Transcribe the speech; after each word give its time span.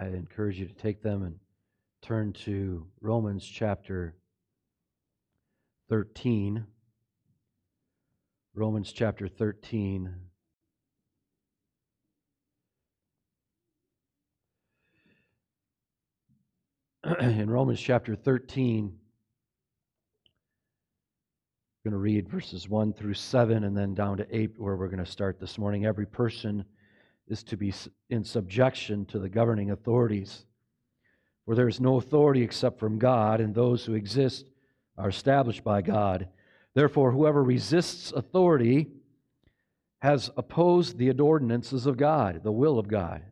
I 0.00 0.06
encourage 0.06 0.58
you 0.58 0.64
to 0.64 0.72
take 0.72 1.02
them 1.02 1.22
and 1.24 1.38
turn 2.00 2.32
to 2.44 2.86
Romans 3.02 3.44
chapter 3.44 4.14
13. 5.90 6.64
Romans 8.54 8.92
chapter 8.92 9.28
13. 9.28 10.14
In 17.20 17.50
Romans 17.50 17.78
chapter 17.78 18.16
13, 18.16 18.86
I'm 21.84 21.90
going 21.90 21.92
to 21.92 21.98
read 21.98 22.26
verses 22.26 22.70
1 22.70 22.94
through 22.94 23.12
7 23.12 23.64
and 23.64 23.76
then 23.76 23.92
down 23.92 24.16
to 24.16 24.26
8, 24.34 24.52
where 24.56 24.76
we're 24.76 24.88
going 24.88 25.04
to 25.04 25.10
start 25.10 25.38
this 25.38 25.58
morning. 25.58 25.84
Every 25.84 26.06
person 26.06 26.64
is 27.30 27.42
to 27.44 27.56
be 27.56 27.72
in 28.08 28.24
subjection 28.24 29.06
to 29.06 29.18
the 29.18 29.28
governing 29.28 29.70
authorities. 29.70 30.44
For 31.44 31.54
there 31.54 31.68
is 31.68 31.80
no 31.80 31.96
authority 31.96 32.42
except 32.42 32.78
from 32.78 32.98
God, 32.98 33.40
and 33.40 33.54
those 33.54 33.84
who 33.84 33.94
exist 33.94 34.46
are 34.98 35.08
established 35.08 35.64
by 35.64 35.82
God. 35.82 36.28
Therefore, 36.74 37.12
whoever 37.12 37.42
resists 37.42 38.12
authority 38.12 38.88
has 39.98 40.30
opposed 40.36 40.98
the 40.98 41.10
ordinances 41.12 41.86
of 41.86 41.96
God, 41.96 42.42
the 42.42 42.52
will 42.52 42.78
of 42.78 42.88
God. 42.88 43.22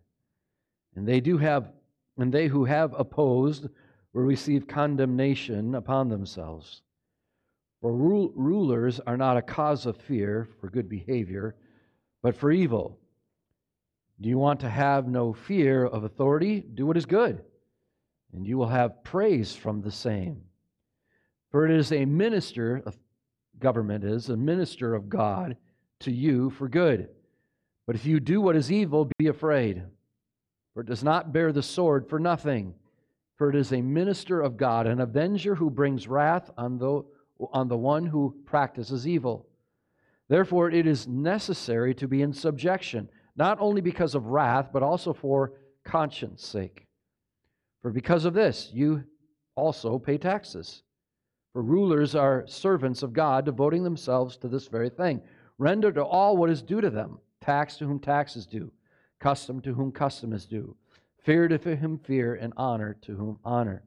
And 0.94 1.06
they 1.06 1.20
do 1.20 1.38
have, 1.38 1.70
and 2.16 2.32
they 2.32 2.48
who 2.48 2.64
have 2.64 2.94
opposed 2.98 3.68
will 4.12 4.22
receive 4.22 4.66
condemnation 4.66 5.74
upon 5.74 6.08
themselves. 6.08 6.82
For 7.80 7.92
rulers 7.92 9.00
are 9.06 9.16
not 9.16 9.36
a 9.36 9.42
cause 9.42 9.86
of 9.86 9.96
fear 9.96 10.48
for 10.60 10.68
good 10.68 10.88
behavior, 10.88 11.54
but 12.22 12.36
for 12.36 12.50
evil. 12.50 12.98
Do 14.20 14.28
you 14.28 14.38
want 14.38 14.60
to 14.60 14.68
have 14.68 15.06
no 15.06 15.32
fear 15.32 15.84
of 15.84 16.04
authority? 16.04 16.60
Do 16.60 16.86
what 16.86 16.96
is 16.96 17.06
good, 17.06 17.42
and 18.32 18.46
you 18.46 18.58
will 18.58 18.68
have 18.68 19.04
praise 19.04 19.54
from 19.54 19.80
the 19.80 19.92
same. 19.92 20.42
For 21.50 21.64
it 21.64 21.70
is 21.70 21.92
a 21.92 22.04
minister, 22.04 22.82
of 22.84 22.98
government 23.58 24.04
is, 24.04 24.28
a 24.28 24.36
minister 24.36 24.94
of 24.94 25.08
God 25.08 25.56
to 26.00 26.12
you 26.12 26.50
for 26.50 26.68
good. 26.68 27.08
But 27.86 27.96
if 27.96 28.06
you 28.06 28.20
do 28.20 28.40
what 28.40 28.56
is 28.56 28.72
evil, 28.72 29.10
be 29.18 29.28
afraid, 29.28 29.82
for 30.74 30.80
it 30.80 30.86
does 30.86 31.04
not 31.04 31.32
bear 31.32 31.52
the 31.52 31.62
sword 31.62 32.08
for 32.08 32.18
nothing. 32.18 32.74
For 33.36 33.48
it 33.48 33.54
is 33.56 33.72
a 33.72 33.80
minister 33.80 34.40
of 34.40 34.56
God, 34.56 34.88
an 34.88 35.00
avenger 35.00 35.54
who 35.54 35.70
brings 35.70 36.08
wrath 36.08 36.50
on 36.58 36.78
the, 36.78 37.04
on 37.52 37.68
the 37.68 37.76
one 37.76 38.04
who 38.04 38.34
practices 38.44 39.06
evil. 39.06 39.46
Therefore, 40.28 40.70
it 40.70 40.88
is 40.88 41.06
necessary 41.06 41.94
to 41.94 42.08
be 42.08 42.20
in 42.20 42.32
subjection 42.32 43.08
not 43.38 43.58
only 43.60 43.80
because 43.80 44.16
of 44.16 44.26
wrath, 44.26 44.70
but 44.72 44.82
also 44.82 45.12
for 45.12 45.52
conscience 45.84 46.44
sake. 46.44 46.86
For 47.80 47.90
because 47.90 48.24
of 48.24 48.34
this, 48.34 48.70
you 48.74 49.04
also 49.54 49.98
pay 49.98 50.18
taxes. 50.18 50.82
For 51.52 51.62
rulers 51.62 52.16
are 52.16 52.44
servants 52.48 53.02
of 53.04 53.12
God, 53.12 53.44
devoting 53.44 53.84
themselves 53.84 54.36
to 54.38 54.48
this 54.48 54.66
very 54.66 54.90
thing. 54.90 55.22
Render 55.56 55.92
to 55.92 56.04
all 56.04 56.36
what 56.36 56.50
is 56.50 56.62
due 56.62 56.80
to 56.80 56.90
them 56.90 57.18
tax 57.40 57.76
to 57.76 57.86
whom 57.86 58.00
tax 58.00 58.36
is 58.36 58.44
due, 58.44 58.70
custom 59.20 59.60
to 59.62 59.72
whom 59.72 59.92
custom 59.92 60.32
is 60.32 60.44
due, 60.44 60.76
fear 61.24 61.48
to 61.48 61.56
whom 61.76 61.98
fear, 61.98 62.34
and 62.34 62.52
honor 62.56 62.96
to 63.02 63.14
whom 63.14 63.38
honor. 63.44 63.84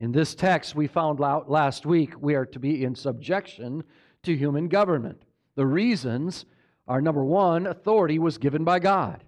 In 0.00 0.10
this 0.10 0.34
text 0.34 0.74
we 0.74 0.86
found 0.86 1.22
out 1.22 1.50
last 1.50 1.86
week, 1.86 2.14
we 2.20 2.34
are 2.34 2.46
to 2.46 2.58
be 2.58 2.84
in 2.84 2.94
subjection 2.94 3.84
to 4.22 4.34
human 4.34 4.68
government. 4.68 5.22
The 5.54 5.66
reasons 5.66 6.46
our 6.88 7.00
number 7.00 7.24
one, 7.24 7.66
authority 7.66 8.18
was 8.18 8.38
given 8.38 8.64
by 8.64 8.78
God. 8.78 9.22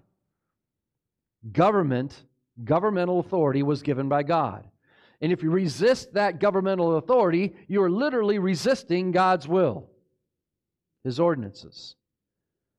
Government, 1.51 2.23
governmental 2.63 3.19
authority 3.19 3.63
was 3.63 3.81
given 3.81 4.09
by 4.09 4.23
God. 4.23 4.65
And 5.21 5.31
if 5.31 5.43
you 5.43 5.49
resist 5.49 6.13
that 6.13 6.39
governmental 6.39 6.97
authority, 6.97 7.53
you 7.67 7.81
are 7.83 7.89
literally 7.89 8.39
resisting 8.39 9.11
God's 9.11 9.47
will, 9.47 9.89
His 11.03 11.19
ordinances. 11.19 11.95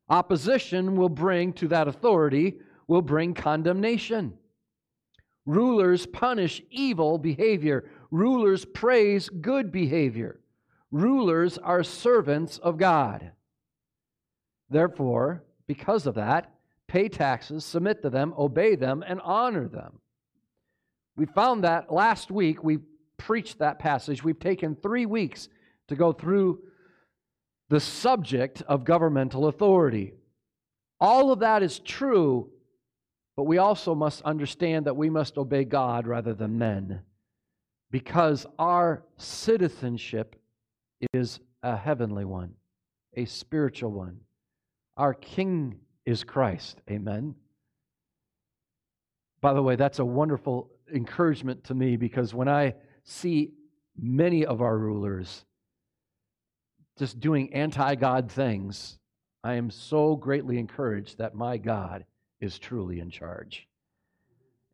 Opposition 0.09 0.97
will 0.97 1.11
bring 1.11 1.53
to 1.55 1.69
that 1.69 1.87
authority, 1.87 2.59
will 2.89 3.03
bring 3.03 3.35
condemnation. 3.35 4.35
Rulers 5.47 6.07
punish 6.07 6.63
evil 6.71 7.19
behavior, 7.19 7.89
rulers 8.11 8.65
praise 8.65 9.29
good 9.29 9.71
behavior. 9.71 10.41
Rulers 10.91 11.59
are 11.59 11.85
servants 11.85 12.59
of 12.59 12.77
God. 12.79 13.33
Therefore, 14.71 15.45
because 15.67 16.07
of 16.07 16.15
that, 16.15 16.55
pay 16.87 17.09
taxes, 17.09 17.65
submit 17.65 18.03
to 18.03 18.11
them, 18.11 18.33
obey 18.39 18.77
them, 18.77 19.05
and 19.07 19.21
honor 19.23 19.69
them. 19.69 19.99
We 21.17 21.27
found 21.27 21.65
that 21.65 21.93
last 21.93 22.31
week. 22.31 22.63
We 22.65 22.79
preached 23.17 23.59
that 23.59 23.79
passage. 23.79 24.25
We've 24.25 24.39
taken 24.39 24.77
three 24.77 25.07
weeks 25.07 25.49
to 25.89 25.97
go 25.97 26.13
through 26.13 26.61
the 27.69 27.81
subject 27.81 28.63
of 28.63 28.85
governmental 28.85 29.47
authority. 29.47 30.15
All 31.01 31.33
of 31.33 31.41
that 31.41 31.63
is 31.63 31.79
true, 31.79 32.51
but 33.37 33.45
we 33.45 33.59
also 33.59 33.95
must 33.95 34.23
understand 34.23 34.87
that 34.87 34.97
we 34.97 35.11
must 35.11 35.39
obey 35.39 35.65
God 35.65 36.07
rather 36.07 36.35
than 36.35 36.59
men 36.59 37.03
because 37.91 38.47
our 38.59 39.03
citizenship 39.17 40.37
is 41.13 41.41
a 41.63 41.77
heavenly 41.77 42.25
one, 42.25 42.55
a 43.15 43.25
spiritual 43.25 43.91
one. 43.91 44.21
Our 44.97 45.15
King 45.15 45.81
is 46.05 46.25
Christ. 46.25 46.81
Amen. 46.91 47.35
By 49.41 49.55
the 49.55 49.63
way, 49.63 49.77
that's 49.77 49.99
a 49.99 50.05
wonderful 50.05 50.71
encouragement 50.93 51.65
to 51.65 51.75
me 51.75 51.97
because 51.97 52.35
when 52.35 52.49
I 52.49 52.75
see 53.05 53.53
many 53.97 54.45
of 54.45 54.61
our 54.61 54.77
rulers 54.77 55.45
just 56.99 57.21
doing 57.21 57.53
anti 57.55 57.95
God 57.95 58.31
things, 58.31 58.99
I 59.43 59.55
am 59.55 59.71
so 59.71 60.17
greatly 60.17 60.59
encouraged 60.59 61.19
that 61.19 61.35
my 61.35 61.57
God 61.57 62.05
is 62.41 62.59
truly 62.59 63.01
in 63.01 63.11
charge. 63.11 63.67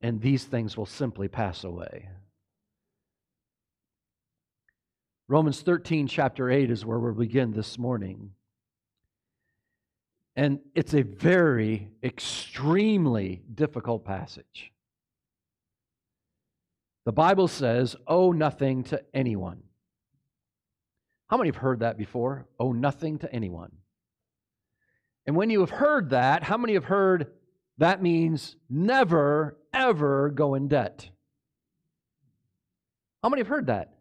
And 0.03 0.21
these 0.21 0.45
things 0.45 0.77
will 0.77 0.87
simply 0.87 1.29
pass 1.29 1.65
away. 1.65 2.09
Romans 5.29 5.63
13, 5.63 6.07
chapter 6.07 6.51
8 6.51 6.71
is 6.71 6.85
where 6.85 6.99
we'll 6.99 7.13
begin 7.13 7.53
this 7.53 7.79
morning. 7.79 8.31
And 10.37 10.61
it's 10.75 10.93
a 10.93 11.03
very, 11.03 11.89
extremely 12.03 13.43
difficult 13.55 14.05
passage. 14.05 14.71
The 17.07 17.13
Bible 17.13 17.49
says, 17.49 17.97
owe 18.07 18.33
nothing 18.33 18.85
to 18.85 19.03
anyone. 19.15 19.63
How 21.29 21.39
many 21.39 21.49
have 21.49 21.57
heard 21.57 21.81
that 21.81 21.97
before? 21.97 22.47
Owe 22.61 22.73
nothing 22.73 23.19
to 23.21 23.33
anyone. 23.33 23.73
And 25.27 25.35
when 25.35 25.51
you 25.51 25.61
have 25.61 25.71
heard 25.71 26.11
that, 26.11 26.43
how 26.43 26.59
many 26.59 26.75
have 26.75 26.85
heard 26.85 27.33
that 27.79 28.03
means 28.03 28.57
never, 28.69 29.57
ever 29.73 30.31
go 30.31 30.55
in 30.55 30.69
debt? 30.69 31.09
How 33.23 33.31
many 33.31 33.41
have 33.41 33.49
heard 33.49 33.67
that? 33.67 33.96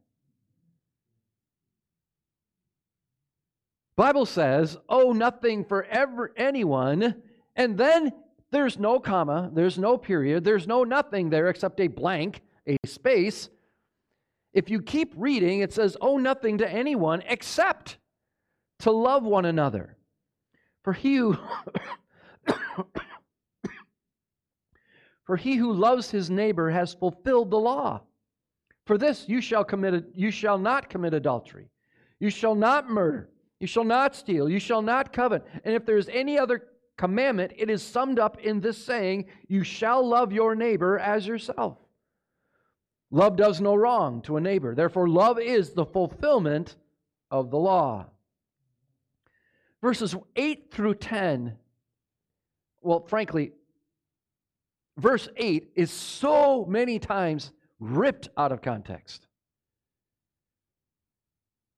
Bible 3.95 4.25
says, 4.25 4.77
owe 4.89 5.11
nothing 5.13 5.63
for 5.63 5.85
ever 5.85 6.33
anyone, 6.35 7.21
and 7.55 7.77
then 7.77 8.11
there's 8.51 8.77
no 8.77 8.99
comma, 8.99 9.49
there's 9.53 9.77
no 9.77 9.97
period, 9.97 10.43
there's 10.43 10.67
no 10.67 10.83
nothing 10.83 11.29
there 11.29 11.47
except 11.49 11.79
a 11.79 11.87
blank, 11.87 12.41
a 12.67 12.77
space. 12.85 13.49
If 14.53 14.69
you 14.69 14.81
keep 14.81 15.13
reading, 15.15 15.61
it 15.61 15.71
says, 15.73 15.95
owe 16.01 16.17
nothing 16.17 16.57
to 16.57 16.69
anyone 16.69 17.23
except 17.27 17.97
to 18.79 18.91
love 18.91 19.23
one 19.23 19.45
another. 19.45 19.95
For 20.83 20.93
he 20.93 21.15
who 21.15 21.37
For 25.25 25.35
he 25.37 25.55
who 25.55 25.73
loves 25.73 26.11
his 26.11 26.29
neighbor 26.29 26.69
has 26.69 26.93
fulfilled 26.93 27.49
the 27.49 27.57
law. 27.57 28.01
For 28.85 28.97
this 28.97 29.27
you 29.27 29.41
shall 29.41 29.63
commit 29.63 30.05
you 30.13 30.29
shall 30.29 30.59
not 30.59 30.89
commit 30.89 31.13
adultery. 31.15 31.69
You 32.19 32.29
shall 32.29 32.53
not 32.53 32.87
murder. 32.87 33.29
You 33.59 33.67
shall 33.67 33.83
not 33.83 34.15
steal. 34.15 34.49
You 34.49 34.59
shall 34.59 34.81
not 34.81 35.13
covet. 35.13 35.45
And 35.63 35.73
if 35.73 35.85
there 35.85 35.97
is 35.97 36.09
any 36.11 36.37
other 36.37 36.63
commandment, 36.97 37.53
it 37.55 37.69
is 37.69 37.81
summed 37.81 38.19
up 38.19 38.39
in 38.39 38.59
this 38.61 38.77
saying 38.77 39.25
You 39.47 39.63
shall 39.63 40.05
love 40.05 40.31
your 40.33 40.55
neighbor 40.55 40.99
as 40.99 41.25
yourself. 41.25 41.77
Love 43.11 43.37
does 43.37 43.61
no 43.61 43.75
wrong 43.75 44.21
to 44.23 44.37
a 44.37 44.41
neighbor. 44.41 44.75
Therefore, 44.75 45.07
love 45.07 45.39
is 45.39 45.71
the 45.71 45.85
fulfillment 45.85 46.75
of 47.31 47.49
the 47.49 47.57
law. 47.57 48.07
Verses 49.81 50.15
8 50.35 50.71
through 50.71 50.95
10, 50.95 51.55
well, 52.81 53.05
frankly, 53.07 53.51
verse 54.97 55.29
8 55.37 55.71
is 55.75 55.91
so 55.91 56.65
many 56.65 56.97
times 56.97 57.51
ripped 57.79 58.29
out 58.35 58.51
of 58.51 58.61
context. 58.61 59.27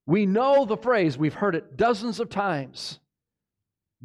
We 0.07 0.25
know 0.25 0.65
the 0.65 0.77
phrase, 0.77 1.17
we've 1.17 1.35
heard 1.35 1.53
it 1.53 1.77
dozens 1.77 2.19
of 2.19 2.29
times. 2.29 2.99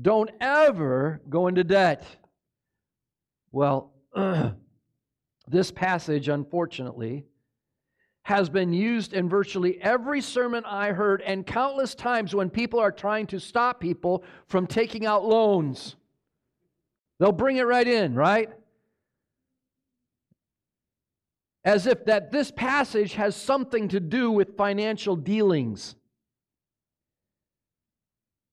Don't 0.01 0.31
ever 0.41 1.23
go 1.31 1.47
into 1.47 1.65
debt. 1.65 2.05
Well, 3.51 3.95
This 5.49 5.71
passage, 5.71 6.29
unfortunately, 6.29 7.25
has 8.23 8.49
been 8.49 8.73
used 8.73 9.13
in 9.13 9.29
virtually 9.29 9.81
every 9.83 10.21
sermon 10.21 10.65
I 10.65 10.93
heard, 10.93 11.21
and 11.23 11.47
countless 11.47 11.95
times 11.95 12.35
when 12.35 12.51
people 12.51 12.79
are 12.79 12.93
trying 12.93 13.27
to 13.29 13.41
stop 13.41 13.81
people 13.81 14.23
from 14.47 14.67
taking 14.67 15.05
out 15.05 15.25
loans. 15.25 15.97
They'll 17.19 17.33
bring 17.33 17.57
it 17.57 17.67
right 17.67 17.87
in, 17.87 18.15
right? 18.15 18.51
As 21.65 21.87
if 21.87 22.05
that 22.07 22.33
this 22.33 22.51
passage 22.51 23.15
has 23.15 23.37
something 23.37 23.89
to 23.89 24.01
do 24.01 24.31
with 24.31 24.57
financial 24.57 25.15
dealings. 25.17 25.95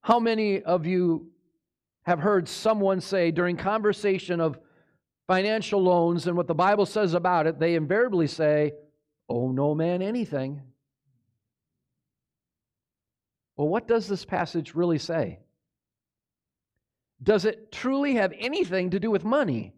How 0.01 0.19
many 0.19 0.61
of 0.61 0.85
you 0.85 1.31
have 2.03 2.19
heard 2.19 2.47
someone 2.47 3.01
say 3.01 3.31
during 3.31 3.57
conversation 3.57 4.39
of 4.39 4.59
financial 5.29 5.83
loans 5.83 6.25
and 6.25 6.35
what 6.35 6.47
the 6.47 6.55
Bible 6.55 6.87
says 6.87 7.13
about 7.13 7.45
it, 7.45 7.59
they 7.59 7.75
invariably 7.75 8.25
say, 8.25 8.73
owe 9.29 9.51
no 9.51 9.75
man 9.75 10.01
anything. 10.01 10.59
Well, 13.55 13.67
what 13.67 13.87
does 13.87 14.07
this 14.07 14.25
passage 14.25 14.73
really 14.73 14.97
say? 14.97 15.37
Does 17.21 17.45
it 17.45 17.71
truly 17.71 18.15
have 18.15 18.33
anything 18.39 18.89
to 18.89 18.99
do 18.99 19.11
with 19.11 19.23
money? 19.23 19.73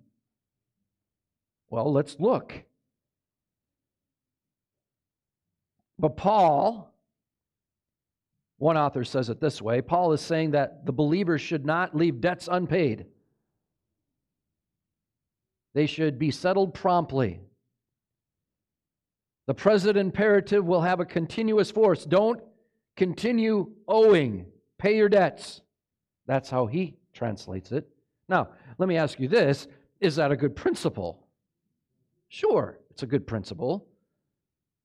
Well, 1.70 1.92
let's 1.92 2.16
look. 2.18 2.54
But 6.02 6.18
Paul, 6.18 6.92
one 8.58 8.76
author 8.76 9.04
says 9.04 9.30
it 9.30 9.40
this 9.40 9.62
way 9.62 9.82
Paul 9.82 10.12
is 10.14 10.22
saying 10.22 10.52
that 10.52 10.86
the 10.86 10.92
believers 10.92 11.42
should 11.42 11.64
not 11.64 11.96
leave 11.96 12.20
debts 12.20 12.50
unpaid, 12.52 13.06
they 15.74 15.86
should 15.86 16.18
be 16.18 16.32
settled 16.32 16.74
promptly. 16.74 17.40
The 19.46 19.54
present 19.54 19.98
imperative 19.98 20.66
will 20.66 20.82
have 20.82 21.00
a 21.00 21.06
continuous 21.06 21.72
force. 21.72 22.06
Don't 22.06 22.42
continue 22.96 23.72
owing. 23.88 24.46
Pay 24.78 24.98
your 24.98 25.10
debts. 25.10 25.62
That's 26.26 26.50
how 26.50 26.68
he 26.68 26.96
translates 27.14 27.72
it. 27.72 27.88
Now, 28.30 28.50
let 28.78 28.88
me 28.88 28.98
ask 28.98 29.20
you 29.20 29.28
this 29.28 29.68
is 30.00 30.16
that 30.16 30.32
a 30.32 30.36
good 30.36 30.56
principle? 30.56 31.28
Sure, 32.28 32.80
it's 32.90 33.04
a 33.04 33.08
good 33.08 33.28
principle. 33.28 33.88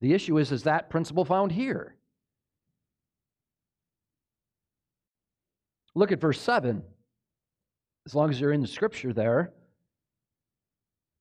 The 0.01 0.13
issue 0.13 0.39
is 0.39 0.53
is 0.53 0.65
that 0.65 0.91
principle 0.91 1.25
found 1.25 1.53
here? 1.53 1.95
Look 5.95 6.13
at 6.13 6.21
verse 6.21 6.41
7. 6.41 6.83
As 8.05 8.15
long 8.15 8.31
as 8.31 8.41
you're 8.41 8.53
in 8.53 8.61
the 8.61 8.69
scripture 8.69 9.13
there, 9.13 9.53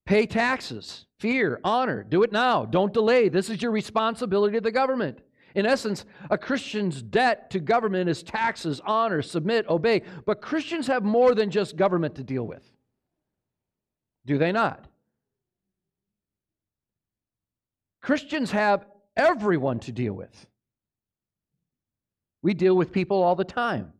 Pay 0.06 0.24
taxes, 0.26 1.04
fear, 1.18 1.60
honor. 1.64 2.04
Do 2.04 2.22
it 2.22 2.30
now. 2.30 2.64
Don't 2.64 2.94
delay. 2.94 3.28
This 3.28 3.50
is 3.50 3.60
your 3.60 3.72
responsibility 3.72 4.54
to 4.54 4.60
the 4.60 4.70
government. 4.70 5.18
In 5.56 5.66
essence, 5.66 6.04
a 6.30 6.38
Christian's 6.38 7.02
debt 7.02 7.50
to 7.50 7.58
government 7.58 8.08
is 8.08 8.22
taxes, 8.22 8.80
honor, 8.86 9.20
submit, 9.20 9.66
obey. 9.68 10.02
But 10.24 10.40
Christians 10.40 10.86
have 10.86 11.02
more 11.02 11.34
than 11.34 11.50
just 11.50 11.76
government 11.76 12.14
to 12.16 12.22
deal 12.22 12.44
with. 12.44 12.70
Do 14.26 14.38
they 14.38 14.52
not? 14.52 14.86
Christians 18.06 18.52
have 18.52 18.86
everyone 19.16 19.80
to 19.80 19.90
deal 19.90 20.12
with. 20.12 20.46
We 22.40 22.54
deal 22.54 22.76
with 22.76 22.92
people 22.92 23.20
all 23.20 23.34
the 23.34 23.42
time. 23.42 23.94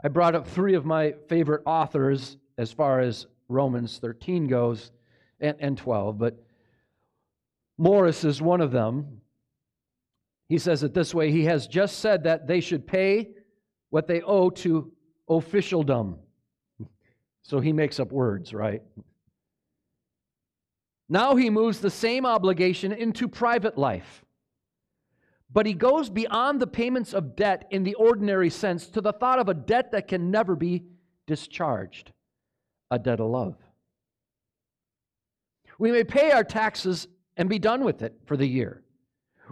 I 0.00 0.06
brought 0.06 0.36
up 0.36 0.46
three 0.46 0.74
of 0.74 0.84
my 0.84 1.14
favorite 1.28 1.62
authors 1.66 2.36
as 2.56 2.70
far 2.70 3.00
as 3.00 3.26
Romans 3.48 3.98
13 3.98 4.46
goes 4.46 4.92
and, 5.40 5.56
and 5.58 5.76
12, 5.76 6.16
but 6.16 6.40
Morris 7.78 8.22
is 8.22 8.40
one 8.40 8.60
of 8.60 8.70
them. 8.70 9.20
He 10.48 10.58
says 10.58 10.84
it 10.84 10.94
this 10.94 11.12
way 11.12 11.32
He 11.32 11.46
has 11.46 11.66
just 11.66 11.98
said 11.98 12.22
that 12.22 12.46
they 12.46 12.60
should 12.60 12.86
pay 12.86 13.30
what 13.90 14.06
they 14.06 14.22
owe 14.22 14.50
to 14.50 14.92
officialdom. 15.28 16.20
So 17.42 17.60
he 17.60 17.72
makes 17.72 18.00
up 18.00 18.10
words, 18.10 18.52
right? 18.52 18.82
Now 21.08 21.36
he 21.36 21.50
moves 21.50 21.80
the 21.80 21.90
same 21.90 22.26
obligation 22.26 22.92
into 22.92 23.28
private 23.28 23.78
life. 23.78 24.24
But 25.52 25.66
he 25.66 25.74
goes 25.74 26.10
beyond 26.10 26.60
the 26.60 26.66
payments 26.66 27.14
of 27.14 27.36
debt 27.36 27.66
in 27.70 27.84
the 27.84 27.94
ordinary 27.94 28.50
sense 28.50 28.88
to 28.88 29.00
the 29.00 29.12
thought 29.12 29.38
of 29.38 29.48
a 29.48 29.54
debt 29.54 29.92
that 29.92 30.08
can 30.08 30.30
never 30.30 30.56
be 30.56 30.84
discharged 31.26 32.12
a 32.90 32.98
debt 32.98 33.20
of 33.20 33.30
love. 33.30 33.56
We 35.78 35.92
may 35.92 36.04
pay 36.04 36.30
our 36.30 36.44
taxes 36.44 37.06
and 37.36 37.48
be 37.48 37.58
done 37.58 37.84
with 37.84 38.02
it 38.02 38.14
for 38.26 38.36
the 38.36 38.46
year. 38.46 38.82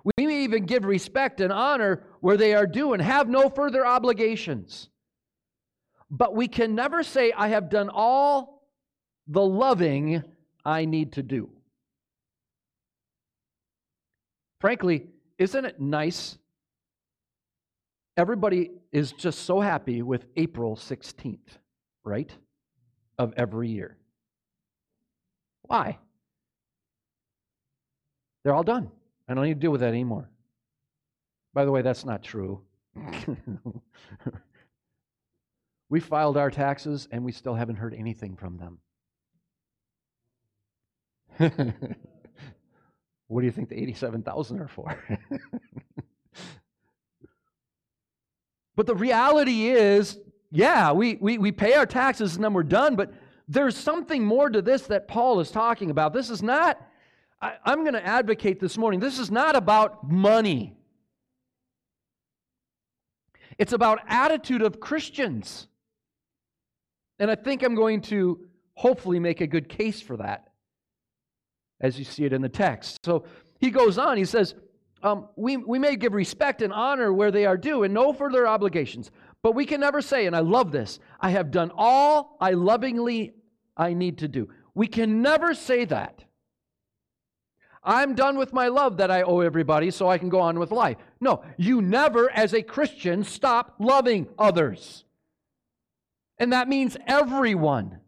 We 0.04 0.26
may 0.26 0.44
even 0.44 0.66
give 0.66 0.84
respect 0.84 1.40
and 1.40 1.52
honor 1.52 2.02
where 2.20 2.36
they 2.36 2.54
are 2.54 2.66
due 2.66 2.92
and 2.92 3.02
have 3.02 3.28
no 3.28 3.48
further 3.48 3.86
obligations. 3.86 4.88
But 6.10 6.34
we 6.34 6.48
can 6.48 6.74
never 6.74 7.02
say, 7.02 7.32
I 7.32 7.48
have 7.48 7.70
done 7.70 7.90
all 7.92 8.68
the 9.26 9.42
loving 9.42 10.22
I 10.64 10.84
need 10.84 11.12
to 11.12 11.22
do. 11.22 11.50
Frankly, 14.60 15.06
isn't 15.38 15.64
it 15.64 15.80
nice? 15.80 16.38
Everybody 18.16 18.70
is 18.92 19.12
just 19.12 19.40
so 19.40 19.60
happy 19.60 20.02
with 20.02 20.24
April 20.36 20.76
16th, 20.76 21.58
right? 22.04 22.30
of 23.18 23.32
every 23.36 23.68
year. 23.68 23.96
Why? 25.62 25.98
They're 28.42 28.54
all 28.54 28.62
done. 28.62 28.90
I 29.28 29.34
don't 29.34 29.44
need 29.44 29.54
to 29.54 29.60
deal 29.60 29.70
with 29.70 29.80
that 29.80 29.88
anymore. 29.88 30.30
By 31.54 31.64
the 31.64 31.70
way, 31.70 31.82
that's 31.82 32.04
not 32.04 32.22
true. 32.22 32.60
we 35.88 36.00
filed 36.00 36.36
our 36.36 36.50
taxes 36.50 37.08
and 37.10 37.24
we 37.24 37.32
still 37.32 37.54
haven't 37.54 37.76
heard 37.76 37.94
anything 37.94 38.36
from 38.36 38.58
them. 38.58 38.78
what 43.28 43.40
do 43.40 43.46
you 43.46 43.52
think 43.52 43.68
the 43.68 43.80
87,000 43.80 44.60
are 44.60 44.68
for? 44.68 44.98
but 48.76 48.86
the 48.86 48.94
reality 48.94 49.68
is 49.68 50.18
yeah, 50.54 50.92
we, 50.92 51.16
we, 51.20 51.36
we 51.36 51.50
pay 51.50 51.74
our 51.74 51.84
taxes 51.84 52.36
and 52.36 52.44
then 52.44 52.52
we're 52.52 52.62
done, 52.62 52.94
but 52.94 53.12
there's 53.48 53.76
something 53.76 54.24
more 54.24 54.48
to 54.48 54.62
this 54.62 54.82
that 54.82 55.08
Paul 55.08 55.40
is 55.40 55.50
talking 55.50 55.90
about. 55.90 56.12
This 56.12 56.30
is 56.30 56.44
not, 56.44 56.80
I, 57.42 57.54
I'm 57.64 57.80
going 57.80 57.94
to 57.94 58.06
advocate 58.06 58.60
this 58.60 58.78
morning, 58.78 59.00
this 59.00 59.18
is 59.18 59.32
not 59.32 59.56
about 59.56 60.08
money. 60.08 60.76
It's 63.58 63.72
about 63.72 63.98
attitude 64.06 64.62
of 64.62 64.78
Christians. 64.78 65.66
And 67.18 67.32
I 67.32 67.34
think 67.34 67.64
I'm 67.64 67.74
going 67.74 68.00
to 68.02 68.46
hopefully 68.74 69.18
make 69.18 69.40
a 69.40 69.48
good 69.48 69.68
case 69.68 70.00
for 70.00 70.16
that 70.18 70.52
as 71.84 71.98
you 71.98 72.04
see 72.04 72.24
it 72.24 72.32
in 72.32 72.40
the 72.40 72.48
text. 72.48 73.04
So 73.04 73.24
he 73.60 73.70
goes 73.70 73.98
on, 73.98 74.16
he 74.16 74.24
says, 74.24 74.54
um, 75.02 75.28
we, 75.36 75.58
we 75.58 75.78
may 75.78 75.96
give 75.96 76.14
respect 76.14 76.62
and 76.62 76.72
honor 76.72 77.12
where 77.12 77.30
they 77.30 77.44
are 77.44 77.58
due 77.58 77.82
and 77.82 77.92
no 77.92 78.14
further 78.14 78.48
obligations. 78.48 79.10
But 79.42 79.54
we 79.54 79.66
can 79.66 79.80
never 79.80 80.00
say, 80.00 80.24
and 80.26 80.34
I 80.34 80.40
love 80.40 80.72
this, 80.72 80.98
I 81.20 81.28
have 81.30 81.50
done 81.50 81.70
all 81.76 82.38
I 82.40 82.52
lovingly 82.52 83.34
I 83.76 83.92
need 83.92 84.18
to 84.18 84.28
do. 84.28 84.48
We 84.74 84.86
can 84.86 85.20
never 85.20 85.52
say 85.52 85.84
that. 85.84 86.24
I'm 87.82 88.14
done 88.14 88.38
with 88.38 88.54
my 88.54 88.68
love 88.68 88.96
that 88.96 89.10
I 89.10 89.20
owe 89.20 89.40
everybody 89.40 89.90
so 89.90 90.08
I 90.08 90.16
can 90.16 90.30
go 90.30 90.40
on 90.40 90.58
with 90.58 90.70
life. 90.70 90.96
No, 91.20 91.44
you 91.58 91.82
never, 91.82 92.30
as 92.30 92.54
a 92.54 92.62
Christian, 92.62 93.24
stop 93.24 93.74
loving 93.78 94.26
others. 94.38 95.04
And 96.38 96.54
that 96.54 96.66
means 96.66 96.96
everyone. 97.06 98.00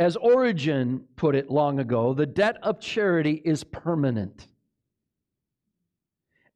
As 0.00 0.16
Origen 0.16 1.04
put 1.16 1.34
it 1.34 1.50
long 1.50 1.78
ago, 1.78 2.14
the 2.14 2.24
debt 2.24 2.56
of 2.62 2.80
charity 2.80 3.42
is 3.44 3.62
permanent 3.62 4.48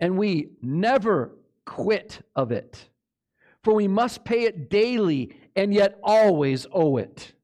and 0.00 0.16
we 0.16 0.52
never 0.62 1.36
quit 1.66 2.22
of 2.34 2.52
it. 2.52 2.88
For 3.62 3.74
we 3.74 3.86
must 3.86 4.24
pay 4.24 4.44
it 4.44 4.70
daily 4.70 5.36
and 5.54 5.74
yet 5.74 5.98
always 6.02 6.66
owe 6.72 6.96
it. 6.96 7.34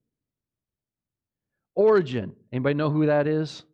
Origen, 1.75 2.35
anybody 2.51 2.75
know 2.75 2.89
who 2.89 3.05
that 3.05 3.27
is? 3.27 3.65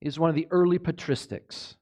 He's 0.00 0.18
one 0.18 0.30
of 0.30 0.36
the 0.36 0.48
early 0.50 0.80
patristics, 0.80 1.76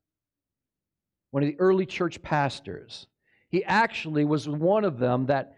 one 1.31 1.43
of 1.43 1.49
the 1.49 1.59
early 1.59 1.87
church 1.87 2.21
pastors. 2.23 3.07
He 3.49 3.65
actually 3.65 4.27
was 4.27 4.47
one 4.47 4.85
of 4.85 4.99
them 4.99 5.25
that, 5.27 5.57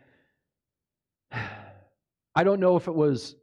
I 1.32 2.44
don't 2.44 2.60
know 2.60 2.76
if 2.76 2.86
it 2.86 2.94
was, 2.94 3.34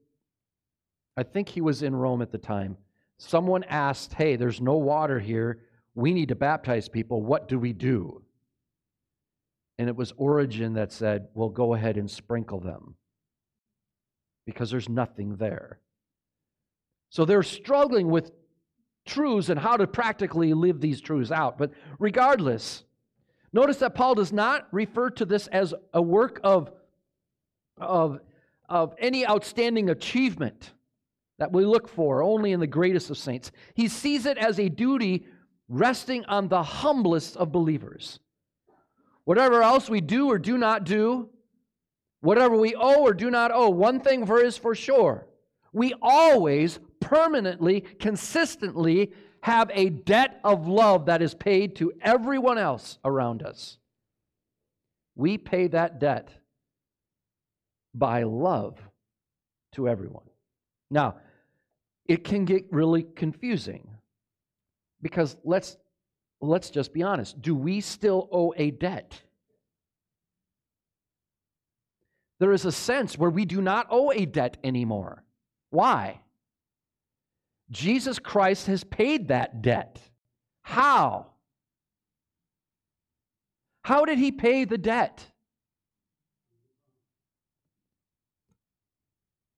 I 1.18 1.24
think 1.24 1.50
he 1.50 1.62
was 1.62 1.84
in 1.84 1.96
Rome 1.96 2.22
at 2.22 2.32
the 2.32 2.38
time. 2.38 2.77
Someone 3.18 3.63
asked, 3.65 4.13
Hey, 4.13 4.36
there's 4.36 4.62
no 4.62 4.75
water 4.75 5.20
here 5.20 5.60
we 5.96 6.13
need 6.13 6.30
to 6.30 6.36
baptize 6.36 6.88
people. 6.88 7.22
What 7.22 7.48
do 7.48 7.60
we 7.60 7.74
do? 7.74 8.22
And 9.77 9.89
it 9.89 9.96
was 9.96 10.13
Origen 10.18 10.74
that 10.74 10.91
said, 10.91 11.27
well, 11.34 11.50
go 11.50 11.74
ahead 11.74 11.98
and 11.98 12.10
sprinkle 12.10 12.60
them. 12.60 12.96
because 14.46 14.72
there's 14.72 14.89
nothing 14.89 15.36
there. 15.36 15.80
So 17.10 17.25
they're 17.25 17.44
struggling 17.44 18.10
with 18.10 18.32
truths 19.06 19.50
and 19.50 19.60
how 19.60 19.77
to 19.77 19.86
practically 19.86 20.53
live 20.53 20.82
these 20.82 21.00
truths 21.00 21.32
out. 21.32 21.58
But 21.58 21.72
regardless, 22.00 22.84
notice 23.53 23.77
that 23.77 23.94
Paul 23.94 24.15
does 24.15 24.34
not 24.34 24.68
refer 24.72 25.12
to 25.12 25.25
this 25.25 25.48
as 25.48 25.74
a 25.94 26.01
work 26.01 26.39
of, 26.44 26.72
of, 27.77 28.20
of 28.68 28.96
any 28.98 29.27
outstanding 29.27 29.89
achievement 29.89 30.74
that 31.41 31.51
we 31.51 31.65
look 31.65 31.88
for 31.88 32.21
only 32.21 32.51
in 32.51 32.60
the 32.60 32.67
greatest 32.67 33.10
of 33.10 33.17
saints. 33.17 33.51
He 33.74 33.88
sees 33.88 34.27
it 34.27 34.38
as 34.38 34.60
a 34.60 34.69
duty 34.69 35.25
resting 35.67 36.24
on 36.25 36.48
the 36.48 36.62
humblest 36.62 37.36
of 37.36 37.51
believers. 37.51 38.19
Whatever 39.24 39.63
else 39.63 39.89
we 39.89 40.01
do 40.01 40.29
or 40.29 40.38
do 40.38 40.55
not 40.55 40.83
do, 40.83 41.29
whatever 42.19 42.55
we 42.55 42.75
owe 42.75 43.01
or 43.01 43.15
do 43.15 43.31
not 43.31 43.50
owe, 43.51 43.71
one 43.71 44.01
thing 44.01 44.24
for 44.27 44.39
is 44.39 44.55
for 44.55 44.75
sure. 44.75 45.25
We 45.74 45.95
always 46.00 46.77
permanently, 47.00 47.81
consistently 47.81 49.12
have 49.41 49.71
a 49.74 49.89
debt 49.89 50.39
of 50.43 50.67
love 50.67 51.07
that 51.07 51.24
is 51.24 51.33
paid 51.33 51.75
to 51.77 51.91
everyone 52.03 52.60
else 52.60 53.00
around 53.03 53.41
us. 53.41 53.79
We 55.15 55.39
pay 55.39 55.69
that 55.69 56.00
debt 56.00 56.29
by 57.95 58.21
love 58.21 58.77
to 59.71 59.89
everyone. 59.89 60.25
Now, 60.91 61.15
it 62.12 62.25
can 62.25 62.44
get 62.44 62.65
really 62.72 63.03
confusing 63.03 63.88
because 65.01 65.38
let's 65.46 65.77
let's 66.41 66.70
just 66.70 66.94
be 66.94 67.03
honest. 67.03 67.41
Do 67.41 67.56
we 67.56 67.80
still 67.80 68.27
owe 68.34 68.53
a 68.58 68.72
debt? 68.72 69.22
There 72.39 72.51
is 72.51 72.65
a 72.65 72.72
sense 72.74 73.18
where 73.18 73.30
we 73.30 73.46
do 73.46 73.62
not 73.62 73.88
owe 73.89 74.12
a 74.12 74.25
debt 74.25 74.58
anymore. 74.62 75.24
Why? 75.70 76.20
Jesus 77.70 78.20
Christ 78.20 78.68
has 78.68 78.84
paid 78.84 79.30
that 79.30 79.62
debt. 79.62 79.98
How? 80.63 81.27
How 83.84 84.03
did 84.03 84.18
he 84.18 84.34
pay 84.34 84.65
the 84.65 84.77
debt? 84.77 85.25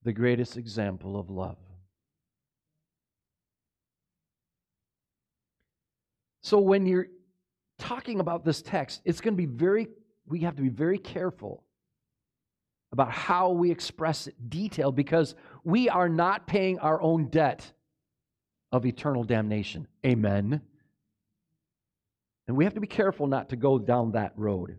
The 0.03 0.13
greatest 0.13 0.55
example 0.55 1.19
of 1.19 1.31
love. 1.31 1.57
So 6.43 6.59
when 6.59 6.85
you're 6.85 7.07
talking 7.79 8.19
about 8.19 8.43
this 8.43 8.61
text, 8.61 9.01
it's 9.05 9.21
going 9.21 9.33
to 9.33 9.37
be 9.37 9.45
very, 9.45 9.87
we 10.27 10.39
have 10.41 10.55
to 10.57 10.61
be 10.61 10.69
very 10.69 10.99
careful 10.99 11.63
about 12.91 13.11
how 13.11 13.49
we 13.49 13.71
express 13.71 14.27
it 14.27 14.35
detailed 14.49 14.95
because 14.95 15.35
we 15.63 15.89
are 15.89 16.09
not 16.09 16.45
paying 16.45 16.77
our 16.79 17.01
own 17.01 17.29
debt 17.29 17.71
of 18.71 18.85
eternal 18.85 19.23
damnation. 19.23 19.87
Amen. 20.05 20.61
And 22.47 22.57
we 22.57 22.65
have 22.65 22.73
to 22.73 22.81
be 22.81 22.87
careful 22.87 23.25
not 23.25 23.49
to 23.49 23.55
go 23.55 23.79
down 23.79 24.11
that 24.11 24.33
road. 24.35 24.77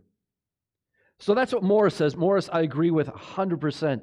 So 1.19 1.33
that's 1.33 1.51
what 1.51 1.63
Morris 1.63 1.95
says. 1.95 2.15
Morris, 2.15 2.47
I 2.51 2.61
agree 2.61 2.91
with 2.91 3.07
100% 3.07 4.01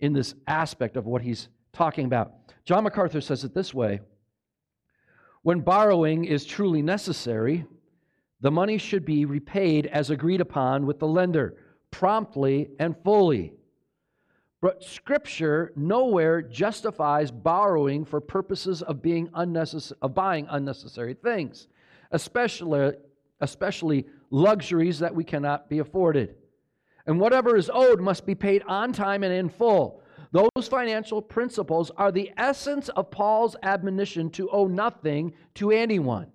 in 0.00 0.12
this 0.12 0.34
aspect 0.46 0.96
of 0.96 1.06
what 1.06 1.22
he's 1.22 1.48
talking 1.72 2.06
about. 2.06 2.32
John 2.64 2.84
MacArthur 2.84 3.20
says 3.20 3.44
it 3.44 3.54
this 3.54 3.74
way 3.74 4.00
When 5.42 5.60
borrowing 5.60 6.24
is 6.24 6.44
truly 6.44 6.82
necessary, 6.82 7.66
the 8.40 8.50
money 8.50 8.78
should 8.78 9.04
be 9.04 9.24
repaid 9.24 9.86
as 9.86 10.10
agreed 10.10 10.40
upon 10.40 10.86
with 10.86 10.98
the 10.98 11.06
lender, 11.06 11.56
promptly 11.90 12.70
and 12.78 12.96
fully. 13.02 13.52
But 14.60 14.84
Scripture 14.84 15.72
nowhere 15.74 16.42
justifies 16.42 17.32
borrowing 17.32 18.04
for 18.04 18.20
purposes 18.20 18.82
of 18.82 19.02
being 19.02 19.30
unnecessary, 19.34 19.98
of 20.02 20.14
buying 20.14 20.46
unnecessary 20.48 21.14
things, 21.14 21.66
especially, 22.12 22.92
especially 23.40 24.06
luxuries 24.30 25.00
that 25.00 25.14
we 25.14 25.24
cannot 25.24 25.68
be 25.68 25.80
afforded. 25.80 26.36
And 27.06 27.18
whatever 27.18 27.56
is 27.56 27.70
owed 27.72 28.00
must 28.00 28.24
be 28.24 28.36
paid 28.36 28.62
on 28.68 28.92
time 28.92 29.24
and 29.24 29.32
in 29.32 29.48
full. 29.48 30.01
Those 30.32 30.66
financial 30.68 31.20
principles 31.20 31.90
are 31.96 32.10
the 32.10 32.32
essence 32.38 32.88
of 32.88 33.10
Paul's 33.10 33.54
admonition 33.62 34.30
to 34.30 34.48
owe 34.50 34.66
nothing 34.66 35.34
to 35.56 35.70
anyone. 35.70 36.32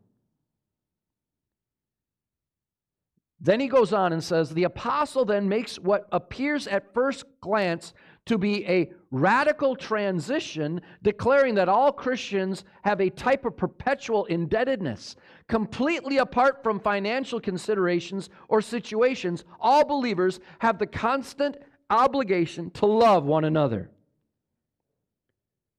Then 3.39 3.59
he 3.59 3.67
goes 3.67 3.93
on 3.93 4.13
and 4.13 4.23
says, 4.23 4.49
The 4.49 4.63
apostle 4.63 5.25
then 5.25 5.47
makes 5.49 5.77
what 5.77 6.07
appears 6.11 6.67
at 6.67 6.93
first 6.93 7.25
glance 7.41 7.93
to 8.25 8.37
be 8.37 8.67
a 8.67 8.91
radical 9.09 9.75
transition, 9.75 10.81
declaring 11.01 11.55
that 11.55 11.69
all 11.69 11.91
Christians 11.91 12.65
have 12.83 12.99
a 12.99 13.09
type 13.09 13.45
of 13.45 13.55
perpetual 13.55 14.25
indebtedness. 14.25 15.15
Completely 15.47 16.17
apart 16.17 16.61
from 16.61 16.79
financial 16.79 17.39
considerations 17.39 18.29
or 18.49 18.61
situations, 18.61 19.43
all 19.59 19.85
believers 19.85 20.39
have 20.59 20.77
the 20.77 20.87
constant 20.87 21.57
obligation 21.89 22.69
to 22.71 22.85
love 22.85 23.23
one 23.23 23.43
another. 23.43 23.89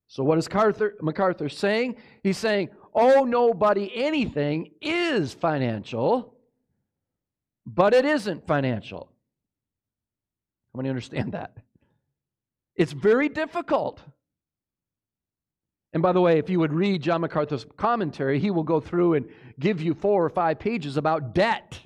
So, 0.08 0.24
what 0.24 0.38
is 0.38 0.48
MacArthur, 0.48 0.94
MacArthur 1.00 1.48
saying? 1.48 1.96
He's 2.22 2.38
saying, 2.38 2.70
Oh, 2.94 3.24
nobody, 3.24 3.92
anything 3.94 4.72
is 4.80 5.34
financial, 5.34 6.34
but 7.66 7.94
it 7.94 8.04
isn't 8.04 8.46
financial. 8.46 9.12
How 10.72 10.78
many 10.78 10.88
understand 10.88 11.32
that? 11.32 11.56
It's 12.74 12.92
very 12.92 13.28
difficult. 13.28 14.00
And 15.92 16.02
by 16.02 16.12
the 16.12 16.20
way, 16.20 16.38
if 16.38 16.50
you 16.50 16.58
would 16.60 16.72
read 16.72 17.02
John 17.02 17.20
MacArthur's 17.20 17.66
commentary, 17.76 18.38
he 18.38 18.50
will 18.50 18.62
go 18.62 18.80
through 18.80 19.14
and 19.14 19.28
give 19.58 19.80
you 19.80 19.94
four 19.94 20.24
or 20.24 20.28
five 20.28 20.58
pages 20.58 20.96
about 20.96 21.34
debt 21.34 21.78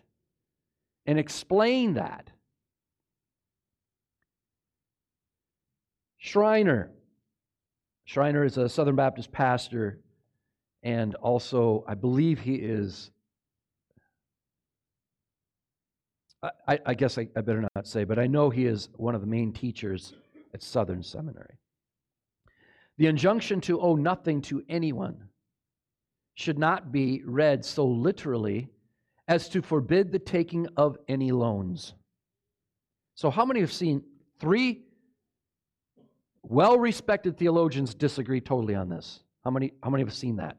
and 1.07 1.19
explain 1.19 1.95
that. 1.95 2.31
Schreiner. 6.25 6.93
Schreiner 8.05 8.45
is 8.45 8.57
a 8.57 8.69
Southern 8.69 8.95
Baptist 8.95 9.33
pastor, 9.33 9.99
and 10.85 11.17
also, 11.17 11.85
I 11.88 11.95
believe 11.95 12.38
he 12.38 12.55
is. 12.55 13.11
I, 16.69 16.79
I 16.87 16.95
guess 16.95 17.19
I, 17.19 17.26
I 17.37 17.41
better 17.41 17.67
not 17.75 17.88
say, 17.88 18.05
but 18.05 18.21
I 18.21 18.29
know 18.29 18.50
he 18.50 18.67
is 18.67 18.88
one 18.95 19.17
of 19.17 19.21
the 19.21 19.26
main 19.26 19.52
teachers 19.52 20.14
at 20.55 20.62
Southern 20.62 21.02
Seminary. 21.02 21.59
The 22.99 23.09
injunction 23.09 23.61
to 23.62 23.81
owe 23.81 23.97
nothing 23.97 24.43
to 24.43 24.62
anyone 24.69 25.29
should 26.35 26.59
not 26.59 26.93
be 26.93 27.23
read 27.25 27.64
so 27.64 27.85
literally 27.85 28.69
as 29.26 29.49
to 29.49 29.61
forbid 29.61 30.12
the 30.12 30.21
taking 30.21 30.69
of 30.76 30.99
any 31.09 31.33
loans. 31.33 31.95
So, 33.17 33.29
how 33.29 33.45
many 33.45 33.59
have 33.59 33.73
seen 33.73 34.05
three 34.38 34.85
well 36.42 36.78
respected 36.78 37.37
theologians 37.37 37.94
disagree 37.94 38.40
totally 38.40 38.75
on 38.75 38.88
this? 38.88 39.20
How 39.44 39.50
many, 39.50 39.72
how 39.82 39.90
many 39.90 40.04
have 40.04 40.12
seen 40.12 40.37
that? 40.37 40.58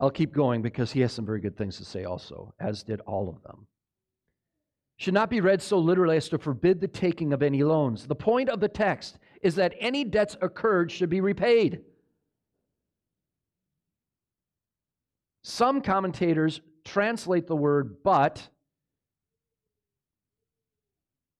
I'll 0.00 0.10
keep 0.10 0.32
going 0.32 0.62
because 0.62 0.92
he 0.92 1.00
has 1.00 1.12
some 1.12 1.24
very 1.24 1.40
good 1.40 1.56
things 1.56 1.76
to 1.78 1.84
say 1.84 2.04
also, 2.04 2.54
as 2.58 2.82
did 2.82 3.00
all 3.00 3.28
of 3.28 3.42
them 3.42 3.66
should 5.02 5.14
not 5.14 5.30
be 5.30 5.40
read 5.40 5.60
so 5.60 5.78
literally 5.78 6.16
as 6.16 6.28
to 6.28 6.38
forbid 6.38 6.80
the 6.80 6.86
taking 6.86 7.32
of 7.32 7.42
any 7.42 7.64
loans. 7.64 8.06
The 8.06 8.14
point 8.14 8.48
of 8.48 8.60
the 8.60 8.68
text 8.68 9.18
is 9.42 9.56
that 9.56 9.74
any 9.80 10.04
debts 10.04 10.36
occurred 10.40 10.92
should 10.92 11.10
be 11.10 11.20
repaid. 11.20 11.80
Some 15.42 15.80
commentators 15.80 16.60
translate 16.84 17.48
the 17.48 17.56
word 17.56 17.96
but. 18.04 18.48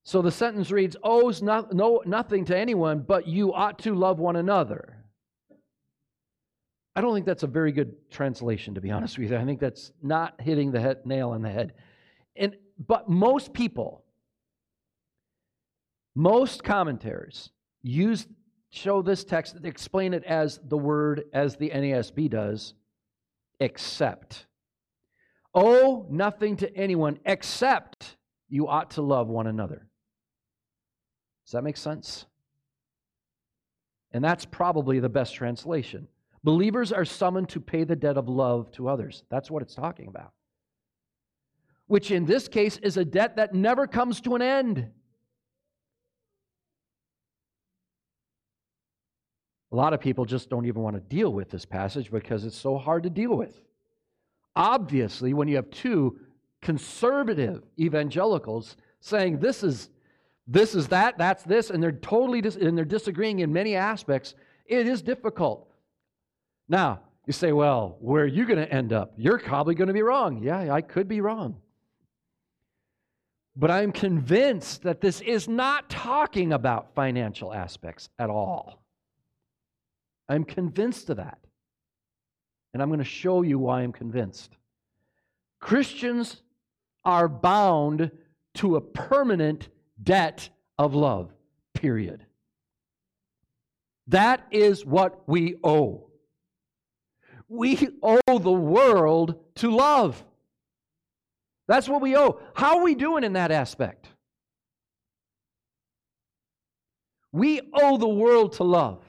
So 0.04 0.20
the 0.20 0.32
sentence 0.32 0.70
reads, 0.70 0.96
owes 1.02 1.42
no, 1.42 1.66
no, 1.70 2.02
nothing 2.04 2.44
to 2.46 2.56
anyone, 2.56 3.00
but 3.00 3.28
you 3.28 3.52
ought 3.52 3.78
to 3.80 3.94
love 3.94 4.18
one 4.18 4.36
another. 4.36 5.04
I 6.94 7.00
don't 7.00 7.14
think 7.14 7.24
that's 7.24 7.44
a 7.44 7.48
very 7.48 7.72
good 7.72 7.94
translation, 8.10 8.74
to 8.74 8.80
be 8.80 8.90
honest 8.90 9.16
with 9.18 9.30
you. 9.30 9.36
I 9.38 9.44
think 9.44 9.60
that's 9.60 9.92
not 10.02 10.40
hitting 10.40 10.72
the 10.72 10.80
head, 10.80 11.06
nail 11.06 11.30
on 11.30 11.42
the 11.42 11.50
head. 11.50 11.72
And 12.36 12.56
but 12.86 13.08
most 13.08 13.52
people, 13.52 14.04
most 16.14 16.64
commentaries 16.64 17.50
use 17.82 18.26
show 18.70 19.02
this 19.02 19.24
text 19.24 19.56
explain 19.64 20.14
it 20.14 20.24
as 20.24 20.58
the 20.64 20.76
word 20.76 21.24
as 21.32 21.56
the 21.56 21.70
NASB 21.70 22.28
does, 22.30 22.74
except. 23.60 24.46
Owe 25.54 26.06
nothing 26.10 26.56
to 26.56 26.74
anyone 26.76 27.18
except 27.24 28.16
you 28.48 28.68
ought 28.68 28.92
to 28.92 29.02
love 29.02 29.28
one 29.28 29.46
another. 29.46 29.86
Does 31.44 31.52
that 31.52 31.64
make 31.64 31.76
sense? 31.76 32.26
And 34.12 34.22
that's 34.22 34.44
probably 34.44 35.00
the 35.00 35.08
best 35.08 35.34
translation. 35.34 36.08
Believers 36.44 36.92
are 36.92 37.04
summoned 37.04 37.48
to 37.50 37.60
pay 37.60 37.84
the 37.84 37.96
debt 37.96 38.16
of 38.16 38.28
love 38.28 38.70
to 38.72 38.88
others. 38.88 39.24
That's 39.30 39.50
what 39.50 39.62
it's 39.62 39.74
talking 39.74 40.08
about. 40.08 40.32
which 41.92 42.10
in 42.10 42.24
this 42.24 42.48
case 42.48 42.78
is 42.78 42.96
a 42.96 43.04
debt 43.04 43.36
that 43.36 43.52
never 43.54 43.86
comes 43.86 44.20
to 44.22 44.34
an 44.34 44.40
end. 44.40 44.88
A 49.70 49.76
lot 49.76 49.92
of 49.92 50.00
people 50.00 50.24
just 50.24 50.48
don't 50.48 50.64
even 50.64 50.80
want 50.80 50.96
to 50.96 51.00
deal 51.00 51.30
with 51.32 51.50
this 51.50 51.66
passage 51.66 52.10
because 52.10 52.46
it's 52.46 52.56
so 52.56 52.78
hard 52.78 53.02
to 53.02 53.10
deal 53.10 53.36
with. 53.36 53.60
Obviously, 54.56 55.34
when 55.34 55.48
you 55.48 55.56
have 55.56 55.70
two 55.70 56.18
conservative 56.62 57.62
evangelicals 57.78 58.76
saying 59.00 59.38
this 59.38 59.62
is 59.62 59.90
this 60.52 60.74
is 60.74 60.88
that, 60.88 61.16
that's 61.16 61.42
this, 61.44 61.70
and 61.70 61.82
they're 61.82 61.92
totally 61.92 62.42
dis- 62.42 62.56
and 62.56 62.76
they're 62.76 62.84
disagreeing 62.84 63.38
in 63.38 63.52
many 63.52 63.74
aspects, 63.74 64.34
it 64.66 64.86
is 64.86 65.00
difficult. 65.00 65.66
Now, 66.68 67.00
you 67.26 67.32
say, 67.32 67.52
well, 67.52 67.96
where 68.00 68.24
are 68.24 68.26
you 68.26 68.44
going 68.44 68.58
to 68.58 68.70
end 68.70 68.92
up? 68.92 69.14
You're 69.16 69.38
probably 69.38 69.74
going 69.74 69.88
to 69.88 69.94
be 69.94 70.02
wrong. 70.02 70.42
Yeah, 70.42 70.72
I 70.72 70.82
could 70.82 71.08
be 71.08 71.22
wrong. 71.22 71.56
But 73.56 73.70
I'm 73.70 73.92
convinced 73.92 74.82
that 74.82 75.00
this 75.00 75.22
is 75.22 75.48
not 75.48 75.88
talking 75.88 76.52
about 76.52 76.94
financial 76.94 77.52
aspects 77.52 78.10
at 78.18 78.28
all. 78.28 78.82
I'm 80.28 80.44
convinced 80.44 81.08
of 81.10 81.16
that. 81.16 81.38
And 82.74 82.82
I'm 82.82 82.88
going 82.88 82.98
to 82.98 83.04
show 83.04 83.42
you 83.42 83.58
why 83.58 83.82
I'm 83.82 83.92
convinced. 83.92 84.56
Christians 85.60 86.42
are 87.04 87.28
bound 87.28 88.10
to 88.54 88.76
a 88.76 88.80
permanent 88.80 89.68
debt 90.02 90.48
of 90.78 90.94
love, 90.94 91.32
period. 91.74 92.24
That 94.08 94.46
is 94.50 94.84
what 94.84 95.28
we 95.28 95.56
owe. 95.62 96.08
We 97.48 97.88
owe 98.02 98.38
the 98.38 98.50
world 98.50 99.36
to 99.56 99.70
love. 99.70 100.22
That's 101.68 101.88
what 101.88 102.02
we 102.02 102.16
owe. 102.16 102.40
How 102.54 102.78
are 102.78 102.82
we 102.82 102.94
doing 102.94 103.24
in 103.24 103.34
that 103.34 103.50
aspect? 103.50 104.08
We 107.30 107.60
owe 107.72 107.96
the 107.96 108.08
world 108.08 108.54
to 108.54 108.64
love. 108.64 109.02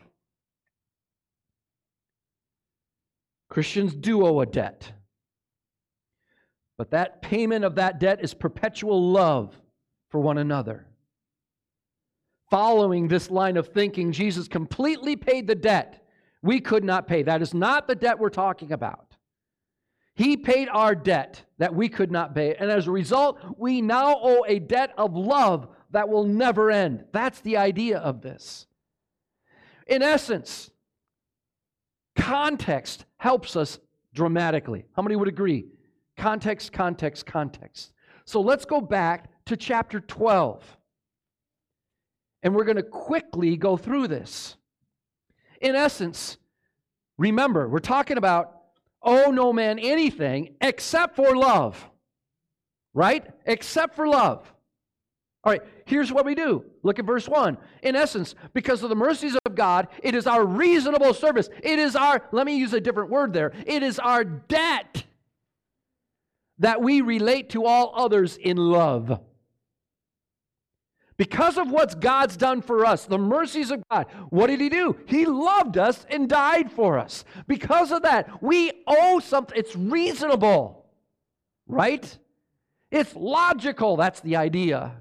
Christians 3.49 3.93
do 3.93 4.25
owe 4.25 4.39
a 4.39 4.45
debt. 4.45 4.91
But 6.77 6.91
that 6.91 7.21
payment 7.21 7.65
of 7.65 7.75
that 7.75 7.99
debt 7.99 8.19
is 8.23 8.33
perpetual 8.33 9.11
love 9.11 9.55
for 10.13 10.19
one 10.19 10.37
another. 10.37 10.85
Following 12.51 13.07
this 13.07 13.31
line 13.31 13.57
of 13.57 13.69
thinking, 13.69 14.11
Jesus 14.11 14.47
completely 14.47 15.15
paid 15.15 15.47
the 15.47 15.55
debt 15.55 16.05
we 16.43 16.59
could 16.59 16.83
not 16.83 17.07
pay. 17.07 17.23
That 17.23 17.41
is 17.41 17.55
not 17.55 17.87
the 17.87 17.95
debt 17.95 18.19
we're 18.19 18.29
talking 18.29 18.73
about. 18.73 19.15
He 20.13 20.37
paid 20.37 20.69
our 20.69 20.93
debt 20.93 21.43
that 21.57 21.73
we 21.73 21.89
could 21.89 22.11
not 22.11 22.35
pay. 22.35 22.53
And 22.53 22.69
as 22.69 22.85
a 22.85 22.91
result, 22.91 23.39
we 23.57 23.81
now 23.81 24.19
owe 24.21 24.45
a 24.47 24.59
debt 24.59 24.93
of 24.99 25.15
love 25.15 25.67
that 25.89 26.07
will 26.07 26.25
never 26.25 26.69
end. 26.69 27.05
That's 27.11 27.39
the 27.39 27.57
idea 27.57 27.97
of 27.97 28.21
this. 28.21 28.67
In 29.87 30.03
essence, 30.03 30.69
context 32.15 33.05
helps 33.17 33.55
us 33.55 33.79
dramatically. 34.13 34.85
How 34.95 35.01
many 35.01 35.15
would 35.15 35.27
agree? 35.27 35.65
Context, 36.17 36.71
context, 36.71 37.25
context. 37.25 37.93
So 38.25 38.41
let's 38.41 38.65
go 38.65 38.79
back 38.79 39.31
to 39.47 39.57
chapter 39.57 39.99
12. 39.99 40.63
And 42.41 42.55
we're 42.55 42.65
going 42.65 42.77
to 42.77 42.83
quickly 42.83 43.55
go 43.57 43.77
through 43.77 44.07
this. 44.07 44.57
In 45.61 45.75
essence, 45.75 46.37
remember, 47.17 47.67
we're 47.67 47.79
talking 47.79 48.17
about 48.17 48.55
owe 49.01 49.31
no 49.31 49.53
man 49.53 49.79
anything 49.79 50.55
except 50.61 51.15
for 51.15 51.35
love. 51.35 51.89
Right? 52.93 53.25
Except 53.45 53.95
for 53.95 54.07
love. 54.07 54.53
All 55.45 55.51
right, 55.51 55.61
here's 55.85 56.11
what 56.11 56.25
we 56.25 56.35
do. 56.35 56.63
Look 56.83 56.99
at 56.99 57.05
verse 57.05 57.27
1. 57.27 57.57
In 57.81 57.95
essence, 57.97 58.33
because 58.53 58.81
of 58.81 58.89
the 58.89 58.95
mercies 58.95 59.35
of 59.45 59.55
God, 59.55 59.89
it 60.01 60.15
is 60.15 60.25
our 60.25 60.45
reasonable 60.45 61.13
service. 61.13 61.49
It 61.61 61.79
is 61.79 61.97
our, 61.97 62.25
let 62.31 62.45
me 62.45 62.55
use 62.55 62.71
a 62.73 62.79
different 62.79 63.09
word 63.09 63.33
there, 63.33 63.51
it 63.65 63.83
is 63.83 63.99
our 63.99 64.23
debt 64.23 65.03
that 66.59 66.81
we 66.81 67.01
relate 67.01 67.49
to 67.49 67.65
all 67.65 67.93
others 67.95 68.37
in 68.37 68.55
love. 68.55 69.19
Because 71.17 71.57
of 71.57 71.69
what 71.69 72.01
God's 72.01 72.37
done 72.37 72.61
for 72.61 72.85
us, 72.85 73.05
the 73.05 73.19
mercies 73.19 73.69
of 73.69 73.83
God, 73.89 74.07
what 74.29 74.47
did 74.47 74.59
He 74.59 74.69
do? 74.69 74.97
He 75.05 75.25
loved 75.25 75.77
us 75.77 76.05
and 76.09 76.27
died 76.27 76.71
for 76.71 76.97
us. 76.97 77.23
Because 77.47 77.91
of 77.91 78.01
that, 78.01 78.41
we 78.41 78.71
owe 78.87 79.19
something. 79.19 79.57
It's 79.57 79.75
reasonable, 79.75 80.85
right? 81.67 82.17
It's 82.89 83.15
logical. 83.15 83.95
That's 83.95 84.21
the 84.21 84.37
idea. 84.37 84.93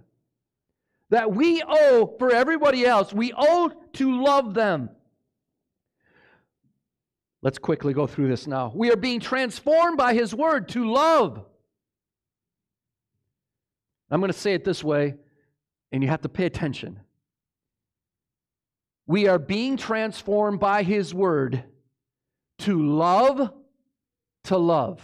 That 1.11 1.33
we 1.33 1.62
owe 1.66 2.14
for 2.18 2.33
everybody 2.33 2.85
else, 2.87 3.12
we 3.12 3.33
owe 3.37 3.72
to 3.94 4.22
love 4.22 4.55
them. 4.55 4.90
Let's 7.42 7.59
quickly 7.59 7.92
go 7.92 8.07
through 8.07 8.29
this 8.29 8.46
now. 8.46 8.72
We 8.75 8.92
are 8.92 8.96
being 8.96 9.18
transformed 9.18 9.96
by 9.96 10.14
His 10.14 10.35
Word 10.35 10.68
to 10.70 10.90
love. 10.90 11.44
I'm 14.11 14.20
going 14.20 14.31
to 14.31 14.38
say 14.38 14.53
it 14.53 14.62
this 14.64 14.85
way, 14.85 15.16
and 15.92 16.02
you 16.02 16.09
have 16.09 16.22
to 16.22 16.28
pay 16.28 16.46
attention. 16.46 16.98
We 19.07 19.28
are 19.28 19.38
being 19.38 19.76
transformed 19.76 20.59
by 20.59 20.83
His 20.83 21.14
Word 21.14 21.64
to 22.61 22.83
love 22.83 23.52
to 24.44 24.57
love. 24.57 25.00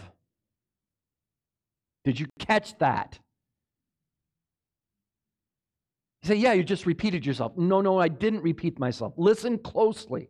Did 2.03 2.19
you 2.19 2.27
catch 2.39 2.77
that? 2.79 3.19
You 6.23 6.27
say, 6.27 6.35
Yeah, 6.35 6.53
you 6.53 6.63
just 6.63 6.85
repeated 6.85 7.25
yourself. 7.25 7.55
No, 7.55 7.81
no, 7.81 7.99
I 7.99 8.07
didn't 8.07 8.41
repeat 8.41 8.79
myself. 8.79 9.13
Listen 9.17 9.57
closely. 9.59 10.29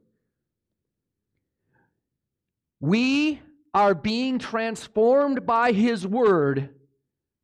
We 2.82 3.42
are 3.74 3.94
being 3.94 4.40
transformed 4.40 5.46
by 5.46 5.72
His 5.72 6.06
Word 6.06 6.70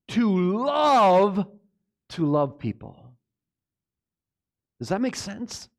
to 0.10 0.58
love 0.58 1.48
to 2.10 2.26
love 2.26 2.60
people. 2.60 3.05
Does 4.80 4.90
that 4.90 5.02
make 5.02 5.16
sense? 5.16 5.70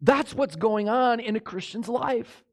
That's 0.00 0.34
what's 0.34 0.56
going 0.56 0.88
on 0.88 1.20
in 1.20 1.36
a 1.36 1.40
Christian's 1.40 1.88
life. 1.88 2.44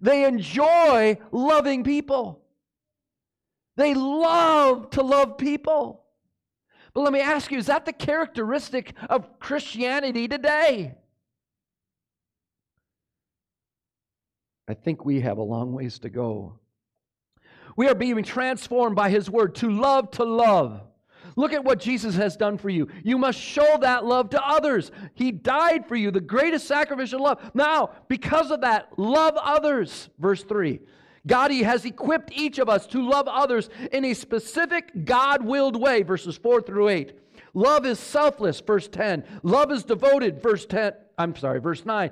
They 0.00 0.24
enjoy 0.24 1.18
loving 1.30 1.84
people. 1.84 2.42
They 3.76 3.94
love 3.94 4.90
to 4.90 5.02
love 5.02 5.38
people. 5.38 6.04
But 6.92 7.02
let 7.02 7.12
me 7.12 7.20
ask 7.20 7.50
you 7.50 7.58
is 7.58 7.66
that 7.66 7.86
the 7.86 7.92
characteristic 7.92 8.94
of 9.08 9.38
Christianity 9.38 10.28
today? 10.28 10.96
I 14.68 14.74
think 14.74 15.04
we 15.04 15.20
have 15.20 15.38
a 15.38 15.42
long 15.42 15.72
ways 15.72 15.98
to 16.00 16.10
go. 16.10 16.58
We 17.76 17.88
are 17.88 17.94
being 17.94 18.22
transformed 18.22 18.96
by 18.96 19.10
His 19.10 19.30
Word 19.30 19.54
to 19.56 19.70
love 19.70 20.10
to 20.12 20.24
love. 20.24 20.82
Look 21.36 21.52
at 21.52 21.64
what 21.64 21.80
Jesus 21.80 22.14
has 22.16 22.36
done 22.36 22.58
for 22.58 22.68
you. 22.68 22.88
You 23.02 23.18
must 23.18 23.38
show 23.38 23.78
that 23.80 24.04
love 24.04 24.30
to 24.30 24.46
others. 24.46 24.90
He 25.14 25.32
died 25.32 25.86
for 25.86 25.96
you, 25.96 26.10
the 26.10 26.20
greatest 26.20 26.66
sacrificial 26.66 27.22
love. 27.22 27.50
Now, 27.54 27.90
because 28.08 28.50
of 28.50 28.60
that, 28.62 28.98
love 28.98 29.34
others. 29.36 30.08
Verse 30.18 30.42
3. 30.42 30.80
God 31.26 31.50
he 31.50 31.62
has 31.62 31.84
equipped 31.84 32.32
each 32.32 32.58
of 32.58 32.68
us 32.68 32.86
to 32.88 33.06
love 33.06 33.28
others 33.28 33.68
in 33.92 34.04
a 34.06 34.14
specific 34.14 35.04
God 35.04 35.44
willed 35.44 35.76
way, 35.76 36.02
verses 36.02 36.36
4 36.36 36.62
through 36.62 36.88
8. 36.88 37.12
Love 37.52 37.84
is 37.84 37.98
selfless, 37.98 38.60
verse 38.60 38.88
10. 38.88 39.24
Love 39.42 39.72
is 39.72 39.84
devoted, 39.84 40.42
verse 40.42 40.64
10. 40.66 40.92
I'm 41.20 41.36
sorry, 41.36 41.60
verse 41.60 41.84
9. 41.84 42.10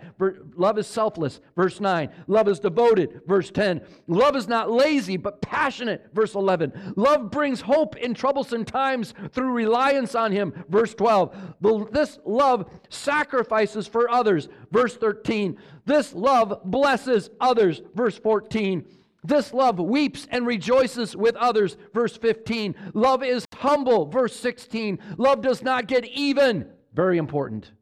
Love 0.54 0.78
is 0.78 0.86
selfless, 0.86 1.40
verse 1.56 1.80
9. 1.80 2.10
Love 2.26 2.46
is 2.46 2.60
devoted, 2.60 3.22
verse 3.26 3.50
10. 3.50 3.80
Love 4.06 4.36
is 4.36 4.46
not 4.46 4.70
lazy, 4.70 5.16
but 5.16 5.40
passionate, 5.40 6.10
verse 6.12 6.34
11. 6.34 6.92
Love 6.94 7.30
brings 7.30 7.62
hope 7.62 7.96
in 7.96 8.12
troublesome 8.12 8.66
times 8.66 9.14
through 9.32 9.52
reliance 9.52 10.14
on 10.14 10.30
Him, 10.30 10.52
verse 10.68 10.94
12. 10.94 11.54
This 11.90 12.18
love 12.26 12.70
sacrifices 12.90 13.86
for 13.86 14.10
others, 14.10 14.50
verse 14.70 14.94
13. 14.94 15.56
This 15.86 16.12
love 16.12 16.60
blesses 16.64 17.30
others, 17.40 17.80
verse 17.94 18.18
14. 18.18 18.84
This 19.24 19.54
love 19.54 19.78
weeps 19.78 20.28
and 20.30 20.46
rejoices 20.46 21.16
with 21.16 21.34
others. 21.36 21.76
Verse 21.92 22.16
15. 22.16 22.74
Love 22.94 23.24
is 23.24 23.46
humble. 23.54 24.06
Verse 24.06 24.36
16. 24.36 24.98
Love 25.16 25.42
does 25.42 25.62
not 25.62 25.86
get 25.86 26.04
even. 26.04 26.68
Very 26.94 27.18
important. 27.18 27.72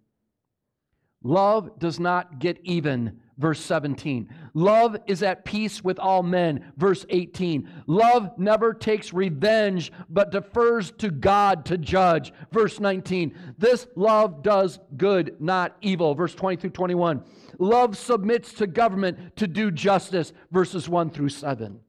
Love 1.27 1.77
does 1.81 1.99
not 1.99 2.39
get 2.39 2.57
even. 2.63 3.19
Verse 3.37 3.61
17. 3.61 4.33
Love 4.55 4.97
is 5.09 5.25
at 5.25 5.45
peace 5.45 5.83
with 5.83 5.99
all 5.99 6.23
men. 6.23 6.73
Verse 6.77 7.05
18. 7.11 7.69
Love 7.89 8.31
never 8.39 8.73
takes 8.73 9.13
revenge, 9.13 9.91
but 10.09 10.31
defers 10.31 10.93
to 10.99 11.11
God 11.11 11.65
to 11.67 11.77
judge. 11.79 12.33
Verse 12.53 12.79
19. 12.79 13.37
This 13.59 13.89
love 13.97 14.45
does 14.45 14.79
good, 14.97 15.35
not 15.41 15.77
evil. 15.81 16.15
Verse 16.15 16.35
20 16.35 16.57
through 16.59 16.71
21. 16.71 17.25
Love 17.59 17.99
submits 17.99 18.53
to 18.55 18.69
government 18.69 19.37
to 19.37 19.49
do 19.49 19.73
justice, 19.73 20.33
verses 20.53 20.89
1 20.89 21.11
through 21.11 21.31
7. 21.31 21.81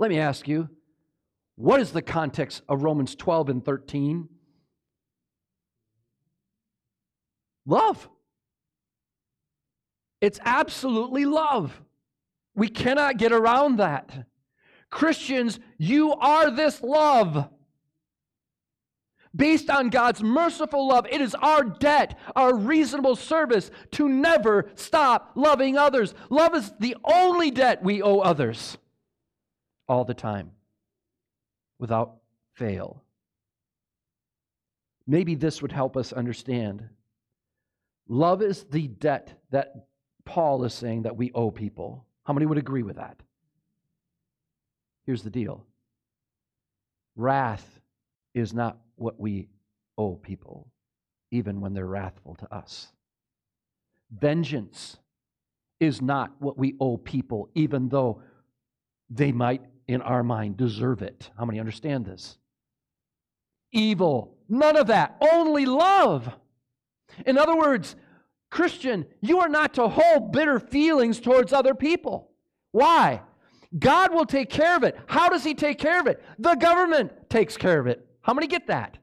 Let 0.00 0.10
me 0.10 0.18
ask 0.18 0.48
you, 0.48 0.68
What 1.54 1.80
is 1.80 1.92
the 1.92 2.02
context 2.02 2.62
of 2.68 2.82
Romans 2.82 3.14
12 3.14 3.48
and 3.48 3.64
13? 3.64 4.28
Love. 7.66 8.08
It's 10.20 10.40
absolutely 10.44 11.24
love. 11.24 11.80
We 12.54 12.68
cannot 12.68 13.18
get 13.18 13.32
around 13.32 13.76
that. 13.78 14.26
Christians, 14.90 15.58
you 15.78 16.12
are 16.12 16.50
this 16.50 16.82
love. 16.82 17.48
Based 19.34 19.70
on 19.70 19.88
God's 19.88 20.22
merciful 20.22 20.86
love, 20.88 21.06
it 21.10 21.22
is 21.22 21.34
our 21.34 21.64
debt, 21.64 22.18
our 22.36 22.54
reasonable 22.54 23.16
service 23.16 23.70
to 23.92 24.08
never 24.08 24.70
stop 24.74 25.32
loving 25.34 25.78
others. 25.78 26.14
Love 26.28 26.54
is 26.54 26.70
the 26.78 26.96
only 27.02 27.50
debt 27.50 27.82
we 27.82 28.02
owe 28.02 28.18
others 28.18 28.76
all 29.88 30.04
the 30.04 30.14
time 30.14 30.50
without 31.78 32.16
fail. 32.52 33.02
Maybe 35.06 35.34
this 35.34 35.62
would 35.62 35.72
help 35.72 35.96
us 35.96 36.12
understand. 36.12 36.88
Love 38.12 38.42
is 38.42 38.64
the 38.64 38.88
debt 38.88 39.40
that 39.52 39.86
Paul 40.26 40.64
is 40.64 40.74
saying 40.74 41.04
that 41.04 41.16
we 41.16 41.32
owe 41.32 41.50
people. 41.50 42.04
How 42.24 42.34
many 42.34 42.44
would 42.44 42.58
agree 42.58 42.82
with 42.82 42.96
that? 42.96 43.18
Here's 45.06 45.22
the 45.22 45.30
deal 45.30 45.64
wrath 47.16 47.80
is 48.34 48.52
not 48.52 48.76
what 48.96 49.18
we 49.18 49.48
owe 49.96 50.16
people, 50.16 50.68
even 51.30 51.62
when 51.62 51.72
they're 51.72 51.86
wrathful 51.86 52.34
to 52.34 52.54
us. 52.54 52.88
Vengeance 54.10 54.98
is 55.80 56.02
not 56.02 56.32
what 56.38 56.58
we 56.58 56.74
owe 56.80 56.98
people, 56.98 57.48
even 57.54 57.88
though 57.88 58.20
they 59.08 59.32
might, 59.32 59.62
in 59.88 60.02
our 60.02 60.22
mind, 60.22 60.58
deserve 60.58 61.00
it. 61.00 61.30
How 61.38 61.46
many 61.46 61.58
understand 61.58 62.04
this? 62.04 62.36
Evil, 63.72 64.36
none 64.50 64.76
of 64.76 64.88
that, 64.88 65.16
only 65.32 65.64
love. 65.64 66.30
In 67.26 67.38
other 67.38 67.56
words, 67.56 67.96
Christian, 68.50 69.06
you 69.20 69.40
are 69.40 69.48
not 69.48 69.74
to 69.74 69.88
hold 69.88 70.32
bitter 70.32 70.60
feelings 70.60 71.20
towards 71.20 71.52
other 71.52 71.74
people. 71.74 72.30
Why? 72.72 73.22
God 73.78 74.12
will 74.12 74.26
take 74.26 74.50
care 74.50 74.76
of 74.76 74.82
it. 74.82 74.98
How 75.06 75.28
does 75.28 75.44
He 75.44 75.54
take 75.54 75.78
care 75.78 76.00
of 76.00 76.06
it? 76.06 76.22
The 76.38 76.54
government 76.54 77.30
takes 77.30 77.56
care 77.56 77.80
of 77.80 77.86
it. 77.86 78.06
How 78.20 78.34
many 78.34 78.46
get 78.46 78.66
that? 78.66 78.98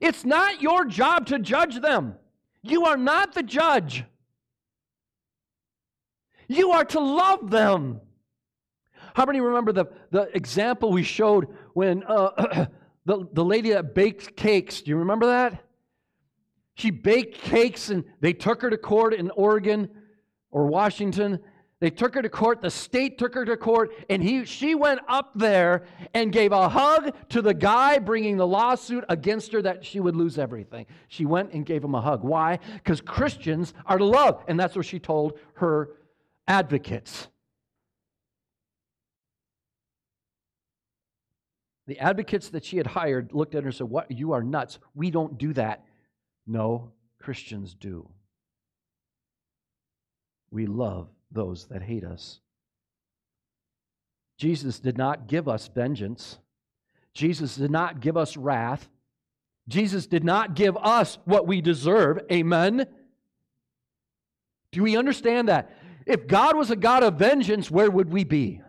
It's 0.00 0.24
not 0.24 0.62
your 0.62 0.84
job 0.84 1.26
to 1.26 1.38
judge 1.38 1.80
them. 1.80 2.14
You 2.62 2.86
are 2.86 2.96
not 2.96 3.34
the 3.34 3.42
judge. 3.42 4.04
You 6.46 6.70
are 6.72 6.84
to 6.86 7.00
love 7.00 7.50
them. 7.50 8.00
How 9.14 9.26
many 9.26 9.40
remember 9.40 9.72
the, 9.72 9.86
the 10.10 10.34
example 10.36 10.92
we 10.92 11.02
showed 11.02 11.48
when 11.74 12.04
uh, 12.04 12.66
the, 13.04 13.28
the 13.32 13.44
lady 13.44 13.70
that 13.70 13.94
baked 13.94 14.36
cakes? 14.36 14.80
Do 14.80 14.90
you 14.90 14.96
remember 14.96 15.26
that? 15.26 15.64
She 16.78 16.90
baked 16.90 17.40
cakes 17.42 17.90
and 17.90 18.04
they 18.20 18.32
took 18.32 18.62
her 18.62 18.70
to 18.70 18.78
court 18.78 19.12
in 19.12 19.30
Oregon 19.30 19.90
or 20.50 20.66
Washington 20.66 21.40
they 21.80 21.90
took 21.90 22.14
her 22.14 22.22
to 22.22 22.28
court. 22.28 22.60
The 22.60 22.70
state 22.70 23.18
took 23.18 23.34
her 23.34 23.44
to 23.44 23.56
court, 23.56 23.92
and 24.10 24.22
he, 24.22 24.44
she 24.44 24.74
went 24.74 25.00
up 25.06 25.30
there 25.36 25.84
and 26.12 26.32
gave 26.32 26.50
a 26.50 26.68
hug 26.68 27.14
to 27.28 27.40
the 27.40 27.54
guy 27.54 27.98
bringing 27.98 28.36
the 28.36 28.46
lawsuit 28.46 29.04
against 29.08 29.52
her 29.52 29.62
that 29.62 29.84
she 29.84 30.00
would 30.00 30.16
lose 30.16 30.38
everything. 30.38 30.86
She 31.06 31.24
went 31.24 31.52
and 31.52 31.64
gave 31.64 31.84
him 31.84 31.94
a 31.94 32.00
hug. 32.00 32.24
Why? 32.24 32.58
Because 32.74 33.00
Christians 33.00 33.74
are 33.86 33.98
to 33.98 34.04
love, 34.04 34.42
and 34.48 34.58
that's 34.58 34.74
what 34.74 34.86
she 34.86 34.98
told 34.98 35.38
her 35.54 35.90
advocates. 36.48 37.28
The 41.86 41.98
advocates 42.00 42.50
that 42.50 42.64
she 42.64 42.76
had 42.76 42.88
hired 42.88 43.32
looked 43.32 43.54
at 43.54 43.62
her 43.62 43.68
and 43.68 43.76
said, 43.76 43.88
What? 43.88 44.10
You 44.10 44.32
are 44.32 44.42
nuts. 44.42 44.78
We 44.94 45.10
don't 45.10 45.38
do 45.38 45.52
that. 45.54 45.84
No, 46.48 46.92
Christians 47.20 47.74
do. 47.74 48.08
We 50.50 50.64
love 50.66 51.08
those 51.30 51.66
that 51.66 51.82
hate 51.82 52.04
us. 52.04 52.40
Jesus 54.38 54.80
did 54.80 54.96
not 54.96 55.26
give 55.28 55.46
us 55.46 55.68
vengeance. 55.68 56.38
Jesus 57.12 57.56
did 57.56 57.70
not 57.70 58.00
give 58.00 58.16
us 58.16 58.36
wrath. 58.36 58.88
Jesus 59.68 60.06
did 60.06 60.24
not 60.24 60.54
give 60.54 60.76
us 60.78 61.18
what 61.26 61.46
we 61.46 61.60
deserve. 61.60 62.20
Amen. 62.32 62.86
Do 64.72 64.82
we 64.82 64.96
understand 64.96 65.48
that? 65.48 65.70
If 66.06 66.26
God 66.26 66.56
was 66.56 66.70
a 66.70 66.76
God 66.76 67.02
of 67.02 67.16
vengeance, 67.16 67.70
where 67.70 67.90
would 67.90 68.10
we 68.10 68.24
be? 68.24 68.62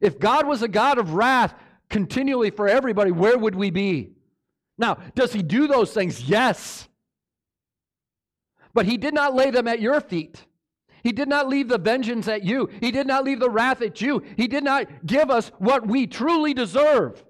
If 0.00 0.18
God 0.18 0.48
was 0.48 0.62
a 0.62 0.68
God 0.68 0.98
of 0.98 1.14
wrath 1.14 1.54
continually 1.88 2.50
for 2.50 2.66
everybody, 2.66 3.12
where 3.12 3.38
would 3.38 3.54
we 3.54 3.70
be? 3.70 4.14
Now, 4.80 4.96
does 5.14 5.34
he 5.34 5.42
do 5.42 5.68
those 5.68 5.92
things? 5.92 6.22
Yes. 6.22 6.88
But 8.72 8.86
he 8.86 8.96
did 8.96 9.12
not 9.12 9.34
lay 9.34 9.50
them 9.50 9.68
at 9.68 9.80
your 9.80 10.00
feet. 10.00 10.46
He 11.02 11.12
did 11.12 11.28
not 11.28 11.48
leave 11.48 11.68
the 11.68 11.78
vengeance 11.78 12.26
at 12.28 12.44
you. 12.44 12.70
He 12.80 12.90
did 12.90 13.06
not 13.06 13.24
leave 13.24 13.40
the 13.40 13.50
wrath 13.50 13.82
at 13.82 14.00
you. 14.00 14.22
He 14.38 14.48
did 14.48 14.64
not 14.64 14.86
give 15.04 15.30
us 15.30 15.52
what 15.58 15.86
we 15.86 16.06
truly 16.06 16.54
deserve. 16.54 17.22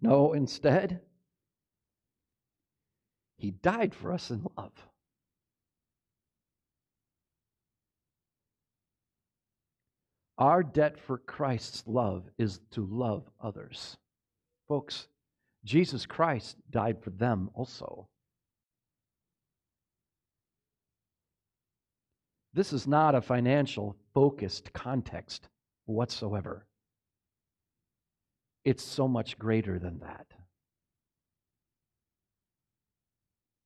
No, 0.00 0.32
instead, 0.32 1.00
He 3.36 3.50
died 3.50 3.94
for 3.94 4.12
us 4.12 4.30
in 4.30 4.46
love. 4.56 4.87
Our 10.38 10.62
debt 10.62 10.98
for 11.00 11.18
Christ's 11.18 11.82
love 11.86 12.24
is 12.38 12.60
to 12.70 12.86
love 12.86 13.24
others. 13.42 13.96
Folks, 14.68 15.08
Jesus 15.64 16.06
Christ 16.06 16.56
died 16.70 17.02
for 17.02 17.10
them 17.10 17.50
also. 17.54 18.08
This 22.54 22.72
is 22.72 22.86
not 22.86 23.14
a 23.14 23.20
financial 23.20 23.96
focused 24.14 24.72
context 24.72 25.48
whatsoever. 25.86 26.66
It's 28.64 28.84
so 28.84 29.08
much 29.08 29.38
greater 29.38 29.78
than 29.78 29.98
that. 30.00 30.26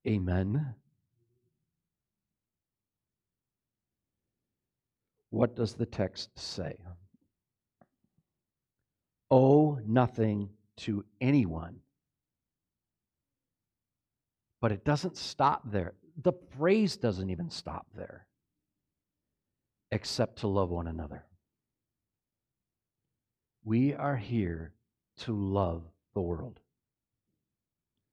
Amen. 0.06 0.74
What 5.32 5.56
does 5.56 5.72
the 5.72 5.86
text 5.86 6.38
say? 6.38 6.76
Owe 9.30 9.78
nothing 9.86 10.50
to 10.80 11.06
anyone. 11.22 11.76
But 14.60 14.72
it 14.72 14.84
doesn't 14.84 15.16
stop 15.16 15.62
there. 15.64 15.94
The 16.20 16.34
phrase 16.58 16.98
doesn't 16.98 17.30
even 17.30 17.48
stop 17.48 17.86
there 17.96 18.26
except 19.90 20.40
to 20.40 20.48
love 20.48 20.68
one 20.68 20.86
another. 20.86 21.24
We 23.64 23.94
are 23.94 24.16
here 24.16 24.74
to 25.20 25.32
love 25.32 25.82
the 26.12 26.20
world, 26.20 26.60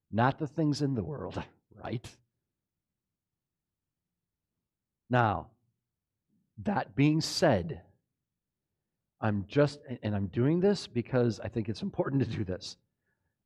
not 0.10 0.40
the 0.40 0.48
things 0.48 0.82
in 0.82 0.96
the 0.96 1.04
world, 1.04 1.44
right? 1.84 2.10
Now, 5.10 5.48
that 6.64 6.96
being 6.96 7.22
said, 7.22 7.82
I'm 9.22 9.46
just, 9.48 9.80
and 10.04 10.16
I'm 10.16 10.28
doing 10.28 10.60
this 10.60 10.88
because 10.88 11.40
I 11.40 11.48
think 11.48 11.70
it's 11.70 11.82
important 11.82 12.24
to 12.24 12.38
do 12.38 12.44
this. 12.44 12.78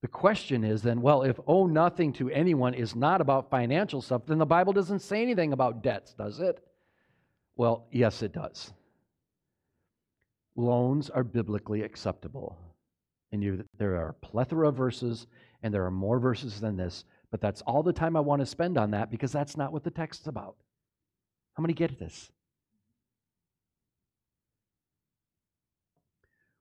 The 0.02 0.08
question 0.08 0.64
is 0.64 0.82
then, 0.82 1.02
well, 1.02 1.24
if 1.24 1.40
owe 1.48 1.66
nothing 1.66 2.12
to 2.14 2.30
anyone 2.30 2.74
is 2.74 2.96
not 2.96 3.22
about 3.22 3.50
financial 3.50 4.02
stuff, 4.02 4.26
then 4.26 4.38
the 4.38 4.46
Bible 4.46 4.74
doesn't 4.74 5.00
say 5.00 5.22
anything 5.22 5.54
about 5.54 5.82
debts, 5.82 6.14
does 6.14 6.40
it? 6.40 6.60
Well, 7.56 7.88
yes, 7.92 8.22
it 8.22 8.34
does. 8.34 8.74
Loans 10.56 11.10
are 11.10 11.24
biblically 11.24 11.84
acceptable. 11.84 12.58
And 13.32 13.42
you, 13.42 13.64
there 13.78 13.96
are 13.96 14.10
a 14.10 14.26
plethora 14.26 14.68
of 14.68 14.76
verses, 14.76 15.26
and 15.64 15.74
there 15.74 15.86
are 15.86 15.92
more 15.92 16.20
verses 16.20 16.60
than 16.60 16.76
this, 16.76 17.06
but 17.32 17.42
that's 17.42 17.62
all 17.62 17.82
the 17.82 17.94
time 17.94 18.16
I 18.16 18.20
want 18.20 18.42
to 18.42 18.46
spend 18.46 18.78
on 18.78 18.92
that 18.92 19.10
because 19.10 19.32
that's 19.32 19.58
not 19.58 19.72
what 19.72 19.84
the 19.84 19.90
text's 19.90 20.28
about. 20.28 20.56
How 21.54 21.62
many 21.62 21.74
get 21.74 21.98
this? 21.98 22.32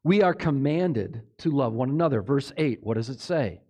We 0.05 0.23
are 0.23 0.35
commanded 0.35 1.23
to 1.39 1.51
love 1.51 1.73
one 1.73 1.91
another. 1.91 2.23
Verse 2.23 2.53
8, 2.57 2.81
what 2.83 2.95
does 2.95 3.09
it 3.09 3.21
say? 3.21 3.61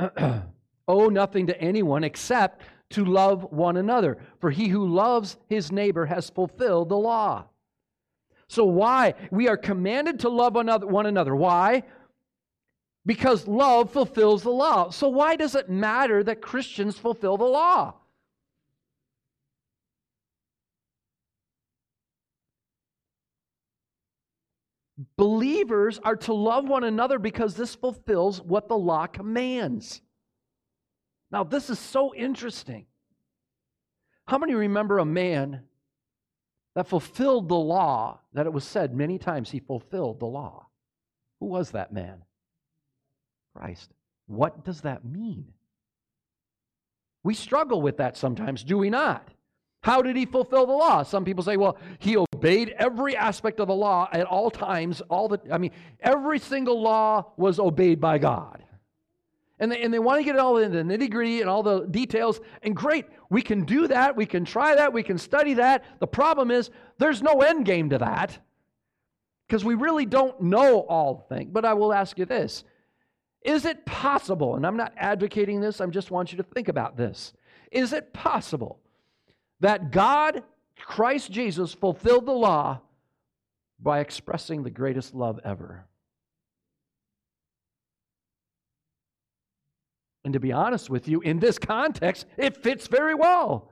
Owe 0.00 0.42
oh, 0.88 1.08
nothing 1.08 1.46
to 1.46 1.60
anyone 1.60 2.04
except 2.04 2.62
to 2.90 3.04
love 3.04 3.52
one 3.52 3.76
another. 3.76 4.18
For 4.40 4.50
he 4.50 4.68
who 4.68 4.86
loves 4.86 5.36
his 5.48 5.70
neighbor 5.70 6.06
has 6.06 6.30
fulfilled 6.30 6.88
the 6.88 6.96
law. 6.96 7.46
So, 8.48 8.64
why? 8.64 9.14
We 9.30 9.48
are 9.48 9.56
commanded 9.56 10.20
to 10.20 10.28
love 10.28 10.54
one 10.54 11.06
another. 11.06 11.36
Why? 11.36 11.84
Because 13.06 13.46
love 13.46 13.92
fulfills 13.92 14.42
the 14.42 14.50
law. 14.50 14.90
So, 14.90 15.08
why 15.08 15.36
does 15.36 15.54
it 15.54 15.70
matter 15.70 16.24
that 16.24 16.42
Christians 16.42 16.98
fulfill 16.98 17.36
the 17.36 17.44
law? 17.44 17.94
Believers 25.16 25.98
are 26.02 26.16
to 26.16 26.32
love 26.32 26.68
one 26.68 26.84
another 26.84 27.18
because 27.18 27.54
this 27.54 27.74
fulfills 27.74 28.40
what 28.42 28.68
the 28.68 28.76
law 28.76 29.06
commands. 29.06 30.02
Now, 31.30 31.44
this 31.44 31.70
is 31.70 31.78
so 31.78 32.14
interesting. 32.14 32.86
How 34.26 34.38
many 34.38 34.54
remember 34.54 34.98
a 34.98 35.04
man 35.04 35.62
that 36.74 36.88
fulfilled 36.88 37.48
the 37.48 37.54
law 37.56 38.20
that 38.32 38.46
it 38.46 38.52
was 38.52 38.64
said 38.64 38.94
many 38.94 39.18
times 39.18 39.50
he 39.50 39.60
fulfilled 39.60 40.20
the 40.20 40.26
law? 40.26 40.66
Who 41.40 41.46
was 41.46 41.70
that 41.70 41.92
man? 41.92 42.22
Christ. 43.56 43.90
What 44.26 44.64
does 44.64 44.82
that 44.82 45.04
mean? 45.04 45.52
We 47.22 47.34
struggle 47.34 47.82
with 47.82 47.98
that 47.98 48.16
sometimes, 48.16 48.64
do 48.64 48.78
we 48.78 48.90
not? 48.90 49.28
How 49.82 50.02
did 50.02 50.16
he 50.16 50.26
fulfill 50.26 50.66
the 50.66 50.72
law? 50.72 51.02
Some 51.02 51.24
people 51.24 51.42
say, 51.42 51.56
well, 51.56 51.78
he 51.98 52.16
obeyed 52.40 52.74
every 52.78 53.16
aspect 53.16 53.60
of 53.60 53.68
the 53.68 53.74
law 53.74 54.08
at 54.12 54.26
all 54.26 54.50
times, 54.50 55.02
all 55.10 55.28
the 55.28 55.40
I 55.52 55.58
mean, 55.58 55.72
every 56.00 56.38
single 56.38 56.80
law 56.80 57.32
was 57.36 57.58
obeyed 57.58 58.00
by 58.00 58.18
God. 58.18 58.64
And 59.58 59.70
they, 59.70 59.82
and 59.82 59.92
they 59.92 59.98
want 59.98 60.18
to 60.20 60.24
get 60.24 60.36
it 60.36 60.38
all 60.38 60.56
in 60.56 60.72
the 60.72 60.82
nitty 60.82 61.10
gritty 61.10 61.42
and 61.42 61.50
all 61.50 61.62
the 61.62 61.80
details. 61.80 62.40
And 62.62 62.74
great, 62.74 63.04
we 63.28 63.42
can 63.42 63.64
do 63.64 63.86
that. 63.88 64.16
We 64.16 64.24
can 64.24 64.46
try 64.46 64.74
that. 64.74 64.94
We 64.94 65.02
can 65.02 65.18
study 65.18 65.54
that. 65.54 65.84
The 66.00 66.06
problem 66.06 66.50
is, 66.50 66.70
there's 66.96 67.20
no 67.20 67.42
end 67.42 67.66
game 67.66 67.90
to 67.90 67.98
that 67.98 68.38
because 69.46 69.62
we 69.62 69.74
really 69.74 70.06
don't 70.06 70.40
know 70.40 70.80
all 70.80 71.26
things. 71.28 71.50
But 71.52 71.66
I 71.66 71.74
will 71.74 71.92
ask 71.92 72.18
you 72.18 72.24
this 72.24 72.64
Is 73.42 73.66
it 73.66 73.84
possible, 73.84 74.56
and 74.56 74.66
I'm 74.66 74.78
not 74.78 74.94
advocating 74.96 75.60
this, 75.60 75.80
I 75.80 75.86
just 75.86 76.10
want 76.10 76.32
you 76.32 76.38
to 76.38 76.42
think 76.42 76.68
about 76.68 76.96
this. 76.96 77.34
Is 77.70 77.92
it 77.92 78.14
possible 78.14 78.80
that 79.60 79.90
God, 79.90 80.42
Christ 80.84 81.30
Jesus, 81.30 81.72
fulfilled 81.72 82.26
the 82.26 82.32
law 82.32 82.80
by 83.78 84.00
expressing 84.00 84.62
the 84.62 84.70
greatest 84.70 85.14
love 85.14 85.40
ever? 85.44 85.86
And 90.24 90.34
to 90.34 90.40
be 90.40 90.52
honest 90.52 90.90
with 90.90 91.08
you, 91.08 91.20
in 91.20 91.40
this 91.40 91.58
context, 91.58 92.26
it 92.36 92.62
fits 92.62 92.86
very 92.86 93.14
well. 93.14 93.70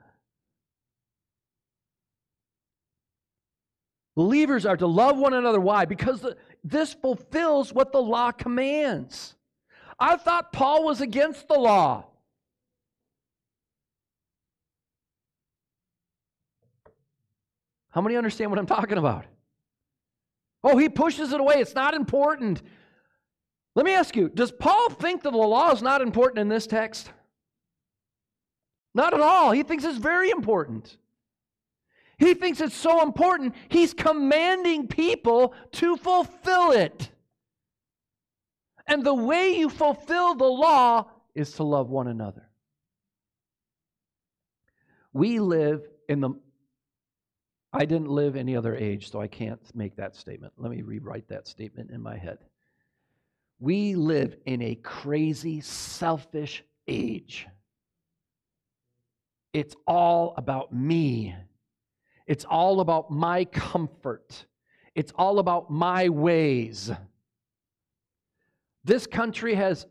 Believers 4.17 4.67
are 4.67 4.77
to 4.77 4.87
love 4.87 5.17
one 5.17 5.35
another. 5.35 5.61
Why? 5.61 5.85
Because 5.85 6.21
the, 6.21 6.37
this 6.65 6.95
fulfills 6.95 7.73
what 7.73 7.93
the 7.93 8.03
law 8.03 8.33
commands. 8.33 9.37
I 10.01 10.17
thought 10.17 10.53
Paul 10.53 10.85
was 10.85 11.01
against 11.01 11.47
the 11.47 11.59
law. 11.59 12.07
How 17.99 18.03
many 18.03 18.17
understand 18.17 18.53
what 18.53 18.61
I'm 18.61 18.67
talking 18.67 18.97
about? 18.97 19.25
Oh, 20.63 20.77
he 20.77 20.89
pushes 20.89 21.33
it 21.33 21.41
away. 21.41 21.57
It's 21.57 21.75
not 21.75 21.95
important. 21.95 22.63
Let 23.75 23.85
me 23.85 23.93
ask 23.93 24.15
you 24.15 24.29
Does 24.29 24.53
Paul 24.53 24.91
think 24.91 25.25
that 25.25 25.33
the 25.33 25.37
law 25.37 25.73
is 25.73 25.83
not 25.83 26.01
important 26.01 26.39
in 26.39 26.49
this 26.49 26.69
text? 26.69 27.11
Not 28.95 29.15
at 29.15 29.21
all. 29.21 29.51
He 29.51 29.65
thinks 29.65 29.83
it's 29.83 29.99
very 29.99 30.31
important. 30.31 30.97
He 32.19 32.35
thinks 32.35 32.61
it's 32.61 32.77
so 32.77 33.03
important, 33.03 33.57
he's 33.69 33.95
commanding 33.95 34.87
people 34.87 35.53
to 35.73 35.97
fulfill 35.97 36.71
it. 36.71 37.11
And 38.87 39.03
the 39.03 39.13
way 39.13 39.57
you 39.59 39.69
fulfill 39.69 40.37
the 40.37 40.45
law 40.45 41.11
is 41.35 41.51
to 41.55 41.65
love 41.65 41.91
one 41.91 42.07
another. 42.07 42.49
We 45.13 45.41
live 45.41 45.83
in 46.09 46.21
the 46.21 46.35
I 47.79 47.85
didn't 47.85 48.09
live 48.09 48.35
any 48.35 48.57
other 48.57 48.75
age, 48.75 49.09
so 49.09 49.21
I 49.21 49.29
can't 49.29 49.61
make 49.73 49.95
that 49.97 50.17
statement. 50.17 50.53
Let 50.57 50.73
me 50.73 50.83
rewrite 50.83 51.29
that 51.29 51.47
statement 51.47 51.91
in 51.93 52.03
my 52.03 52.17
head. 52.17 52.39
We 53.61 53.95
live 53.95 54.37
in 54.47 54.61
a 54.63 54.75
crazy, 54.75 55.61
selfish 55.61 56.65
age. 56.89 57.47
It's 59.53 59.77
all 59.87 60.35
about 60.37 60.75
me. 60.75 61.37
It's 62.27 62.45
all 62.45 62.81
about 62.81 63.13
my 63.13 63.45
comfort. 63.45 64.47
It's 64.97 65.13
all 65.15 65.39
about 65.39 65.71
my 65.71 66.09
ways. 66.09 66.91
This 68.83 69.07
country 69.07 69.55
has, 69.55 69.87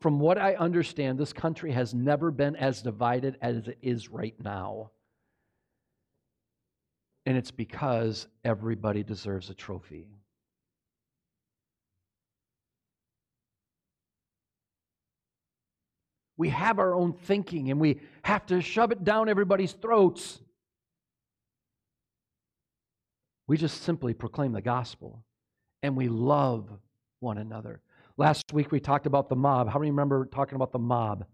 from 0.00 0.18
what 0.18 0.38
I 0.38 0.54
understand, 0.54 1.18
this 1.18 1.34
country 1.34 1.72
has 1.72 1.92
never 1.92 2.30
been 2.30 2.56
as 2.56 2.80
divided 2.80 3.36
as 3.42 3.68
it 3.68 3.76
is 3.82 4.08
right 4.08 4.34
now. 4.42 4.92
And 7.24 7.36
it's 7.36 7.50
because 7.50 8.26
everybody 8.44 9.02
deserves 9.02 9.48
a 9.50 9.54
trophy. 9.54 10.08
We 16.36 16.48
have 16.48 16.78
our 16.80 16.94
own 16.94 17.12
thinking 17.12 17.70
and 17.70 17.80
we 17.80 18.00
have 18.24 18.46
to 18.46 18.60
shove 18.60 18.90
it 18.90 19.04
down 19.04 19.28
everybody's 19.28 19.72
throats. 19.72 20.40
We 23.46 23.56
just 23.56 23.82
simply 23.82 24.14
proclaim 24.14 24.52
the 24.52 24.62
gospel 24.62 25.24
and 25.82 25.96
we 25.96 26.08
love 26.08 26.68
one 27.20 27.38
another. 27.38 27.80
Last 28.16 28.52
week 28.52 28.72
we 28.72 28.80
talked 28.80 29.06
about 29.06 29.28
the 29.28 29.36
mob. 29.36 29.68
How 29.68 29.78
many 29.78 29.90
remember 29.90 30.26
talking 30.26 30.56
about 30.56 30.72
the 30.72 30.78
mob 30.78 31.26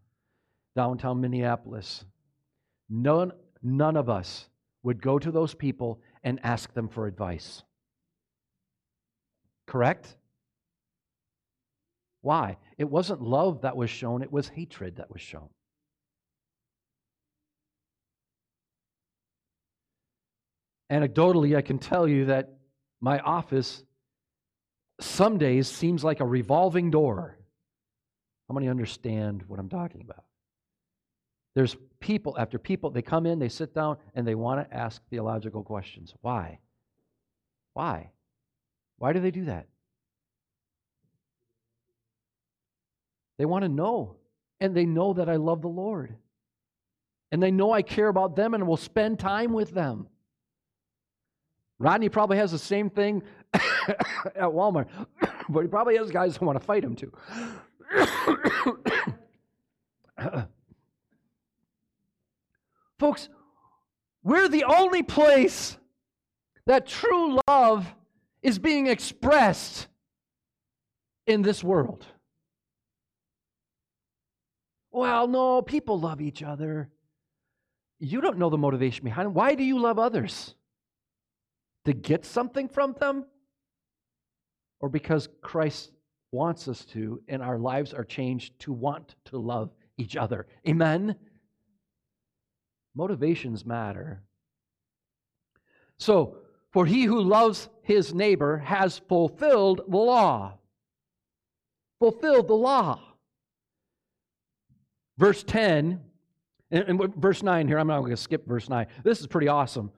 downtown 0.77 1.20
Minneapolis? 1.20 2.05
None, 2.90 3.33
none 3.62 3.96
of 3.96 4.11
us 4.11 4.48
would 4.88 5.03
go 5.03 5.18
to 5.18 5.31
those 5.31 5.53
people 5.53 6.01
and 6.24 6.40
ask 6.42 6.72
them 6.72 6.88
for 6.88 7.07
advice. 7.07 7.62
Correct? 9.66 10.16
Why? 12.22 12.57
It 12.79 12.88
wasn't 12.88 13.20
love 13.20 13.61
that 13.61 13.77
was 13.77 13.90
shown, 13.90 14.22
it 14.22 14.33
was 14.33 14.48
hatred 14.48 14.96
that 14.96 15.11
was 15.11 15.20
shown. 15.20 15.51
Anecdotally, 20.90 21.55
I 21.55 21.61
can 21.61 21.79
tell 21.79 22.09
you 22.09 22.24
that 22.24 22.55
my 23.03 23.18
office 23.18 23.85
some 25.03 25.37
days 25.37 25.68
seems 25.68 26.03
like 26.03 26.20
a 26.20 26.24
revolving 26.24 26.90
door. 26.90 27.37
How 28.48 28.55
many 28.55 28.70
understand 28.70 29.44
what 29.48 29.61
I'm 29.61 29.68
talking 29.68 30.01
about? 30.01 30.24
There's 31.54 31.76
people, 32.00 32.37
after 32.38 32.58
people, 32.58 32.90
they 32.90 33.02
come 33.02 33.26
in, 33.26 33.38
they 33.38 33.48
sit 33.48 33.74
down, 33.74 33.96
and 34.14 34.26
they 34.26 34.34
want 34.34 34.68
to 34.68 34.76
ask 34.76 35.02
theological 35.08 35.62
questions. 35.62 36.14
Why? 36.20 36.61
Why? 37.74 38.11
Why 38.98 39.12
do 39.12 39.20
they 39.20 39.30
do 39.30 39.46
that? 39.46 39.66
They 43.38 43.44
want 43.44 43.62
to 43.62 43.68
know. 43.68 44.16
And 44.61 44.74
they 44.74 44.87
know 44.87 45.12
that 45.12 45.28
I 45.28 45.37
love 45.37 45.62
the 45.62 45.68
Lord. 45.68 46.16
And 47.30 47.42
they 47.42 47.50
know 47.50 47.72
I 47.72 47.82
care 47.82 48.08
about 48.08 48.34
them 48.34 48.54
and 48.54 48.66
will 48.66 48.76
spend 48.76 49.18
time 49.18 49.52
with 49.52 49.70
them. 49.70 50.08
Rodney 51.78 52.08
probably 52.08 52.38
has 52.38 52.50
the 52.50 52.58
same 52.58 52.90
thing 52.90 53.22
at 53.54 54.34
Walmart, 54.37 54.88
but 55.48 55.61
he 55.61 55.68
probably 55.68 55.96
has 55.96 56.11
guys 56.11 56.37
who 56.37 56.46
want 56.46 56.58
to 56.58 56.64
fight 56.64 56.82
him 56.82 56.96
too. 56.96 57.12
Folks, 62.98 63.28
we're 64.22 64.48
the 64.48 64.64
only 64.64 65.02
place 65.02 65.76
that 66.66 66.87
true 66.87 67.38
love 67.48 67.87
is 68.42 68.58
being 68.58 68.87
expressed 68.87 69.88
in 71.26 71.42
this 71.42 71.62
world. 71.62 72.04
Well, 74.90 75.28
no, 75.28 75.62
people 75.62 76.00
love 76.00 76.20
each 76.20 76.42
other. 76.42 76.88
You 78.00 78.20
don't 78.20 78.38
know 78.38 78.50
the 78.50 78.58
motivation 78.58 79.04
behind 79.04 79.26
it. 79.26 79.32
Why 79.32 79.54
do 79.54 79.62
you 79.62 79.78
love 79.78 79.98
others? 79.98 80.54
To 81.84 81.92
get 81.92 82.24
something 82.24 82.68
from 82.68 82.94
them? 82.98 83.24
Or 84.80 84.88
because 84.88 85.28
Christ 85.40 85.92
wants 86.32 86.68
us 86.68 86.84
to, 86.87 87.22
and 87.28 87.42
our 87.42 87.58
lives 87.58 87.92
are 87.92 88.04
changed 88.04 88.58
to 88.61 88.72
want 88.72 89.14
to 89.26 89.38
love 89.38 89.70
each 89.96 90.16
other? 90.16 90.46
Amen? 90.66 91.16
Motivations 92.98 93.64
matter. 93.64 94.24
So, 95.98 96.38
for 96.72 96.84
he 96.84 97.04
who 97.04 97.20
loves 97.22 97.68
his 97.82 98.12
neighbor 98.12 98.58
has 98.58 98.98
fulfilled 99.08 99.82
the 99.87 99.96
law. 99.96 100.54
Fulfilled 102.00 102.48
the 102.48 102.54
law. 102.54 103.00
Verse 105.16 105.44
10, 105.44 106.00
and, 106.72 106.84
and 106.88 107.14
verse 107.14 107.44
9 107.44 107.68
here, 107.68 107.78
I'm 107.78 107.87
not 107.87 108.00
going 108.00 108.11
to 108.11 108.16
skip 108.16 108.44
verse 108.48 108.68
9. 108.68 108.88
This 109.04 109.20
is 109.20 109.28
pretty 109.28 109.46
awesome. 109.46 109.92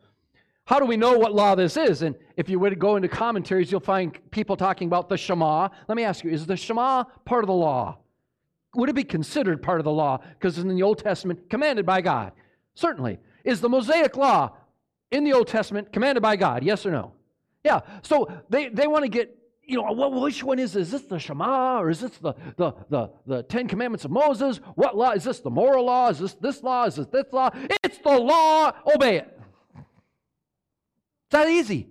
How 0.67 0.79
do 0.79 0.85
we 0.85 0.99
know 0.99 1.17
what 1.17 1.35
law 1.35 1.55
this 1.55 1.79
is? 1.79 2.03
And 2.03 2.15
if 2.37 2.51
you 2.51 2.59
were 2.59 2.69
to 2.69 2.77
go 2.77 2.97
into 2.97 3.09
commentaries, 3.09 3.73
you'll 3.73 3.81
find 3.81 4.19
people 4.31 4.59
talking 4.59 4.89
about 4.89 5.09
the 5.09 5.17
Shema. 5.17 5.71
Let 5.89 5.97
me 5.97 6.05
ask 6.05 6.23
you, 6.23 6.31
is 6.31 6.45
the 6.45 6.57
Shema 6.57 7.05
part 7.25 7.45
of 7.45 7.49
the 7.49 7.55
law? 7.55 7.97
Would 8.75 8.91
it 8.91 8.95
be 8.95 9.05
considered 9.05 9.63
part 9.63 9.81
of 9.81 9.85
the 9.85 9.91
law? 9.91 10.19
Because 10.35 10.59
in 10.59 10.69
the 10.69 10.83
Old 10.83 10.99
Testament, 10.99 11.49
commanded 11.49 11.87
by 11.87 12.03
God. 12.03 12.33
Certainly. 12.75 13.19
Is 13.45 13.61
the 13.61 13.69
Mosaic 13.69 14.17
law 14.17 14.57
in 15.11 15.25
the 15.25 15.33
Old 15.33 15.49
Testament 15.49 15.93
commanded 15.93 16.21
by 16.21 16.37
God? 16.37 16.63
Yes 16.63 16.87
or 16.87 16.91
no? 16.91 17.13
Yeah, 17.65 17.81
so 18.03 18.31
they, 18.49 18.69
they 18.69 18.87
want 18.87 19.05
to 19.05 19.09
get, 19.09 19.37
you 19.63 19.77
know, 19.77 19.93
well, 19.93 20.21
which 20.21 20.43
one 20.43 20.59
is 20.59 20.73
this? 20.73 20.87
Is 20.87 20.93
this 20.93 21.03
the 21.03 21.19
Shema 21.19 21.79
or 21.79 21.91
is 21.91 22.01
this 22.01 22.17
the, 22.19 22.35
the, 22.57 22.73
the, 22.89 23.11
the 23.27 23.43
Ten 23.43 23.69
Commandments 23.69 24.05
of 24.05 24.11
Moses? 24.11 24.59
What 24.75 24.97
law? 24.97 25.11
Is 25.13 25.25
this 25.25 25.41
the 25.41 25.51
moral 25.51 25.85
law? 25.87 26.09
Is 26.09 26.19
this 26.19 26.35
this 26.35 26.63
law? 26.63 26.85
Is 26.85 26.97
this 26.97 27.07
this 27.07 27.27
law? 27.33 27.51
It's 27.85 27.99
the 27.99 28.19
law. 28.19 28.73
Obey 28.95 29.19
it. 29.19 29.41
It's 29.77 31.33
that 31.33 31.49
easy. 31.49 31.91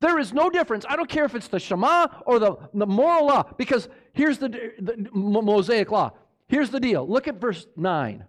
There 0.00 0.18
is 0.18 0.32
no 0.32 0.50
difference. 0.50 0.84
I 0.88 0.96
don't 0.96 1.08
care 1.08 1.24
if 1.24 1.34
it's 1.34 1.48
the 1.48 1.60
Shema 1.60 2.08
or 2.26 2.38
the, 2.38 2.56
the 2.74 2.86
moral 2.86 3.26
law, 3.26 3.44
because 3.56 3.88
here's 4.12 4.38
the, 4.38 4.48
the 4.48 5.08
Mosaic 5.12 5.90
law. 5.90 6.12
Here's 6.48 6.70
the 6.70 6.80
deal. 6.80 7.06
Look 7.06 7.28
at 7.28 7.36
verse 7.36 7.66
9. 7.76 8.24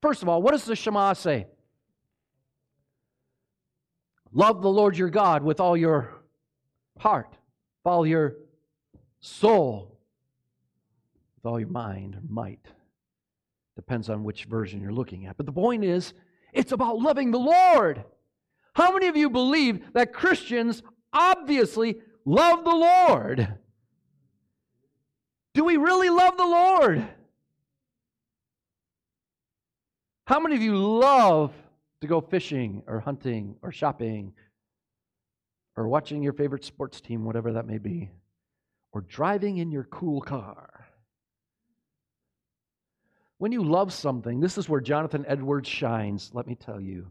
First 0.00 0.22
of 0.22 0.28
all, 0.28 0.40
what 0.40 0.52
does 0.52 0.64
the 0.64 0.76
Shema 0.76 1.12
say? 1.12 1.46
Love 4.32 4.62
the 4.62 4.70
Lord 4.70 4.96
your 4.96 5.10
God 5.10 5.42
with 5.42 5.58
all 5.60 5.76
your 5.76 6.22
heart, 6.98 7.30
with 7.30 7.90
all 7.90 8.06
your 8.06 8.36
soul, 9.20 9.98
with 11.36 11.50
all 11.50 11.58
your 11.58 11.68
mind 11.68 12.14
or 12.14 12.22
might. 12.28 12.66
Depends 13.74 14.08
on 14.08 14.24
which 14.24 14.44
version 14.44 14.80
you're 14.80 14.92
looking 14.92 15.26
at. 15.26 15.36
But 15.36 15.46
the 15.46 15.52
point 15.52 15.84
is, 15.84 16.12
it's 16.52 16.72
about 16.72 16.98
loving 16.98 17.30
the 17.30 17.38
Lord. 17.38 18.04
How 18.74 18.92
many 18.92 19.08
of 19.08 19.16
you 19.16 19.30
believe 19.30 19.92
that 19.94 20.12
Christians 20.12 20.82
obviously 21.12 22.00
love 22.24 22.64
the 22.64 22.70
Lord? 22.70 23.54
Do 25.54 25.64
we 25.64 25.76
really 25.76 26.10
love 26.10 26.36
the 26.36 26.44
Lord? 26.46 27.08
How 30.28 30.38
many 30.38 30.56
of 30.56 30.60
you 30.60 30.76
love 30.76 31.54
to 32.02 32.06
go 32.06 32.20
fishing 32.20 32.82
or 32.86 33.00
hunting 33.00 33.56
or 33.62 33.72
shopping 33.72 34.34
or 35.74 35.88
watching 35.88 36.22
your 36.22 36.34
favorite 36.34 36.64
sports 36.64 37.00
team, 37.00 37.24
whatever 37.24 37.54
that 37.54 37.66
may 37.66 37.78
be, 37.78 38.10
or 38.92 39.00
driving 39.00 39.56
in 39.56 39.70
your 39.70 39.84
cool 39.84 40.20
car. 40.20 40.86
When 43.38 43.52
you 43.52 43.64
love 43.64 43.90
something, 43.90 44.38
this 44.38 44.58
is 44.58 44.68
where 44.68 44.82
Jonathan 44.82 45.24
Edwards 45.26 45.66
shines, 45.66 46.30
let 46.34 46.46
me 46.46 46.56
tell 46.56 46.78
you. 46.78 47.10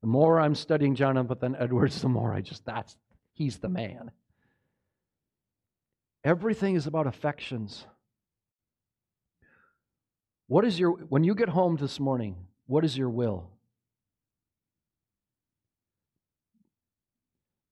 The 0.00 0.06
more 0.06 0.38
I'm 0.38 0.54
studying 0.54 0.94
Jonathan 0.94 1.56
Edwards, 1.58 2.00
the 2.00 2.08
more 2.08 2.32
I 2.32 2.42
just, 2.42 2.64
that's, 2.64 2.96
he's 3.32 3.58
the 3.58 3.70
man. 3.70 4.12
Everything 6.22 6.76
is 6.76 6.86
about 6.86 7.08
affections. 7.08 7.86
What 10.46 10.64
is 10.64 10.78
your, 10.78 10.92
when 10.92 11.24
you 11.24 11.34
get 11.34 11.48
home 11.48 11.74
this 11.74 11.98
morning, 11.98 12.36
what 12.66 12.84
is 12.84 12.96
your 12.96 13.10
will? 13.10 13.50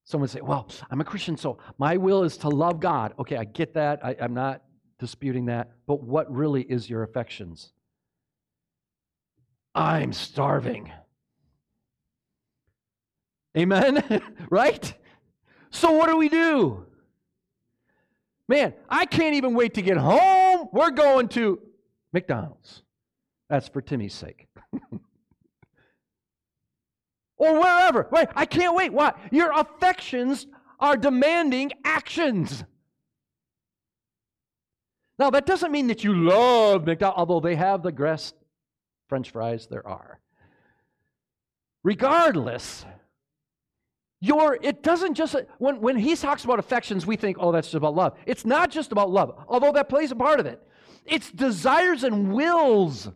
Someone 0.05 0.29
say, 0.29 0.41
Well, 0.41 0.69
I'm 0.91 1.01
a 1.01 1.05
Christian, 1.05 1.37
so 1.37 1.59
my 1.79 1.97
will 1.97 2.25
is 2.25 2.37
to 2.39 2.49
love 2.49 2.81
God. 2.81 3.15
Okay, 3.19 3.37
I 3.37 3.45
get 3.45 3.75
that. 3.75 4.05
I, 4.05 4.17
am 4.19 4.35
not 4.35 4.63
disputing 4.99 5.47
that. 5.47 5.71
But 5.87 6.03
what 6.03 6.31
really 6.33 6.63
is 6.63 6.91
your 6.91 7.05
affections? 7.05 7.73
I'm 9.75 10.13
starving. 10.13 10.91
Amen? 13.57 14.23
right? 14.51 14.93
So 15.71 15.93
what 15.93 16.09
do 16.09 16.17
we 16.17 16.29
do? 16.29 16.87
Man, 18.49 18.75
I 18.89 19.07
can't 19.07 19.37
even 19.37 19.55
wait 19.55 19.75
to 19.75 19.83
get 19.83 19.97
home. 19.97 20.69
We're 20.73 20.91
going 20.91 21.29
to 21.29 21.61
McDonald's. 22.13 22.83
That's 23.51 23.69
for 23.69 23.83
Timmy's 23.83 24.15
sake. 24.15 24.47
or 27.37 27.59
wherever. 27.59 28.09
Wait, 28.13 28.29
I 28.37 28.47
can't 28.47 28.77
wait. 28.77 28.93
Why? 28.93 29.13
Your 29.33 29.51
affections 29.53 30.47
are 30.79 30.97
demanding 30.97 31.73
actions. 31.85 32.63
Now, 35.19 35.31
that 35.31 35.47
doesn't 35.47 35.73
mean 35.73 35.89
that 35.89 36.05
you 36.05 36.15
love 36.15 36.87
McDonald's, 36.87 37.19
although 37.19 37.41
they 37.41 37.57
have 37.57 37.83
the 37.83 37.91
best 37.91 38.37
French 39.09 39.33
fries 39.33 39.67
there 39.67 39.87
are. 39.87 40.21
Regardless, 41.83 42.87
your 44.21 44.59
it 44.63 44.83
doesn't 44.83 45.15
just 45.15 45.35
when, 45.59 45.81
when 45.81 45.97
he 45.97 46.15
talks 46.15 46.45
about 46.45 46.59
affections, 46.59 47.05
we 47.05 47.17
think, 47.17 47.37
oh, 47.41 47.51
that's 47.51 47.69
just 47.69 47.75
about 47.75 47.95
love. 47.95 48.17
It's 48.27 48.45
not 48.45 48.71
just 48.71 48.93
about 48.93 49.11
love, 49.11 49.45
although 49.49 49.73
that 49.73 49.89
plays 49.89 50.13
a 50.13 50.17
part 50.17 50.39
of 50.39 50.47
it. 50.47 50.63
It's 51.05 51.33
desires 51.33 52.05
and 52.05 52.33
wills 52.33 53.09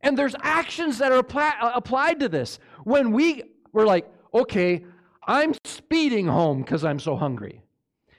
and 0.00 0.16
there's 0.16 0.34
actions 0.42 0.98
that 0.98 1.12
are 1.12 1.18
apply, 1.18 1.54
uh, 1.60 1.72
applied 1.74 2.20
to 2.20 2.28
this. 2.28 2.58
When 2.84 3.12
we 3.12 3.44
were 3.72 3.84
like, 3.84 4.06
okay, 4.32 4.84
I'm 5.26 5.54
speeding 5.64 6.26
home 6.26 6.62
because 6.62 6.84
I'm 6.84 7.00
so 7.00 7.16
hungry. 7.16 7.62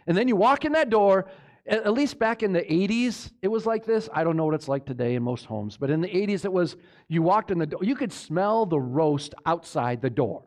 And 0.06 0.18
then 0.18 0.28
you 0.28 0.36
walk 0.36 0.66
in 0.66 0.74
that 0.74 0.90
door, 0.90 1.30
at 1.66 1.94
least 1.94 2.18
back 2.18 2.42
in 2.42 2.52
the 2.52 2.62
80s, 2.62 3.32
it 3.42 3.48
was 3.48 3.66
like 3.66 3.86
this. 3.86 4.10
I 4.14 4.24
don't 4.24 4.36
know 4.36 4.46
what 4.46 4.56
it's 4.56 4.68
like 4.68 4.86
today 4.86 5.16
in 5.16 5.24
most 5.24 5.46
homes, 5.46 5.78
but 5.78 5.90
in 5.90 6.02
the 6.02 6.08
80s, 6.08 6.46
it 6.46 6.52
was 6.52 6.76
you 7.08 7.22
walked 7.22 7.52
in 7.52 7.60
the 7.60 7.68
door, 7.68 7.80
you 7.84 7.96
could 7.96 8.12
smell 8.12 8.66
the 8.66 8.80
roast 8.80 9.36
outside 9.46 10.02
the 10.02 10.10
door. 10.10 10.44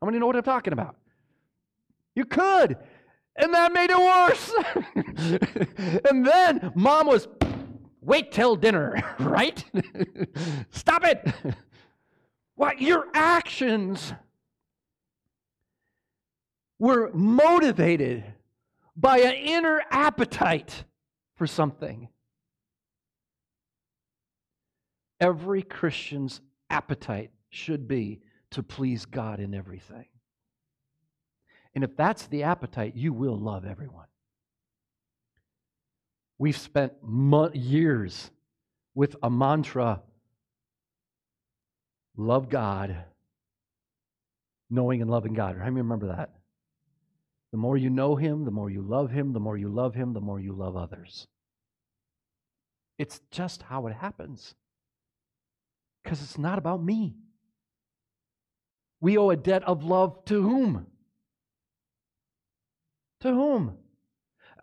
How 0.00 0.06
many 0.06 0.18
know 0.18 0.26
what 0.26 0.36
I'm 0.36 0.42
talking 0.42 0.72
about? 0.72 0.96
You 2.14 2.24
could. 2.24 2.76
And 3.36 3.54
that 3.54 3.72
made 3.72 3.90
it 3.90 3.98
worse. 3.98 4.52
and 6.10 6.26
then 6.26 6.72
mom 6.74 7.06
was 7.06 7.28
Wait 8.00 8.32
till 8.32 8.56
dinner, 8.56 9.02
right? 9.18 9.64
Stop 10.70 11.04
it. 11.04 11.26
What? 12.54 12.80
Your 12.80 13.06
actions 13.14 14.12
were 16.80 17.08
motivated 17.12 18.24
by 18.96 19.18
an 19.18 19.34
inner 19.34 19.80
appetite 19.92 20.82
for 21.36 21.46
something. 21.46 22.08
Every 25.20 25.62
Christian's 25.62 26.40
appetite 26.68 27.30
should 27.48 27.86
be 27.86 28.22
to 28.50 28.64
please 28.64 29.04
God 29.04 29.38
in 29.38 29.54
everything. 29.54 30.06
And 31.76 31.84
if 31.84 31.96
that's 31.96 32.26
the 32.26 32.42
appetite, 32.42 32.96
you 32.96 33.12
will 33.12 33.38
love 33.38 33.64
everyone. 33.64 34.06
We've 36.38 36.56
spent 36.56 36.92
mo- 37.02 37.50
years 37.52 38.30
with 38.94 39.16
a 39.22 39.30
mantra 39.30 40.02
love 42.16 42.48
God, 42.48 42.96
knowing 44.70 45.02
and 45.02 45.10
loving 45.10 45.34
God. 45.34 45.56
How 45.56 45.64
many 45.64 45.76
remember 45.76 46.08
that? 46.08 46.30
The 47.52 47.58
more 47.58 47.76
you 47.76 47.90
know 47.90 48.16
Him, 48.16 48.44
the 48.44 48.50
more 48.50 48.70
you 48.70 48.82
love 48.82 49.10
Him, 49.10 49.32
the 49.32 49.40
more 49.40 49.56
you 49.56 49.68
love 49.68 49.94
Him, 49.94 50.12
the 50.12 50.20
more 50.20 50.38
you 50.38 50.52
love 50.52 50.76
others. 50.76 51.26
It's 52.98 53.20
just 53.30 53.62
how 53.62 53.86
it 53.86 53.94
happens. 53.94 54.54
Because 56.02 56.22
it's 56.22 56.38
not 56.38 56.58
about 56.58 56.82
me. 56.82 57.14
We 59.00 59.16
owe 59.16 59.30
a 59.30 59.36
debt 59.36 59.62
of 59.64 59.84
love 59.84 60.24
to 60.26 60.42
whom? 60.42 60.86
To 63.20 63.28
whom? 63.32 63.78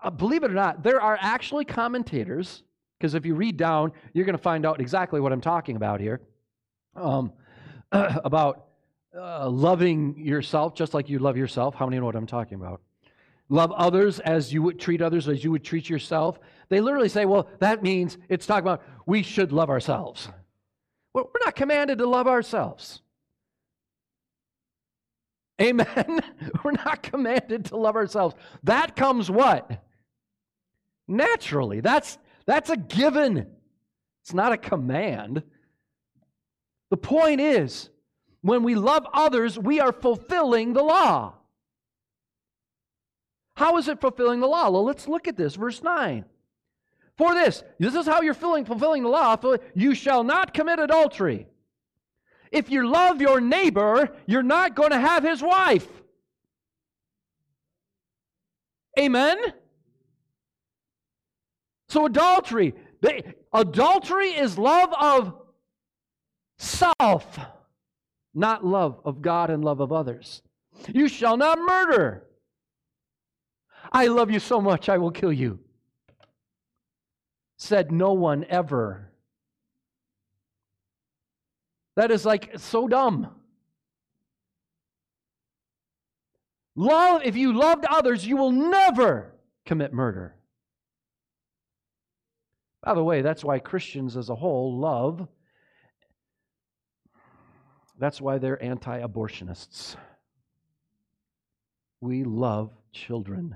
Uh, 0.06 0.12
believe 0.12 0.44
it 0.44 0.52
or 0.52 0.54
not, 0.54 0.84
there 0.84 1.02
are 1.02 1.18
actually 1.20 1.66
commentators, 1.66 2.64
because 2.98 3.16
if 3.16 3.26
you 3.26 3.34
read 3.34 3.58
down, 3.58 3.92
you're 4.14 4.26
going 4.26 4.38
to 4.38 4.42
find 4.42 4.66
out 4.66 4.80
exactly 4.80 5.20
what 5.20 5.34
I'm 5.34 5.42
talking 5.42 5.76
about 5.76 6.00
here, 6.00 6.22
um, 6.96 7.34
about 7.92 8.68
uh, 9.18 9.50
loving 9.50 10.18
yourself 10.18 10.76
just 10.76 10.94
like 10.94 11.10
you 11.10 11.18
love 11.20 11.38
yourself. 11.38 11.74
How 11.74 11.86
many 11.86 12.00
know 12.00 12.06
what 12.06 12.16
I'm 12.16 12.28
talking 12.28 12.60
about? 12.60 12.82
Love 13.50 13.72
others 13.72 14.20
as 14.20 14.54
you 14.54 14.62
would 14.62 14.80
treat 14.80 15.02
others 15.02 15.28
as 15.28 15.44
you 15.44 15.52
would 15.52 15.64
treat 15.64 15.90
yourself. 15.90 16.40
They 16.70 16.82
literally 16.82 17.10
say, 17.10 17.26
well, 17.26 17.48
that 17.60 17.82
means 17.82 18.18
it's 18.30 18.46
talking 18.46 18.64
about 18.64 18.84
we 19.06 19.24
should 19.24 19.52
love 19.52 19.70
ourselves. 19.70 20.30
Well, 21.14 21.30
we're 21.34 21.46
not 21.46 21.56
commanded 21.56 21.98
to 22.00 22.08
love 22.08 22.28
ourselves. 22.28 23.02
Amen. 25.62 26.20
We're 26.66 26.74
not 26.74 27.02
commanded 27.02 27.64
to 27.66 27.78
love 27.78 27.96
ourselves. 27.96 28.36
That 28.64 28.98
comes 28.98 29.32
what? 29.32 29.85
Naturally. 31.08 31.82
That's, 31.82 32.18
that's 32.46 32.70
a 32.70 32.78
given, 32.78 33.48
it's 34.24 34.34
not 34.34 34.52
a 34.52 34.58
command. 34.58 35.44
The 36.90 36.98
point 36.98 37.42
is, 37.42 37.90
when 38.42 38.64
we 38.64 38.76
love 38.76 39.08
others, 39.14 39.58
we 39.58 39.80
are 39.80 39.92
fulfilling 39.92 40.74
the 40.74 40.84
law. 40.84 41.34
How 43.56 43.78
is 43.78 43.88
it 43.88 44.02
fulfilling 44.02 44.40
the 44.40 44.48
law? 44.48 44.70
Well, 44.70 44.84
let's 44.84 45.08
look 45.08 45.28
at 45.28 45.38
this. 45.38 45.56
Verse 45.56 45.82
9. 45.82 46.26
For 47.18 47.34
this, 47.34 47.64
this 47.80 47.96
is 47.96 48.06
how 48.06 48.22
you're 48.22 48.34
feeling, 48.34 48.66
fulfilling 48.66 49.04
the 49.04 49.10
law. 49.10 49.38
You 49.74 49.96
shall 49.96 50.24
not 50.24 50.54
commit 50.54 50.80
adultery. 50.80 51.48
If 52.52 52.70
you 52.70 52.88
love 52.88 53.22
your 53.22 53.40
neighbor, 53.40 54.16
you're 54.26 54.44
not 54.44 54.76
going 54.76 54.92
to 54.92 55.00
have 55.00 55.24
his 55.24 55.42
wife. 55.42 55.88
Amen? 59.00 59.38
So, 61.90 62.06
adultery. 62.06 62.74
They, 63.02 63.24
adultery 63.54 64.30
is 64.30 64.58
love 64.58 64.94
of 65.00 65.34
self, 66.58 67.40
not 68.34 68.66
love 68.66 69.00
of 69.06 69.22
God 69.22 69.50
and 69.50 69.64
love 69.64 69.80
of 69.80 69.92
others. 69.92 70.42
You 70.94 71.08
shall 71.08 71.38
not 71.38 71.60
murder. 71.60 72.24
I 73.92 74.08
love 74.08 74.32
you 74.32 74.40
so 74.40 74.60
much, 74.60 74.90
I 74.90 74.98
will 74.98 75.12
kill 75.12 75.32
you. 75.32 75.60
Said 77.58 77.92
no 77.92 78.14
one 78.14 78.46
ever. 78.50 79.12
That 81.96 82.12
is 82.12 82.26
like 82.26 82.54
so 82.58 82.88
dumb. 82.88 83.30
Love, 86.76 87.22
if 87.24 87.38
you 87.38 87.54
loved 87.54 87.86
others, 87.90 88.28
you 88.28 88.36
will 88.36 88.52
never 88.52 89.34
commit 89.66 89.94
murder. 89.94 90.35
By 92.86 92.94
the 92.94 93.04
way, 93.04 93.24
that's 93.24 93.44
why 93.44 93.58
Christians 93.58 94.16
as 94.16 94.30
a 94.30 94.36
whole 94.36 94.78
love, 94.78 95.28
that's 97.98 98.22
why 98.22 98.38
they're 98.38 98.62
anti 98.64 99.02
abortionists. 99.02 99.96
We 102.00 102.24
love 102.24 102.72
children. 102.92 103.56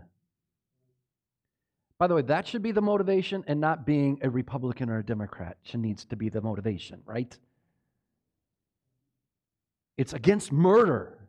By 1.99 2.07
the 2.07 2.15
way, 2.15 2.23
that 2.23 2.47
should 2.47 2.63
be 2.63 2.71
the 2.71 2.81
motivation 2.81 3.43
and 3.45 3.61
not 3.61 3.85
being 3.85 4.19
a 4.23 4.29
Republican 4.29 4.89
or 4.89 4.97
a 4.97 5.05
Democrat 5.05 5.57
should 5.61 5.81
needs 5.81 6.05
to 6.05 6.15
be 6.15 6.29
the 6.29 6.41
motivation, 6.41 7.01
right? 7.05 7.37
It's 9.97 10.13
against 10.13 10.51
murder, 10.51 11.19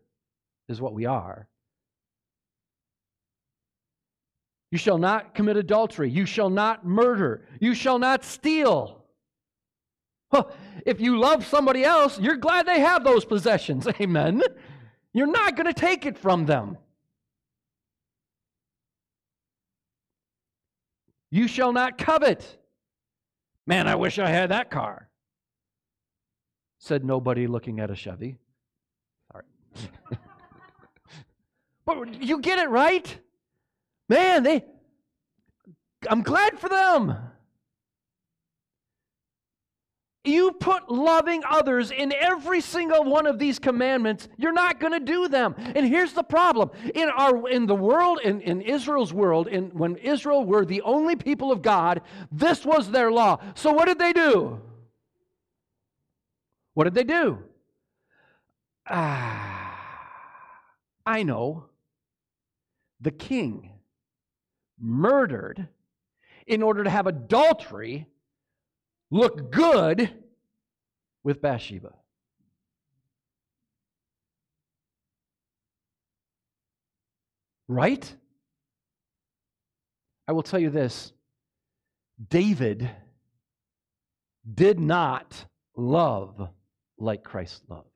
is 0.68 0.80
what 0.80 0.94
we 0.94 1.04
are. 1.04 1.48
You 4.70 4.78
shall 4.78 4.98
not 4.98 5.34
commit 5.34 5.56
adultery. 5.56 6.10
You 6.10 6.26
shall 6.26 6.50
not 6.50 6.86
murder. 6.86 7.46
You 7.60 7.74
shall 7.74 7.98
not 7.98 8.24
steal. 8.24 9.04
Well, 10.30 10.52
if 10.86 11.00
you 11.00 11.18
love 11.18 11.44
somebody 11.44 11.82
else, 11.82 12.20
you're 12.20 12.36
glad 12.36 12.66
they 12.66 12.80
have 12.80 13.02
those 13.02 13.24
possessions. 13.24 13.86
Amen. 14.00 14.42
You're 15.12 15.26
not 15.26 15.56
going 15.56 15.66
to 15.66 15.74
take 15.74 16.06
it 16.06 16.16
from 16.16 16.46
them. 16.46 16.78
You 21.32 21.48
shall 21.48 21.72
not 21.72 21.98
covet. 21.98 22.58
Man, 23.66 23.88
I 23.88 23.96
wish 23.96 24.18
I 24.18 24.28
had 24.28 24.50
that 24.50 24.70
car. 24.70 25.08
Said 26.78 27.04
nobody 27.04 27.46
looking 27.46 27.78
at 27.80 27.90
a 27.90 27.94
Chevy. 27.94 28.38
Sorry. 29.30 29.44
but 31.84 32.22
you 32.22 32.40
get 32.40 32.58
it 32.58 32.68
right? 32.68 33.18
Man, 34.10 34.42
they 34.42 34.64
I'm 36.08 36.22
glad 36.22 36.58
for 36.58 36.68
them. 36.68 37.16
You 40.24 40.52
put 40.52 40.90
loving 40.90 41.42
others 41.48 41.92
in 41.92 42.12
every 42.12 42.60
single 42.60 43.04
one 43.04 43.26
of 43.26 43.38
these 43.38 43.58
commandments, 43.58 44.28
you're 44.36 44.52
not 44.52 44.80
going 44.80 44.92
to 44.92 45.00
do 45.00 45.28
them. 45.28 45.54
And 45.56 45.86
here's 45.86 46.12
the 46.12 46.24
problem. 46.24 46.70
In 46.94 47.08
our 47.08 47.48
in 47.48 47.66
the 47.66 47.74
world, 47.74 48.20
in, 48.22 48.40
in 48.40 48.60
Israel's 48.60 49.14
world, 49.14 49.46
in 49.46 49.70
when 49.70 49.96
Israel 49.96 50.44
were 50.44 50.64
the 50.64 50.82
only 50.82 51.14
people 51.14 51.52
of 51.52 51.62
God, 51.62 52.02
this 52.32 52.66
was 52.66 52.90
their 52.90 53.12
law. 53.12 53.38
So 53.54 53.72
what 53.72 53.86
did 53.86 54.00
they 54.00 54.12
do? 54.12 54.60
What 56.74 56.84
did 56.84 56.94
they 56.94 57.04
do? 57.04 57.38
Ah, 58.88 60.58
I 61.06 61.22
know. 61.22 61.66
The 63.00 63.12
king 63.12 63.69
murdered 64.80 65.68
in 66.46 66.62
order 66.62 66.84
to 66.84 66.90
have 66.90 67.06
adultery 67.06 68.06
look 69.10 69.50
good 69.50 70.10
with 71.22 71.40
Bathsheba. 71.40 71.92
Right? 77.68 78.16
I 80.26 80.32
will 80.32 80.42
tell 80.42 80.60
you 80.60 80.70
this 80.70 81.12
David 82.28 82.90
did 84.54 84.80
not 84.80 85.44
love 85.76 86.48
like 86.98 87.22
Christ 87.22 87.62
loved. 87.68 87.86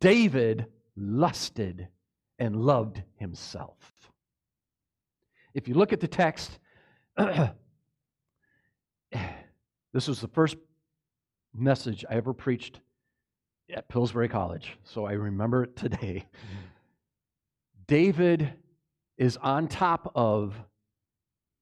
David 0.00 0.66
lusted 0.96 1.88
and 2.38 2.56
loved 2.56 3.02
himself. 3.16 3.93
If 5.54 5.68
you 5.68 5.74
look 5.74 5.92
at 5.92 6.00
the 6.00 6.08
text, 6.08 6.58
This 9.94 10.08
was 10.08 10.20
the 10.20 10.28
first 10.28 10.56
message 11.54 12.04
I 12.10 12.14
ever 12.14 12.34
preached 12.34 12.80
at 13.72 13.88
Pillsbury 13.88 14.28
College, 14.28 14.76
so 14.82 15.06
I 15.06 15.12
remember 15.12 15.62
it 15.62 15.76
today. 15.76 16.26
Mm-hmm. 16.26 16.56
David 17.86 18.52
is 19.16 19.36
on 19.36 19.68
top 19.68 20.10
of 20.16 20.56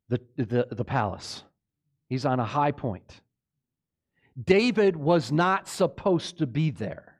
the, 0.09 0.18
the, 0.36 0.66
the 0.70 0.84
palace, 0.84 1.45
he's 2.09 2.24
on 2.24 2.40
a 2.40 2.45
high 2.45 2.72
point. 2.72 3.20
David 4.43 4.97
was 4.97 5.30
not 5.30 5.68
supposed 5.68 6.38
to 6.38 6.47
be 6.47 6.70
there. 6.70 7.12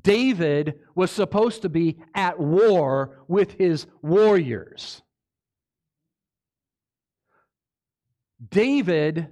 David 0.00 0.80
was 0.94 1.10
supposed 1.10 1.62
to 1.62 1.68
be 1.68 1.98
at 2.14 2.38
war 2.38 3.24
with 3.28 3.52
his 3.52 3.86
warriors. 4.00 5.02
David 8.50 9.28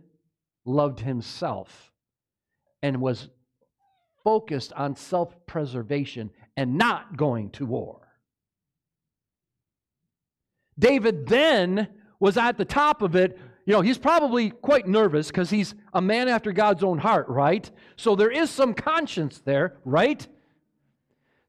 loved 0.64 1.00
himself 1.00 1.90
and 2.82 3.00
was 3.00 3.28
focused 4.22 4.72
on 4.74 4.96
self 4.96 5.34
preservation 5.46 6.30
and 6.56 6.76
not 6.76 7.16
going 7.16 7.50
to 7.50 7.66
war. 7.66 8.00
David 10.78 11.26
then 11.26 11.88
was 12.18 12.36
at 12.36 12.58
the 12.58 12.64
top 12.64 13.02
of 13.02 13.16
it. 13.16 13.38
You 13.66 13.74
know, 13.74 13.80
he's 13.80 13.98
probably 13.98 14.50
quite 14.50 14.86
nervous 14.86 15.28
because 15.28 15.50
he's 15.50 15.74
a 15.92 16.00
man 16.02 16.28
after 16.28 16.52
God's 16.52 16.82
own 16.82 16.98
heart, 16.98 17.28
right? 17.28 17.70
So 17.96 18.14
there 18.14 18.30
is 18.30 18.50
some 18.50 18.74
conscience 18.74 19.40
there, 19.40 19.78
right? 19.84 20.26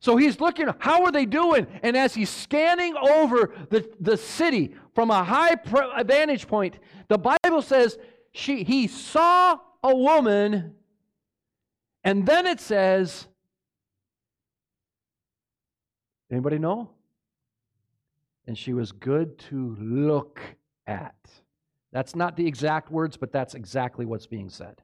So 0.02 0.18
he's 0.18 0.42
looking, 0.42 0.68
how 0.80 1.06
are 1.06 1.12
they 1.12 1.28
doing? 1.28 1.68
And 1.84 1.96
as 1.96 2.16
he's 2.16 2.30
scanning 2.30 2.98
over 2.98 3.54
the, 3.70 3.88
the 4.00 4.18
city 4.18 4.74
from 4.96 5.12
a 5.12 5.24
high 5.24 5.56
vantage 6.04 6.48
point, 6.48 6.80
the 7.08 7.20
Bible 7.20 7.62
says 7.62 8.00
she, 8.32 8.64
he 8.64 8.88
saw 8.88 9.60
a 9.84 9.96
woman, 9.96 10.74
and 12.04 12.26
then 12.26 12.48
it 12.48 12.60
says, 12.60 13.28
anybody 16.32 16.58
know? 16.58 16.90
And 18.48 18.58
she 18.58 18.74
was 18.74 18.92
good 18.92 19.38
to 19.50 19.78
look 19.80 20.42
at. 20.88 21.16
That's 21.92 22.16
not 22.16 22.36
the 22.38 22.48
exact 22.48 22.92
words, 22.92 23.18
but 23.18 23.32
that's 23.32 23.54
exactly 23.54 24.08
what's 24.08 24.26
being 24.26 24.50
said. 24.50 24.82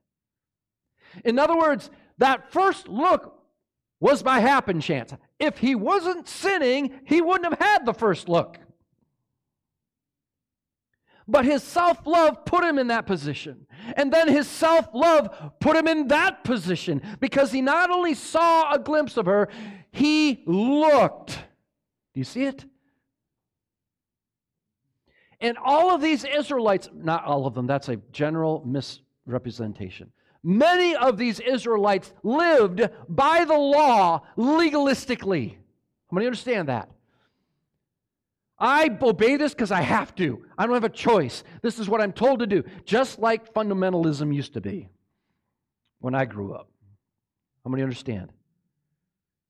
In 1.26 1.39
other 1.39 1.57
words, 1.57 1.89
that 2.20 2.51
first 2.51 2.88
look 2.88 3.36
was 3.99 4.21
by 4.23 4.39
happen 4.39 4.79
chance. 4.79 5.13
If 5.39 5.57
he 5.57 5.75
wasn't 5.75 6.27
sinning, 6.27 6.99
he 7.05 7.21
wouldn't 7.21 7.45
have 7.45 7.59
had 7.59 7.85
the 7.85 7.93
first 7.93 8.29
look. 8.29 8.59
But 11.27 11.45
his 11.45 11.61
self 11.61 12.05
love 12.07 12.45
put 12.45 12.63
him 12.63 12.77
in 12.77 12.87
that 12.87 13.05
position. 13.05 13.67
And 13.97 14.13
then 14.13 14.29
his 14.29 14.47
self 14.47 14.87
love 14.93 15.53
put 15.59 15.75
him 15.75 15.87
in 15.87 16.07
that 16.07 16.43
position 16.43 17.01
because 17.19 17.51
he 17.51 17.61
not 17.61 17.89
only 17.89 18.13
saw 18.13 18.73
a 18.73 18.79
glimpse 18.79 19.17
of 19.17 19.25
her, 19.25 19.49
he 19.91 20.43
looked. 20.45 21.31
Do 22.13 22.19
you 22.19 22.23
see 22.23 22.43
it? 22.43 22.65
And 25.39 25.57
all 25.63 25.93
of 25.93 26.01
these 26.01 26.23
Israelites, 26.23 26.89
not 26.93 27.25
all 27.25 27.45
of 27.45 27.53
them, 27.53 27.67
that's 27.67 27.89
a 27.89 27.97
general 28.11 28.63
misrepresentation. 28.65 30.11
Many 30.47 30.95
of 30.95 31.17
these 31.17 31.41
Israelites 31.41 32.13
lived 32.23 32.89
by 33.09 33.43
the 33.43 33.57
law 33.57 34.21
legalistically. 34.37 35.55
How 36.09 36.15
many 36.15 36.25
understand 36.25 36.69
that? 36.69 36.89
I 38.57 38.89
obey 39.01 39.35
this 39.35 39.53
because 39.53 39.73
I 39.73 39.81
have 39.81 40.15
to. 40.15 40.45
I 40.57 40.65
don't 40.65 40.75
have 40.75 40.85
a 40.85 40.89
choice. 40.89 41.43
This 41.61 41.79
is 41.79 41.89
what 41.89 41.99
I'm 41.99 42.13
told 42.13 42.39
to 42.39 42.47
do, 42.47 42.63
just 42.85 43.19
like 43.19 43.53
fundamentalism 43.53 44.33
used 44.33 44.53
to 44.53 44.61
be 44.61 44.87
when 45.99 46.15
I 46.15 46.23
grew 46.23 46.53
up. 46.53 46.69
How 47.65 47.69
many 47.69 47.83
understand? 47.83 48.31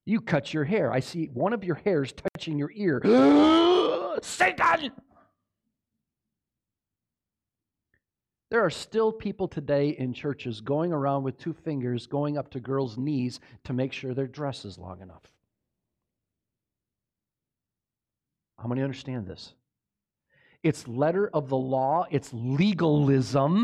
You 0.03 0.19
cut 0.19 0.51
your 0.51 0.63
hair. 0.63 0.91
I 0.91 1.01
see 1.01 1.29
one 1.31 1.53
of 1.53 1.63
your 1.63 1.75
hairs 1.75 2.11
touching 2.11 2.57
your 2.57 2.71
ear. 2.73 3.01
Satan! 4.23 4.93
There 8.49 8.63
are 8.63 8.69
still 8.69 9.11
people 9.11 9.47
today 9.47 9.89
in 9.89 10.13
churches 10.13 10.61
going 10.61 10.93
around 10.93 11.23
with 11.23 11.37
two 11.37 11.53
fingers 11.53 12.07
going 12.07 12.37
up 12.37 12.51
to 12.51 12.59
girls' 12.59 12.97
knees 12.97 13.39
to 13.65 13.73
make 13.73 13.91
sure 13.91 14.13
their 14.13 14.27
dress 14.27 14.63
is 14.63 14.77
long 14.77 15.01
enough. 15.01 15.23
How 18.57 18.67
many 18.67 18.81
understand 18.81 19.27
this? 19.27 19.53
It's 20.63 20.87
letter 20.87 21.29
of 21.33 21.49
the 21.49 21.57
law, 21.57 22.05
it's 22.09 22.31
legalism. 22.33 23.63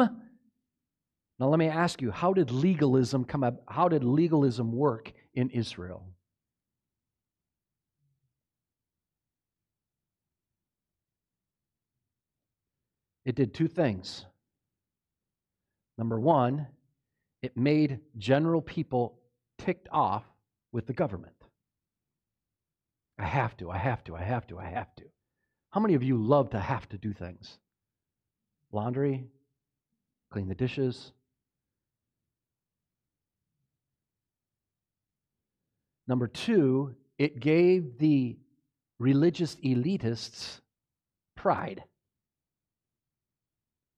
Now 1.39 1.47
let 1.47 1.57
me 1.57 1.67
ask 1.67 2.01
you, 2.01 2.11
how 2.11 2.33
did 2.33 2.51
legalism 2.51 3.25
come 3.25 3.43
up? 3.43 3.63
How 3.67 3.87
did 3.87 4.03
legalism 4.03 4.71
work 4.71 5.11
in 5.33 5.49
Israel. 5.49 6.05
It 13.25 13.35
did 13.35 13.53
two 13.53 13.67
things. 13.67 14.25
Number 16.03 16.19
one, 16.19 16.67
it 17.41 17.55
made 17.55 18.01
general 18.17 18.61
people 18.61 19.19
ticked 19.57 19.87
off 19.89 20.25
with 20.73 20.85
the 20.85 20.91
government. 20.91 21.45
I 23.17 23.23
have 23.23 23.55
to, 23.55 23.71
I 23.71 23.77
have 23.77 24.03
to, 24.03 24.15
I 24.17 24.21
have 24.21 24.45
to, 24.47 24.59
I 24.59 24.65
have 24.65 24.93
to. 24.97 25.05
How 25.69 25.79
many 25.79 25.93
of 25.93 26.03
you 26.03 26.17
love 26.17 26.49
to 26.49 26.59
have 26.59 26.89
to 26.89 26.97
do 26.97 27.13
things? 27.13 27.57
Laundry, 28.73 29.27
clean 30.29 30.49
the 30.49 30.55
dishes. 30.55 31.13
Number 36.05 36.27
two, 36.27 36.95
it 37.17 37.39
gave 37.39 37.97
the 37.97 38.35
religious 38.99 39.55
elitists 39.63 40.59
pride. 41.37 41.85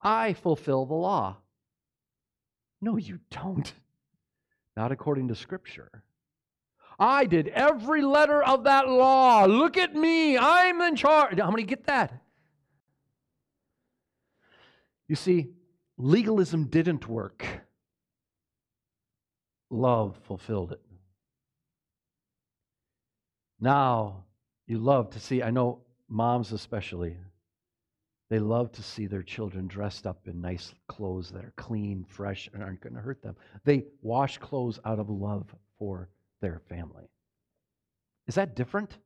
I 0.04 0.34
fulfill 0.34 0.86
the 0.86 0.94
law. 0.94 1.38
No, 2.82 2.98
you 2.98 3.20
don't. 3.32 3.74
Not 4.76 4.92
according 4.92 5.30
to 5.30 5.36
Scripture. 5.36 6.04
I 6.98 7.26
did 7.26 7.48
every 7.50 8.02
letter 8.02 8.44
of 8.44 8.64
that 8.66 8.88
law. 8.88 9.46
Look 9.46 9.78
at 9.78 9.94
me. 9.94 10.38
I'm 10.38 10.82
in 10.82 10.96
charge. 10.96 11.40
How 11.40 11.52
many 11.52 11.64
get 11.64 11.86
that? 11.86 12.22
You 15.08 15.16
see, 15.16 15.50
legalism 15.98 16.66
didn't 16.66 17.08
work, 17.08 17.46
love 19.70 20.18
fulfilled 20.24 20.72
it. 20.72 20.82
Now, 23.60 24.26
you 24.68 24.80
love 24.80 25.12
to 25.12 25.20
see, 25.20 25.44
I 25.44 25.52
know 25.52 25.82
moms 26.10 26.52
especially, 26.52 27.18
they 28.30 28.40
love 28.40 28.72
to 28.74 28.84
see 28.84 29.06
their 29.06 29.22
children 29.22 29.68
dressed 29.68 30.08
up 30.08 30.28
in 30.28 30.42
nice 30.42 30.74
clothes 30.88 31.30
that 31.32 31.46
are 31.46 31.54
clean, 31.58 32.04
fresh, 32.08 32.50
and 32.54 32.64
aren't 32.64 32.82
going 32.82 32.96
to 32.96 33.02
hurt 33.02 33.22
them. 33.22 33.36
They 33.64 33.86
wash 34.02 34.40
clothes 34.40 34.80
out 34.84 35.00
of 35.00 35.10
love 35.10 35.54
for 35.78 36.10
their 36.42 36.60
family. 36.68 37.06
Is 38.28 38.36
that 38.36 38.56
different? 38.56 38.98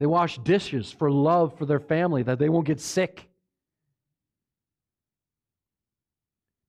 They 0.00 0.06
wash 0.06 0.38
dishes 0.38 0.90
for 0.90 1.10
love 1.10 1.56
for 1.58 1.66
their 1.66 1.80
family 1.80 2.22
that 2.22 2.38
they 2.38 2.48
won't 2.48 2.66
get 2.66 2.80
sick. 2.80 3.28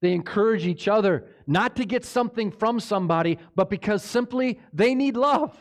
They 0.02 0.12
encourage 0.12 0.66
each 0.66 0.90
other 0.90 1.26
not 1.48 1.78
to 1.78 1.86
get 1.86 2.04
something 2.04 2.52
from 2.52 2.82
somebody, 2.82 3.40
but 3.56 3.70
because 3.70 4.04
simply 4.04 4.60
they 4.74 4.94
need 4.94 5.16
love. 5.16 5.58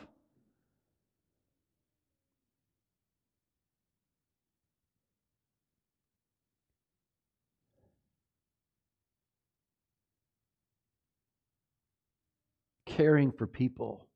Caring 13.02 13.32
for 13.32 13.48
people 13.48 14.06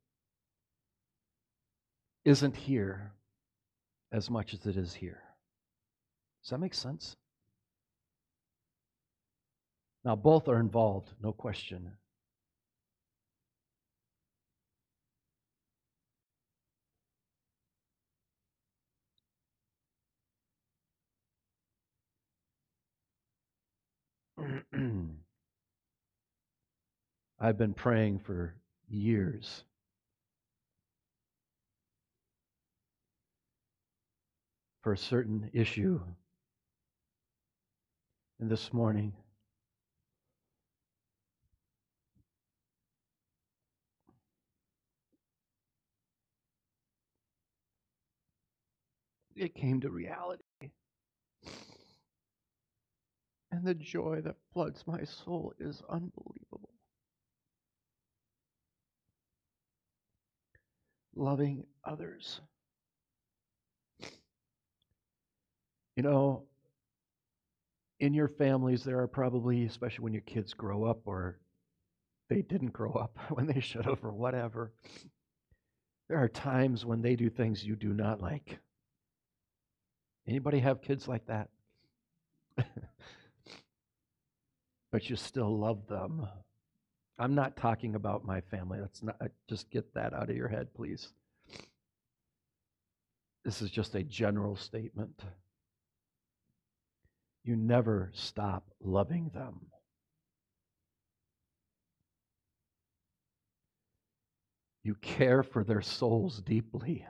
isn't 2.25 2.55
here 2.55 3.11
as 4.13 4.31
much 4.31 4.55
as 4.55 4.65
it 4.65 4.77
is 4.77 4.95
here. 4.95 5.25
Does 6.41 6.51
that 6.51 6.61
make 6.61 6.73
sense? 6.73 7.17
Now, 10.05 10.15
both 10.15 10.47
are 10.47 10.61
involved, 10.61 11.11
no 11.21 11.33
question. 11.33 11.91
I've 27.41 27.59
been 27.59 27.75
praying 27.75 28.21
for 28.21 28.55
years. 28.89 29.65
For 34.83 34.93
a 34.93 34.99
certain 34.99 35.51
issue. 35.53 36.01
And 38.39 38.51
this 38.51 38.73
morning, 38.73 39.13
it 49.35 49.55
came 49.55 49.81
to 49.81 49.91
reality. 49.91 50.43
And 53.51 53.65
the 53.65 53.75
joy 53.75 54.21
that 54.23 54.37
floods 54.53 54.85
my 54.87 55.05
soul 55.05 55.53
is 55.59 55.83
unbelievable. 55.89 56.76
Loving 61.17 61.65
others. 61.85 62.41
You 65.97 66.03
know, 66.03 66.45
in 68.01 68.13
your 68.13 68.29
families, 68.29 68.85
there 68.85 69.01
are 69.01 69.09
probably, 69.09 69.65
especially 69.65 70.05
when 70.05 70.13
your 70.13 70.23
kids 70.23 70.53
grow 70.53 70.85
up 70.85 71.01
or 71.07 71.39
they 72.29 72.43
didn't 72.43 72.73
grow 72.73 72.93
up 72.93 73.19
when 73.31 73.47
they 73.47 73.61
should 73.61 73.87
have 73.87 74.05
or 74.05 74.13
whatever, 74.13 74.73
there 76.09 76.19
are 76.19 76.29
times 76.29 76.85
when 76.85 77.03
they 77.03 77.17
do 77.17 77.31
things 77.31 77.65
you 77.65 77.75
do 77.75 77.93
not 77.93 78.21
like. 78.21 78.59
Anybody 80.29 80.59
have 80.61 80.83
kids 80.83 81.09
like 81.09 81.27
that? 81.27 81.49
but 84.93 85.09
you 85.09 85.17
still 85.17 85.57
love 85.57 85.87
them. 85.89 86.27
I'm 87.19 87.35
not 87.35 87.57
talking 87.57 87.95
about 87.95 88.27
my 88.27 88.41
family. 88.43 88.79
That's 88.81 89.03
not 89.03 89.17
uh, 89.21 89.29
just 89.49 89.71
get 89.71 89.95
that 89.95 90.13
out 90.13 90.29
of 90.29 90.37
your 90.37 90.49
head, 90.49 90.73
please. 90.75 91.09
This 93.45 93.63
is 93.63 93.71
just 93.71 93.95
a 93.95 94.03
general 94.03 94.57
statement. 94.57 95.23
You 97.45 97.57
never 97.57 98.11
stop 98.13 98.65
loving 98.83 99.31
them. 99.33 99.67
You 104.83 104.95
care 104.97 105.43
for 105.43 105.65
their 105.65 105.81
souls 105.81 106.41
deeply. 106.41 107.07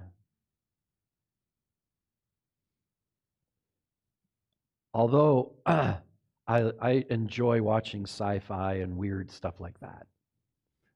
Although 4.95 5.53
I, 6.49 6.73
I 6.81 7.05
enjoy 7.11 7.61
watching 7.61 8.05
sci 8.05 8.39
fi 8.41 8.75
and 8.75 8.97
weird 8.97 9.31
stuff 9.31 9.61
like 9.61 9.79
that. 9.81 10.07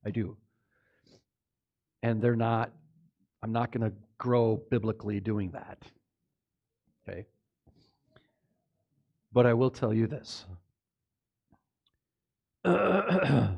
I 0.07 0.11
do. 0.11 0.37
And 2.03 2.23
they're 2.23 2.37
not, 2.37 2.73
I'm 3.43 3.53
not 3.53 3.73
going 3.73 3.91
to 3.91 3.97
grow 4.19 4.63
biblically 4.71 5.21
doing 5.21 5.51
that. 5.51 5.83
Okay? 7.09 7.27
But 9.33 9.47
I 9.47 9.55
will 9.55 9.71
tell 9.71 9.93
you 9.93 10.07
this. 10.07 10.47
it's 12.65 13.53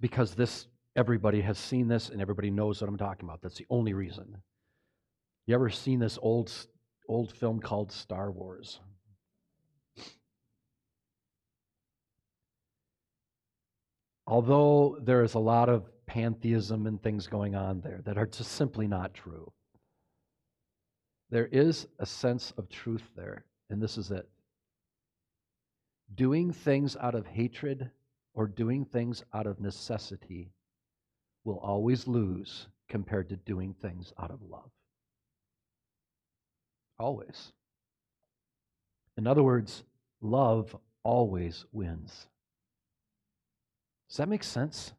because 0.00 0.34
this 0.34 0.66
everybody 0.96 1.40
has 1.40 1.58
seen 1.58 1.88
this 1.88 2.08
and 2.08 2.20
everybody 2.20 2.50
knows 2.50 2.80
what 2.80 2.88
I'm 2.88 2.96
talking 2.96 3.28
about. 3.28 3.42
That's 3.42 3.58
the 3.58 3.66
only 3.70 3.92
reason. 3.92 4.36
You 5.46 5.54
ever 5.54 5.70
seen 5.70 5.98
this 5.98 6.18
old 6.20 6.52
old 7.08 7.32
film 7.32 7.60
called 7.60 7.92
Star 7.92 8.30
Wars? 8.30 8.80
Although 14.26 14.98
there 15.02 15.22
is 15.22 15.34
a 15.34 15.38
lot 15.38 15.68
of 15.68 15.88
pantheism 16.06 16.86
and 16.86 17.02
things 17.02 17.26
going 17.26 17.54
on 17.54 17.80
there 17.80 18.00
that 18.04 18.18
are 18.18 18.26
just 18.26 18.52
simply 18.52 18.86
not 18.86 19.14
true, 19.14 19.52
there 21.30 21.46
is 21.46 21.86
a 21.98 22.06
sense 22.06 22.52
of 22.56 22.68
truth 22.68 23.02
there, 23.16 23.44
and 23.70 23.82
this 23.82 23.98
is 23.98 24.10
it. 24.10 24.28
Doing 26.14 26.52
things 26.52 26.96
out 27.00 27.14
of 27.14 27.26
hatred 27.26 27.90
or 28.34 28.46
doing 28.46 28.84
things 28.84 29.24
out 29.32 29.46
of 29.46 29.60
necessity 29.60 30.52
will 31.44 31.58
always 31.58 32.06
lose 32.06 32.68
compared 32.88 33.28
to 33.30 33.36
doing 33.36 33.74
things 33.80 34.12
out 34.18 34.30
of 34.30 34.40
love. 34.42 34.70
Always. 36.98 37.52
In 39.16 39.26
other 39.26 39.42
words, 39.42 39.82
love 40.20 40.76
always 41.02 41.64
wins. 41.72 42.26
Does 44.08 44.18
that 44.18 44.28
make 44.28 44.44
sense? 44.44 44.92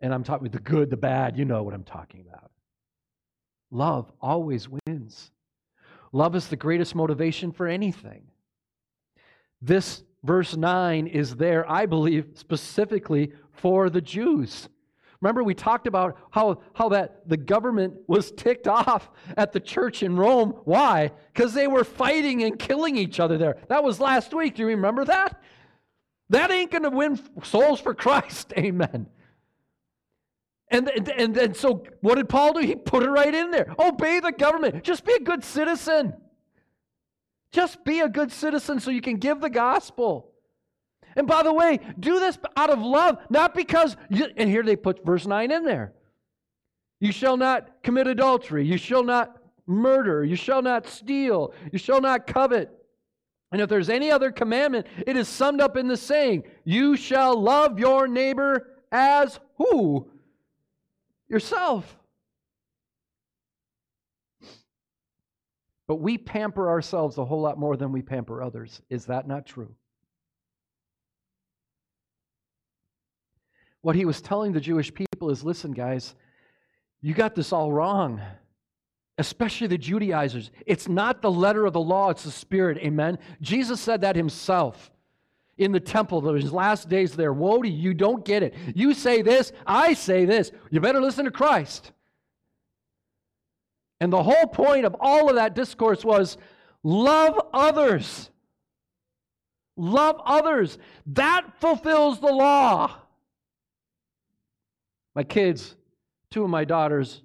And 0.00 0.14
I'm 0.14 0.22
talking 0.22 0.44
with 0.44 0.52
the 0.52 0.60
good, 0.60 0.90
the 0.90 0.96
bad, 0.96 1.36
you 1.36 1.44
know 1.44 1.62
what 1.62 1.74
I'm 1.74 1.84
talking 1.84 2.20
about. 2.20 2.50
Love 3.70 4.10
always 4.20 4.68
wins. 4.68 5.30
Love 6.12 6.36
is 6.36 6.48
the 6.48 6.56
greatest 6.56 6.94
motivation 6.94 7.52
for 7.52 7.66
anything. 7.66 8.22
This 9.60 10.02
verse 10.22 10.56
9 10.56 11.06
is 11.06 11.36
there, 11.36 11.68
I 11.70 11.86
believe, 11.86 12.28
specifically 12.34 13.32
for 13.50 13.90
the 13.90 14.00
Jews. 14.00 14.68
Remember, 15.20 15.42
we 15.42 15.54
talked 15.54 15.88
about 15.88 16.16
how, 16.30 16.62
how 16.74 16.90
that 16.90 17.28
the 17.28 17.36
government 17.36 17.94
was 18.06 18.30
ticked 18.30 18.68
off 18.68 19.10
at 19.36 19.52
the 19.52 19.58
church 19.58 20.04
in 20.04 20.16
Rome. 20.16 20.50
Why? 20.64 21.10
Because 21.34 21.54
they 21.54 21.66
were 21.66 21.82
fighting 21.82 22.44
and 22.44 22.56
killing 22.56 22.96
each 22.96 23.18
other 23.18 23.36
there. 23.36 23.56
That 23.68 23.82
was 23.82 23.98
last 23.98 24.32
week. 24.32 24.54
Do 24.54 24.62
you 24.62 24.68
remember 24.68 25.04
that? 25.06 25.42
That 26.30 26.50
ain't 26.50 26.70
going 26.70 26.82
to 26.82 26.90
win 26.90 27.18
souls 27.42 27.80
for 27.80 27.94
Christ. 27.94 28.52
Amen. 28.58 29.06
And, 30.70 30.88
and, 30.88 31.36
and, 31.36 31.56
so 31.56 31.84
what 32.02 32.16
did 32.16 32.28
Paul 32.28 32.52
do? 32.52 32.60
He 32.60 32.74
put 32.74 33.02
it 33.02 33.08
right 33.08 33.34
in 33.34 33.50
there. 33.50 33.74
Obey 33.78 34.20
the 34.20 34.32
government. 34.32 34.84
Just 34.84 35.04
be 35.06 35.14
a 35.14 35.20
good 35.20 35.42
citizen. 35.42 36.12
Just 37.52 37.82
be 37.84 38.00
a 38.00 38.08
good 38.08 38.30
citizen 38.30 38.78
so 38.78 38.90
you 38.90 39.00
can 39.00 39.16
give 39.16 39.40
the 39.40 39.48
gospel. 39.48 40.30
And 41.16 41.26
by 41.26 41.42
the 41.42 41.52
way, 41.52 41.80
do 41.98 42.20
this 42.20 42.38
out 42.56 42.68
of 42.68 42.80
love, 42.80 43.18
not 43.30 43.54
because, 43.54 43.96
you, 44.10 44.26
and 44.36 44.50
here 44.50 44.62
they 44.62 44.76
put 44.76 45.04
verse 45.06 45.26
9 45.26 45.50
in 45.50 45.64
there. 45.64 45.94
You 47.00 47.12
shall 47.12 47.38
not 47.38 47.82
commit 47.82 48.06
adultery. 48.06 48.66
You 48.66 48.76
shall 48.76 49.02
not 49.02 49.38
murder. 49.66 50.24
You 50.24 50.36
shall 50.36 50.60
not 50.60 50.86
steal. 50.86 51.54
You 51.72 51.78
shall 51.78 52.00
not 52.00 52.26
covet. 52.26 52.77
And 53.50 53.60
if 53.60 53.68
there's 53.68 53.88
any 53.88 54.10
other 54.10 54.30
commandment, 54.30 54.86
it 55.06 55.16
is 55.16 55.28
summed 55.28 55.60
up 55.60 55.76
in 55.76 55.88
the 55.88 55.96
saying, 55.96 56.44
You 56.64 56.96
shall 56.96 57.40
love 57.40 57.78
your 57.78 58.06
neighbor 58.06 58.74
as 58.92 59.40
who? 59.56 60.06
Yourself. 61.28 61.96
But 65.86 65.96
we 65.96 66.18
pamper 66.18 66.68
ourselves 66.68 67.16
a 67.16 67.24
whole 67.24 67.40
lot 67.40 67.58
more 67.58 67.76
than 67.76 67.92
we 67.92 68.02
pamper 68.02 68.42
others. 68.42 68.82
Is 68.90 69.06
that 69.06 69.26
not 69.26 69.46
true? 69.46 69.74
What 73.80 73.96
he 73.96 74.04
was 74.04 74.20
telling 74.20 74.52
the 74.52 74.60
Jewish 74.60 74.92
people 74.92 75.30
is 75.30 75.42
listen, 75.42 75.72
guys, 75.72 76.14
you 77.00 77.14
got 77.14 77.34
this 77.34 77.52
all 77.54 77.72
wrong, 77.72 78.20
especially 79.18 79.66
the 79.66 79.78
Judaizers. 79.78 80.50
It's 80.64 80.88
not 80.88 81.20
the 81.20 81.30
letter 81.30 81.66
of 81.66 81.72
the 81.72 81.80
law, 81.80 82.10
it's 82.10 82.22
the 82.22 82.30
Spirit. 82.30 82.78
Amen. 82.78 83.18
Jesus 83.40 83.80
said 83.80 84.00
that 84.02 84.16
himself 84.16 84.90
in 85.58 85.72
the 85.72 85.80
temple, 85.80 86.20
his 86.34 86.52
last 86.52 86.88
days 86.88 87.14
there. 87.14 87.32
Woe 87.32 87.60
to 87.62 87.68
you, 87.68 87.90
you 87.90 87.94
don't 87.94 88.24
get 88.24 88.42
it. 88.44 88.54
You 88.74 88.94
say 88.94 89.22
this, 89.22 89.52
I 89.66 89.94
say 89.94 90.24
this. 90.24 90.52
You 90.70 90.80
better 90.80 91.00
listen 91.00 91.24
to 91.24 91.32
Christ. 91.32 91.90
And 94.00 94.12
the 94.12 94.22
whole 94.22 94.46
point 94.46 94.86
of 94.86 94.94
all 95.00 95.28
of 95.28 95.34
that 95.34 95.56
discourse 95.56 96.04
was 96.04 96.38
love 96.84 97.40
others. 97.52 98.30
Love 99.76 100.20
others. 100.24 100.78
That 101.06 101.60
fulfills 101.60 102.20
the 102.20 102.32
law. 102.32 102.94
My 105.16 105.24
kids, 105.24 105.74
two 106.30 106.44
of 106.44 106.50
my 106.50 106.64
daughters, 106.64 107.22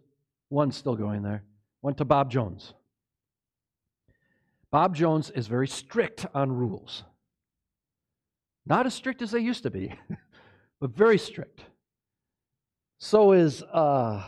one's 0.49 0.75
still 0.75 0.95
going 0.95 1.21
there, 1.21 1.43
went 1.84 1.97
to 1.97 2.05
Bob 2.05 2.31
Jones. 2.31 2.73
Bob 4.71 4.95
Jones 4.95 5.29
is 5.29 5.45
very 5.45 5.67
strict 5.67 6.25
on 6.34 6.51
rules. 6.51 7.03
Not 8.65 8.88
as 8.88 8.95
strict 8.95 9.21
as 9.21 9.31
they 9.31 9.39
used 9.39 9.63
to 9.63 9.69
be, 9.69 9.93
but 10.81 10.95
very 10.95 11.19
strict. 11.19 11.65
So 12.99 13.34
is 13.34 13.61
uh, 13.61 14.23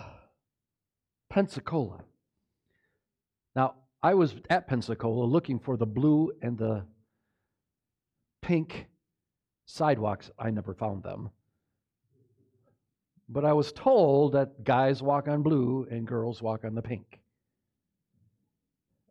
Pensacola. 1.30 2.04
Now, 3.56 3.76
I 4.04 4.14
was 4.14 4.36
at 4.50 4.68
Pensacola 4.68 5.24
looking 5.24 5.58
for 5.58 5.78
the 5.78 5.86
blue 5.86 6.34
and 6.42 6.58
the 6.58 6.84
pink 8.42 8.86
sidewalks. 9.66 10.30
I 10.38 10.52
never 10.52 10.74
found 10.74 11.04
them. 11.04 11.30
But 13.30 13.46
I 13.46 13.54
was 13.54 13.72
told 13.72 14.34
that 14.34 14.64
guys 14.66 15.02
walk 15.02 15.30
on 15.30 15.42
blue 15.42 15.88
and 15.90 16.06
girls 16.06 16.42
walk 16.42 16.66
on 16.66 16.76
the 16.76 16.82
pink. 16.82 17.22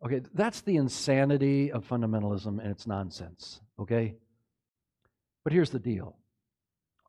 Okay, 0.05 0.20
that's 0.34 0.61
the 0.61 0.76
insanity 0.76 1.72
of 1.72 1.88
fundamentalism 1.88 2.61
and 2.61 2.70
it's 2.70 2.86
nonsense, 2.86 3.61
okay? 3.80 4.14
But 5.44 5.52
here's 5.52 5.70
the 5.70 5.78
deal 5.78 6.16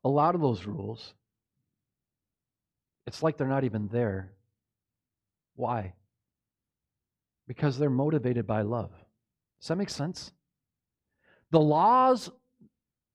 a 0.04 0.08
lot 0.08 0.34
of 0.34 0.40
those 0.40 0.64
rules, 0.64 1.14
it's 3.06 3.22
like 3.22 3.36
they're 3.36 3.46
not 3.46 3.64
even 3.64 3.88
there. 3.88 4.32
Why? 5.56 5.94
Because 7.46 7.78
they're 7.78 7.90
motivated 7.90 8.46
by 8.46 8.62
love. 8.62 8.90
Does 9.60 9.68
that 9.68 9.76
make 9.76 9.90
sense? 9.90 10.32
The 11.50 11.60
laws 11.60 12.30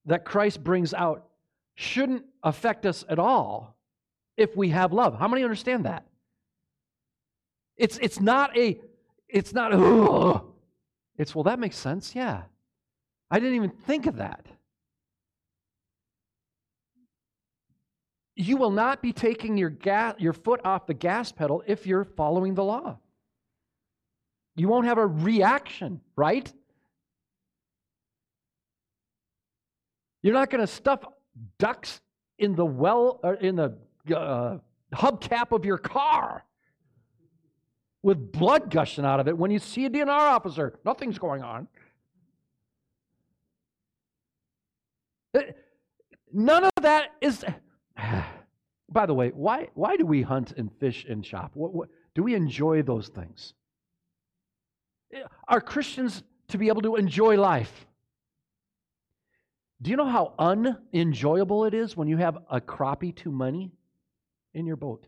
that 0.05 0.25
Christ 0.25 0.63
brings 0.63 0.93
out 0.93 1.27
shouldn't 1.75 2.25
affect 2.43 2.85
us 2.85 3.03
at 3.09 3.19
all 3.19 3.77
if 4.37 4.55
we 4.55 4.69
have 4.69 4.93
love. 4.93 5.17
How 5.17 5.27
many 5.27 5.43
understand 5.43 5.85
that? 5.85 6.05
It's 7.77 7.97
it's 7.99 8.19
not 8.19 8.55
a 8.57 8.79
it's 9.31 9.53
not 9.53 9.73
a, 9.73 10.41
it's 11.17 11.33
well 11.33 11.43
that 11.43 11.59
makes 11.59 11.77
sense. 11.77 12.15
Yeah. 12.15 12.43
I 13.29 13.39
didn't 13.39 13.55
even 13.55 13.69
think 13.69 14.05
of 14.07 14.17
that. 14.17 14.45
You 18.35 18.57
will 18.57 18.71
not 18.71 19.01
be 19.01 19.13
taking 19.13 19.57
your 19.57 19.69
gas, 19.69 20.15
your 20.17 20.33
foot 20.33 20.61
off 20.65 20.87
the 20.87 20.93
gas 20.93 21.31
pedal 21.31 21.63
if 21.67 21.85
you're 21.85 22.03
following 22.03 22.55
the 22.55 22.63
law. 22.63 22.97
You 24.55 24.67
won't 24.67 24.85
have 24.85 24.97
a 24.97 25.05
reaction, 25.07 26.01
right? 26.15 26.51
You're 30.21 30.33
not 30.33 30.49
going 30.49 30.61
to 30.61 30.67
stuff 30.67 31.05
ducks 31.57 32.01
in 32.37 32.55
the 32.55 32.65
well 32.65 33.19
in 33.39 33.55
the 33.55 33.77
uh, 34.15 34.57
hubcap 34.93 35.51
of 35.51 35.63
your 35.63 35.77
car 35.77 36.43
with 38.03 38.31
blood 38.31 38.69
gushing 38.71 39.05
out 39.05 39.19
of 39.19 39.27
it 39.27 39.37
when 39.37 39.51
you 39.51 39.59
see 39.59 39.85
a 39.85 39.89
DNR 39.89 40.09
officer. 40.09 40.79
Nothing's 40.83 41.19
going 41.19 41.43
on. 41.43 41.67
Uh, 45.35 45.41
none 46.33 46.63
of 46.63 46.71
that 46.81 47.11
is. 47.21 47.43
By 48.89 49.05
the 49.05 49.13
way, 49.13 49.29
why, 49.29 49.69
why 49.73 49.95
do 49.95 50.05
we 50.05 50.21
hunt 50.21 50.53
and 50.57 50.69
fish 50.79 51.05
and 51.07 51.25
shop? 51.25 51.51
What, 51.53 51.73
what, 51.73 51.89
do 52.13 52.23
we 52.23 52.35
enjoy 52.35 52.81
those 52.81 53.07
things? 53.07 53.53
Are 55.47 55.61
Christians 55.61 56.23
to 56.49 56.57
be 56.57 56.67
able 56.67 56.81
to 56.81 56.95
enjoy 56.95 57.39
life? 57.39 57.85
Do 59.81 59.89
you 59.89 59.97
know 59.97 60.05
how 60.05 60.33
unenjoyable 60.37 61.65
it 61.65 61.73
is 61.73 61.97
when 61.97 62.07
you 62.07 62.17
have 62.17 62.37
a 62.49 62.61
crappie 62.61 63.15
too 63.15 63.31
many 63.31 63.71
in 64.53 64.65
your 64.65 64.75
boat? 64.75 65.07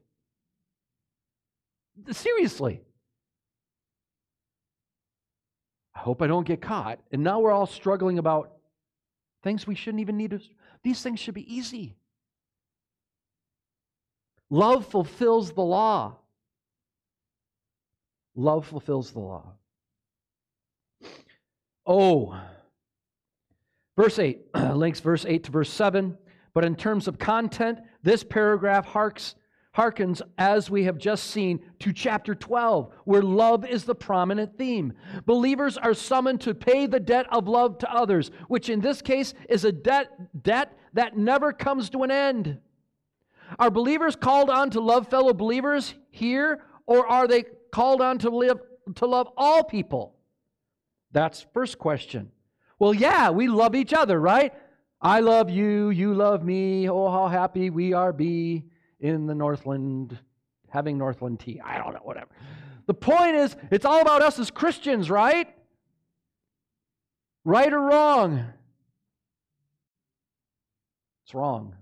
Seriously. 2.11 2.81
I 5.95 5.99
hope 5.99 6.21
I 6.21 6.27
don't 6.27 6.47
get 6.47 6.61
caught. 6.61 6.99
And 7.11 7.23
now 7.23 7.39
we're 7.39 7.51
all 7.51 7.67
struggling 7.67 8.17
about 8.17 8.51
things 9.43 9.67
we 9.67 9.75
shouldn't 9.75 10.01
even 10.01 10.17
need 10.17 10.31
to. 10.31 10.39
These 10.83 11.01
things 11.01 11.19
should 11.19 11.35
be 11.35 11.53
easy. 11.53 11.95
Love 14.49 14.85
fulfills 14.87 15.51
the 15.51 15.61
law. 15.61 16.17
Love 18.35 18.65
fulfills 18.65 19.11
the 19.11 19.19
law. 19.19 19.53
Oh, 21.85 22.39
verse 23.95 24.17
8 24.17 24.41
links 24.73 24.99
verse 24.99 25.25
8 25.25 25.43
to 25.43 25.51
verse 25.51 25.69
7. 25.69 26.17
But 26.53 26.65
in 26.65 26.75
terms 26.75 27.07
of 27.07 27.17
content, 27.17 27.79
this 28.03 28.23
paragraph 28.23 28.85
harks, 28.85 29.35
harkens, 29.75 30.21
as 30.37 30.69
we 30.69 30.83
have 30.83 30.97
just 30.97 31.25
seen, 31.25 31.59
to 31.79 31.91
chapter 31.91 32.35
12, 32.35 32.93
where 33.05 33.21
love 33.21 33.65
is 33.65 33.83
the 33.83 33.95
prominent 33.95 34.57
theme. 34.57 34.93
Believers 35.25 35.77
are 35.77 35.93
summoned 35.93 36.41
to 36.41 36.53
pay 36.53 36.85
the 36.85 36.99
debt 36.99 37.25
of 37.31 37.47
love 37.47 37.79
to 37.79 37.91
others, 37.91 38.29
which 38.47 38.69
in 38.69 38.81
this 38.81 39.01
case 39.01 39.33
is 39.49 39.65
a 39.65 39.71
debt, 39.71 40.43
debt 40.43 40.77
that 40.93 41.17
never 41.17 41.51
comes 41.51 41.89
to 41.89 42.03
an 42.03 42.11
end. 42.11 42.59
Are 43.59 43.71
believers 43.71 44.15
called 44.15 44.49
on 44.49 44.69
to 44.71 44.79
love 44.79 45.07
fellow 45.07 45.33
believers 45.33 45.95
here, 46.11 46.63
or 46.85 47.07
are 47.07 47.27
they 47.27 47.43
called 47.71 48.01
on 48.01 48.19
to 48.19 48.29
live 48.29 48.59
to 48.95 49.05
love 49.05 49.29
all 49.37 49.63
people? 49.63 50.15
That's 51.11 51.45
first 51.53 51.77
question. 51.77 52.31
Well, 52.79 52.93
yeah, 52.93 53.29
we 53.29 53.47
love 53.47 53.75
each 53.75 53.93
other, 53.93 54.19
right? 54.19 54.53
I 55.01 55.19
love 55.19 55.49
you, 55.49 55.89
you 55.89 56.13
love 56.13 56.43
me. 56.43 56.89
Oh, 56.89 57.09
how 57.09 57.27
happy 57.27 57.69
we 57.69 57.93
are 57.93 58.13
be 58.13 58.65
in 59.03 59.27
the 59.27 59.35
Northland, 59.35 60.17
having 60.69 60.97
Northland 60.97 61.41
tea. 61.41 61.61
I 61.63 61.77
don't 61.77 61.93
know, 61.93 61.99
whatever. 62.03 62.29
The 62.87 62.93
point 62.93 63.35
is, 63.35 63.55
it's 63.69 63.85
all 63.85 64.01
about 64.01 64.21
us 64.21 64.39
as 64.39 64.49
Christians, 64.49 65.09
right? 65.09 65.53
Right 67.43 67.71
or 67.71 67.81
wrong? 67.81 68.45
It's 71.25 71.35
wrong. 71.35 71.75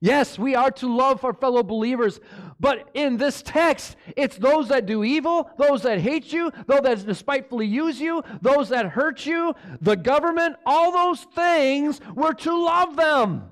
Yes, 0.00 0.38
we 0.38 0.56
are 0.56 0.72
to 0.72 0.94
love 0.94 1.24
our 1.24 1.32
fellow 1.32 1.62
believers, 1.62 2.20
but 2.60 2.90
in 2.94 3.16
this 3.16 3.40
text, 3.42 3.96
it's 4.16 4.36
those 4.36 4.68
that 4.68 4.86
do 4.86 5.04
evil, 5.04 5.50
those 5.56 5.82
that 5.82 6.00
hate 6.00 6.32
you, 6.32 6.50
those 6.66 6.82
that 6.82 7.06
despitefully 7.06 7.66
use 7.66 8.00
you, 8.00 8.22
those 8.42 8.68
that 8.70 8.86
hurt 8.86 9.24
you, 9.24 9.54
the 9.80 9.96
government, 9.96 10.56
all 10.66 10.92
those 10.92 11.22
things, 11.22 12.00
we're 12.14 12.34
to 12.34 12.56
love 12.56 12.96
them. 12.96 13.50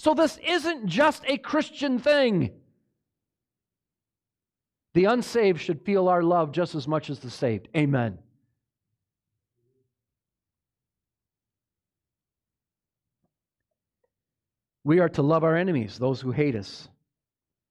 So 0.00 0.14
this 0.14 0.38
isn't 0.38 0.86
just 0.86 1.24
a 1.26 1.36
Christian 1.36 1.98
thing. 1.98 2.52
The 4.94 5.04
unsaved 5.04 5.60
should 5.60 5.82
feel 5.82 6.08
our 6.08 6.22
love 6.22 6.52
just 6.52 6.74
as 6.74 6.88
much 6.88 7.10
as 7.10 7.18
the 7.18 7.28
saved. 7.28 7.68
Amen. 7.76 8.16
We 14.84 15.00
are 15.00 15.10
to 15.10 15.20
love 15.20 15.44
our 15.44 15.54
enemies, 15.54 15.98
those 15.98 16.18
who 16.18 16.30
hate 16.30 16.56
us. 16.56 16.88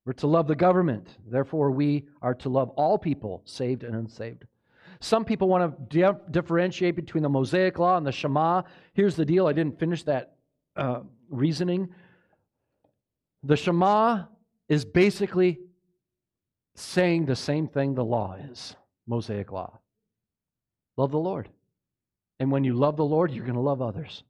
We're 0.06 0.14
to 0.14 0.28
love 0.28 0.48
the 0.48 0.56
government. 0.56 1.08
Therefore, 1.26 1.72
we 1.72 2.06
are 2.22 2.36
to 2.36 2.50
love 2.50 2.70
all 2.76 3.00
people, 3.00 3.42
saved 3.46 3.84
and 3.84 3.96
unsaved. 3.96 4.46
Some 5.00 5.26
people 5.26 5.48
want 5.48 5.90
to 5.90 6.20
differentiate 6.30 6.96
between 6.96 7.24
the 7.24 7.30
Mosaic 7.30 7.80
Law 7.80 7.98
and 7.98 8.06
the 8.06 8.12
Shema. 8.12 8.62
Here's 8.94 9.16
the 9.16 9.26
deal 9.26 9.48
I 9.48 9.54
didn't 9.54 9.80
finish 9.80 10.04
that 10.04 10.36
uh, 10.76 11.00
reasoning. 11.32 11.90
The 13.44 13.56
Shema 13.56 14.26
is 14.68 14.86
basically 14.86 15.60
saying 16.76 17.26
the 17.26 17.36
same 17.36 17.68
thing 17.68 17.96
the 17.96 18.04
law 18.04 18.36
is 18.52 18.76
Mosaic 19.08 19.52
Law. 19.52 19.80
Love 20.98 21.12
the 21.12 21.20
Lord. 21.20 21.50
And 22.40 22.52
when 22.52 22.64
you 22.64 22.74
love 22.74 22.98
the 22.98 23.06
Lord, 23.06 23.32
you're 23.32 23.46
going 23.46 23.56
to 23.56 23.62
love 23.62 23.82
others. 23.82 24.24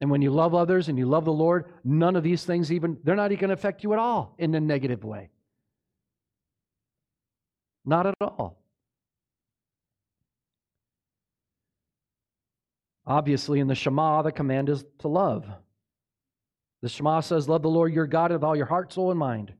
And 0.00 0.10
when 0.10 0.22
you 0.22 0.30
love 0.30 0.54
others 0.54 0.88
and 0.88 0.98
you 0.98 1.06
love 1.06 1.24
the 1.24 1.32
Lord, 1.32 1.66
none 1.82 2.16
of 2.16 2.22
these 2.22 2.44
things 2.44 2.70
even, 2.70 2.98
they're 3.04 3.16
not 3.16 3.32
even 3.32 3.40
going 3.40 3.48
to 3.48 3.54
affect 3.54 3.82
you 3.82 3.92
at 3.92 3.98
all 3.98 4.34
in 4.38 4.54
a 4.54 4.60
negative 4.60 5.04
way. 5.04 5.30
Not 7.84 8.06
at 8.06 8.14
all. 8.20 8.58
Obviously, 13.06 13.60
in 13.60 13.66
the 13.66 13.74
Shema, 13.74 14.22
the 14.22 14.32
command 14.32 14.68
is 14.68 14.84
to 15.00 15.08
love. 15.08 15.46
The 16.84 16.90
Shema 16.90 17.20
says, 17.20 17.48
Love 17.48 17.62
the 17.62 17.70
Lord 17.70 17.94
your 17.94 18.06
God 18.06 18.30
with 18.30 18.44
all 18.44 18.54
your 18.54 18.66
heart, 18.66 18.92
soul, 18.92 19.10
and 19.10 19.18
mind. 19.18 19.54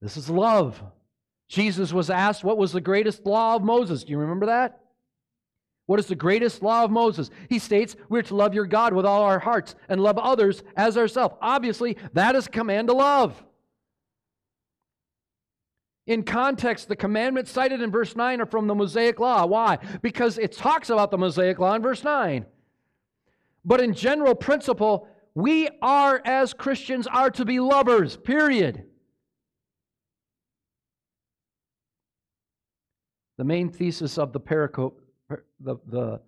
This 0.00 0.16
is 0.16 0.30
love. 0.30 0.80
Jesus 1.48 1.92
was 1.92 2.10
asked, 2.10 2.44
What 2.44 2.58
was 2.58 2.70
the 2.70 2.80
greatest 2.80 3.26
law 3.26 3.56
of 3.56 3.64
Moses? 3.64 4.04
Do 4.04 4.12
you 4.12 4.18
remember 4.18 4.46
that? 4.46 4.82
What 5.86 5.98
is 5.98 6.06
the 6.06 6.14
greatest 6.14 6.62
law 6.62 6.84
of 6.84 6.92
Moses? 6.92 7.28
He 7.48 7.58
states 7.58 7.96
we're 8.08 8.22
to 8.22 8.36
love 8.36 8.54
your 8.54 8.66
God 8.66 8.92
with 8.92 9.04
all 9.04 9.22
our 9.22 9.40
hearts 9.40 9.74
and 9.88 10.00
love 10.00 10.16
others 10.16 10.62
as 10.76 10.96
ourselves. 10.96 11.34
Obviously, 11.42 11.96
that 12.12 12.36
is 12.36 12.46
command 12.46 12.86
to 12.86 12.94
love. 12.94 13.42
In 16.06 16.22
context, 16.22 16.86
the 16.86 16.94
commandments 16.94 17.50
cited 17.50 17.82
in 17.82 17.90
verse 17.90 18.14
9 18.14 18.42
are 18.42 18.46
from 18.46 18.68
the 18.68 18.76
Mosaic 18.76 19.18
Law. 19.18 19.44
Why? 19.44 19.78
Because 20.02 20.38
it 20.38 20.52
talks 20.52 20.88
about 20.88 21.10
the 21.10 21.18
Mosaic 21.18 21.58
Law 21.58 21.74
in 21.74 21.82
verse 21.82 22.04
9. 22.04 22.46
But 23.64 23.80
in 23.80 23.92
general 23.92 24.36
principle, 24.36 25.08
we 25.36 25.68
are, 25.82 26.22
as 26.24 26.54
Christians, 26.54 27.06
are 27.06 27.30
to 27.32 27.44
be 27.44 27.60
lovers, 27.60 28.16
period. 28.16 28.84
The 33.36 33.44
main 33.44 33.68
thesis 33.68 34.16
of 34.16 34.32
the 34.32 34.40
pericope 34.40 34.94
the, 35.60 35.76
the, 35.88 36.20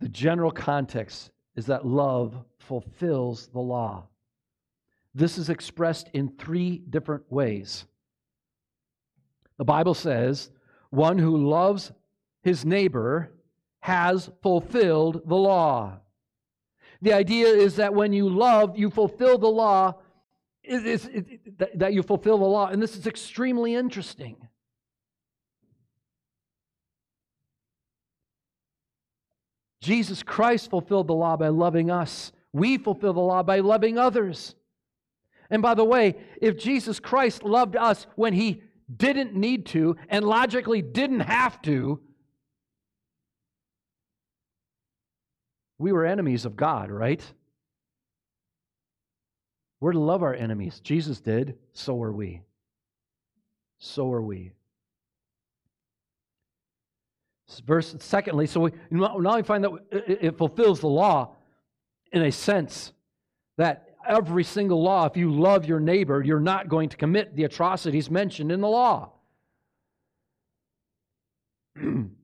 the 0.00 0.08
general 0.08 0.50
context 0.50 1.30
is 1.56 1.66
that 1.66 1.86
love 1.86 2.42
fulfills 2.58 3.48
the 3.48 3.60
law. 3.60 4.06
This 5.14 5.36
is 5.36 5.50
expressed 5.50 6.08
in 6.14 6.28
three 6.38 6.78
different 6.88 7.30
ways. 7.30 7.84
The 9.58 9.64
Bible 9.64 9.92
says, 9.92 10.50
one 10.88 11.18
who 11.18 11.36
loves 11.36 11.92
his 12.42 12.64
neighbor 12.64 13.30
has 13.80 14.30
fulfilled 14.42 15.20
the 15.26 15.36
law. 15.36 15.98
The 17.02 17.12
idea 17.12 17.46
is 17.48 17.76
that 17.76 17.94
when 17.94 18.12
you 18.12 18.28
love, 18.28 18.78
you 18.78 18.90
fulfill 18.90 19.38
the 19.38 19.48
law, 19.48 19.94
it 20.62 20.86
is, 20.86 21.06
it, 21.06 21.78
that 21.78 21.94
you 21.94 22.02
fulfill 22.02 22.38
the 22.38 22.44
law. 22.44 22.68
And 22.68 22.82
this 22.82 22.96
is 22.96 23.06
extremely 23.06 23.74
interesting. 23.74 24.36
Jesus 29.80 30.22
Christ 30.22 30.68
fulfilled 30.68 31.06
the 31.06 31.14
law 31.14 31.36
by 31.36 31.48
loving 31.48 31.90
us. 31.90 32.32
We 32.52 32.76
fulfill 32.76 33.14
the 33.14 33.20
law 33.20 33.42
by 33.42 33.60
loving 33.60 33.98
others. 33.98 34.54
And 35.48 35.62
by 35.62 35.74
the 35.74 35.84
way, 35.84 36.16
if 36.40 36.58
Jesus 36.58 37.00
Christ 37.00 37.42
loved 37.42 37.76
us 37.76 38.06
when 38.14 38.34
he 38.34 38.62
didn't 38.94 39.34
need 39.34 39.66
to 39.66 39.96
and 40.08 40.24
logically 40.24 40.82
didn't 40.82 41.20
have 41.20 41.62
to, 41.62 42.00
we 45.80 45.92
were 45.92 46.04
enemies 46.04 46.44
of 46.44 46.56
God, 46.56 46.90
right? 46.90 47.24
We're 49.80 49.92
to 49.92 49.98
love 49.98 50.22
our 50.22 50.34
enemies. 50.34 50.78
Jesus 50.80 51.20
did, 51.20 51.56
so 51.72 52.00
are 52.02 52.12
we. 52.12 52.42
So 53.78 54.12
are 54.12 54.20
we. 54.20 54.52
Verse 57.66 57.96
secondly, 57.98 58.46
so 58.46 58.60
we 58.60 58.72
now 58.90 59.36
we 59.36 59.42
find 59.42 59.64
that 59.64 59.72
it 59.90 60.36
fulfills 60.38 60.80
the 60.80 60.86
law 60.86 61.34
in 62.12 62.22
a 62.22 62.30
sense 62.30 62.92
that 63.56 63.96
every 64.06 64.44
single 64.44 64.82
law, 64.82 65.06
if 65.06 65.16
you 65.16 65.32
love 65.32 65.64
your 65.64 65.80
neighbor, 65.80 66.22
you're 66.22 66.40
not 66.40 66.68
going 66.68 66.90
to 66.90 66.96
commit 66.96 67.34
the 67.34 67.44
atrocities 67.44 68.10
mentioned 68.10 68.52
in 68.52 68.60
the 68.60 68.68
law. 68.68 69.12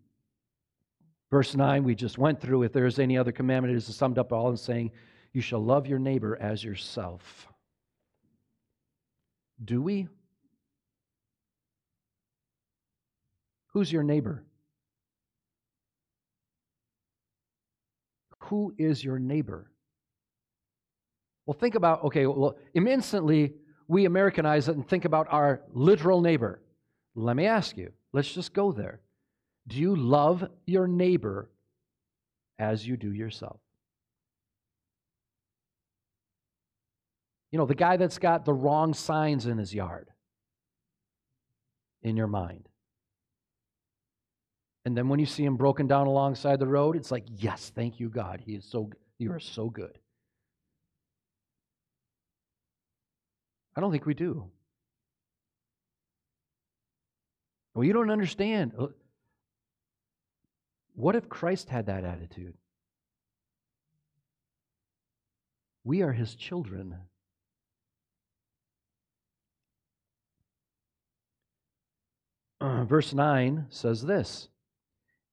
Verse 1.31 1.55
9, 1.55 1.83
we 1.83 1.95
just 1.95 2.18
went 2.18 2.41
through. 2.41 2.62
If 2.62 2.72
there 2.72 2.87
is 2.87 2.99
any 2.99 3.18
other 3.18 3.33
commandment, 3.33 3.74
it 3.74 3.79
is 3.79 3.95
summed 3.95 4.18
up 4.18 4.33
all 4.33 4.51
in 4.51 4.57
saying, 4.57 4.93
You 5.33 5.41
shall 5.41 5.62
love 5.62 5.87
your 5.87 5.99
neighbor 5.99 6.37
as 6.41 6.62
yourself. 6.62 7.49
Do 9.64 9.83
we? 9.83 10.09
Who's 13.72 13.91
your 13.91 14.03
neighbor? 14.03 14.45
Who 18.45 18.74
is 18.79 19.03
your 19.03 19.18
neighbor? 19.18 19.70
Well, 21.47 21.57
think 21.59 21.74
about, 21.74 22.05
okay, 22.05 22.27
well, 22.27 22.57
instantly 22.74 23.55
we 23.89 24.05
Americanize 24.05 24.68
it 24.68 24.77
and 24.77 24.87
think 24.87 25.05
about 25.05 25.27
our 25.31 25.62
literal 25.72 26.20
neighbor. 26.20 26.61
Let 27.14 27.37
me 27.37 27.47
ask 27.47 27.77
you, 27.77 27.93
let's 28.12 28.33
just 28.33 28.53
go 28.53 28.72
there. 28.72 29.01
Do 29.69 29.79
you 29.79 29.97
love 29.97 30.49
your 30.67 30.87
neighbor 30.87 31.51
as 32.59 32.87
you 32.87 32.97
do 32.97 33.12
yourself? 33.12 33.61
You 37.51 37.59
know, 37.59 37.67
the 37.67 37.75
guy 37.75 37.97
that's 37.97 38.19
got 38.19 38.45
the 38.45 38.53
wrong 38.53 38.95
signs 38.95 39.47
in 39.47 39.59
his 39.59 39.75
yard 39.75 40.11
in 42.03 42.17
your 42.17 42.27
mind. 42.27 42.69
And 44.85 44.97
then 44.97 45.09
when 45.09 45.19
you 45.19 45.27
see 45.27 45.45
him 45.45 45.57
broken 45.57 45.89
down 45.89 46.07
alongside 46.07 46.61
the 46.61 46.67
road, 46.67 46.97
it's 46.97 47.11
like, 47.11 47.25
yes, 47.29 47.73
thank 47.75 47.99
you, 47.99 48.09
God. 48.09 48.41
He 48.45 48.55
is 48.55 48.64
so 48.64 48.91
you 49.19 49.33
are 49.33 49.41
so 49.41 49.69
good. 49.69 49.99
I 53.75 53.81
don't 53.81 53.91
think 53.91 54.07
we 54.07 54.14
do. 54.14 54.45
Well, 57.75 57.85
you 57.85 57.93
don't 57.93 58.11
understand. 58.11 58.73
What 60.97 61.15
if 61.15 61.29
Christ 61.29 61.69
had 61.69 61.87
that 61.87 62.05
attitude? 62.05 62.55
We 65.85 66.03
are 66.03 66.13
his 66.13 66.35
children. 66.35 66.97
Uh, 72.61 72.85
verse 72.85 73.13
9 73.13 73.67
says 73.69 74.03
this 74.03 74.49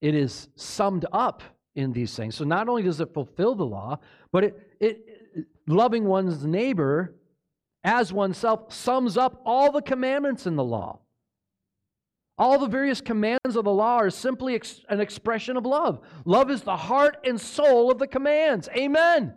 it 0.01 0.13
is 0.13 0.49
summed 0.57 1.05
up 1.13 1.41
in 1.75 1.93
these 1.93 2.13
things. 2.13 2.35
So 2.35 2.43
not 2.43 2.67
only 2.67 2.83
does 2.83 2.99
it 2.99 3.13
fulfill 3.13 3.55
the 3.55 3.65
law, 3.65 3.99
but 4.33 4.43
it, 4.43 4.71
it 4.81 5.47
loving 5.65 6.03
one's 6.03 6.45
neighbor 6.45 7.15
as 7.85 8.11
oneself 8.11 8.73
sums 8.73 9.17
up 9.17 9.41
all 9.45 9.71
the 9.71 9.81
commandments 9.81 10.45
in 10.45 10.57
the 10.57 10.63
law. 10.63 10.99
All 12.37 12.57
the 12.57 12.67
various 12.67 12.99
commands 12.99 13.55
of 13.55 13.63
the 13.63 13.71
law 13.71 13.97
are 13.97 14.09
simply 14.09 14.55
ex- 14.55 14.81
an 14.89 14.99
expression 14.99 15.55
of 15.55 15.65
love. 15.65 15.99
Love 16.25 16.49
is 16.49 16.63
the 16.63 16.75
heart 16.75 17.17
and 17.25 17.39
soul 17.39 17.91
of 17.91 17.99
the 17.99 18.07
commands. 18.07 18.67
Amen. 18.75 19.35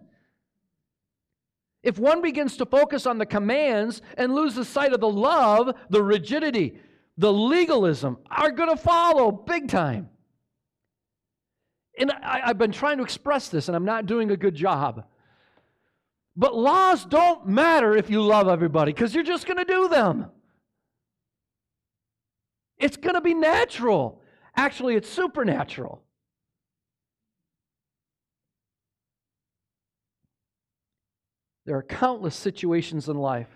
If 1.82 1.98
one 1.98 2.22
begins 2.22 2.56
to 2.56 2.66
focus 2.66 3.06
on 3.06 3.18
the 3.18 3.26
commands 3.26 4.02
and 4.16 4.34
loses 4.34 4.68
sight 4.68 4.92
of 4.92 5.00
the 5.00 5.08
love, 5.08 5.74
the 5.90 6.02
rigidity, 6.02 6.80
the 7.18 7.32
legalism 7.32 8.18
are 8.30 8.50
going 8.50 8.70
to 8.70 8.76
follow 8.76 9.30
big 9.30 9.68
time. 9.68 10.08
And 11.98 12.10
I, 12.10 12.40
have 12.46 12.58
been 12.58 12.72
trying 12.72 12.98
to 12.98 13.04
express 13.04 13.48
this, 13.48 13.68
and 13.68 13.76
I'm 13.76 13.84
not 13.84 14.06
doing 14.06 14.30
a 14.30 14.36
good 14.36 14.54
job. 14.54 15.04
But 16.36 16.54
laws 16.54 17.04
don't 17.04 17.46
matter 17.46 17.96
if 17.96 18.10
you 18.10 18.20
love 18.20 18.48
everybody 18.48 18.92
because 18.92 19.14
you're 19.14 19.24
just 19.24 19.46
going 19.46 19.58
to 19.58 19.64
do 19.64 19.88
them. 19.88 20.26
It's 22.78 22.96
going 22.96 23.14
to 23.14 23.20
be 23.20 23.34
natural. 23.34 24.20
Actually, 24.54 24.96
it's 24.96 25.08
supernatural. 25.08 26.02
There 31.66 31.76
are 31.76 31.82
countless 31.82 32.36
situations 32.36 33.08
in 33.08 33.16
life. 33.16 33.48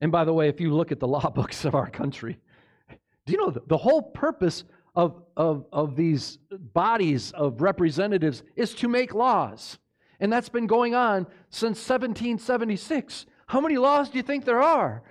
And 0.00 0.10
by 0.10 0.24
the 0.24 0.32
way, 0.32 0.48
if 0.48 0.60
you 0.60 0.74
look 0.74 0.90
at 0.90 1.00
the 1.00 1.08
law 1.16 1.28
books 1.30 1.64
of 1.64 1.74
our 1.74 1.90
country, 1.90 2.38
do 3.26 3.32
you 3.32 3.38
know 3.38 3.50
the 3.50 3.76
whole 3.76 4.02
purpose 4.02 4.64
of, 4.94 5.22
of, 5.36 5.66
of 5.72 5.96
these 5.96 6.38
bodies 6.50 7.30
of 7.32 7.60
representatives 7.60 8.42
is 8.56 8.74
to 8.76 8.88
make 8.88 9.12
laws? 9.12 9.78
And 10.18 10.32
that's 10.32 10.48
been 10.48 10.66
going 10.66 10.94
on 10.94 11.26
since 11.50 11.78
1776. 11.88 13.26
How 13.46 13.60
many 13.60 13.76
laws 13.76 14.08
do 14.08 14.16
you 14.16 14.22
think 14.22 14.44
there 14.44 14.62
are? 14.62 15.02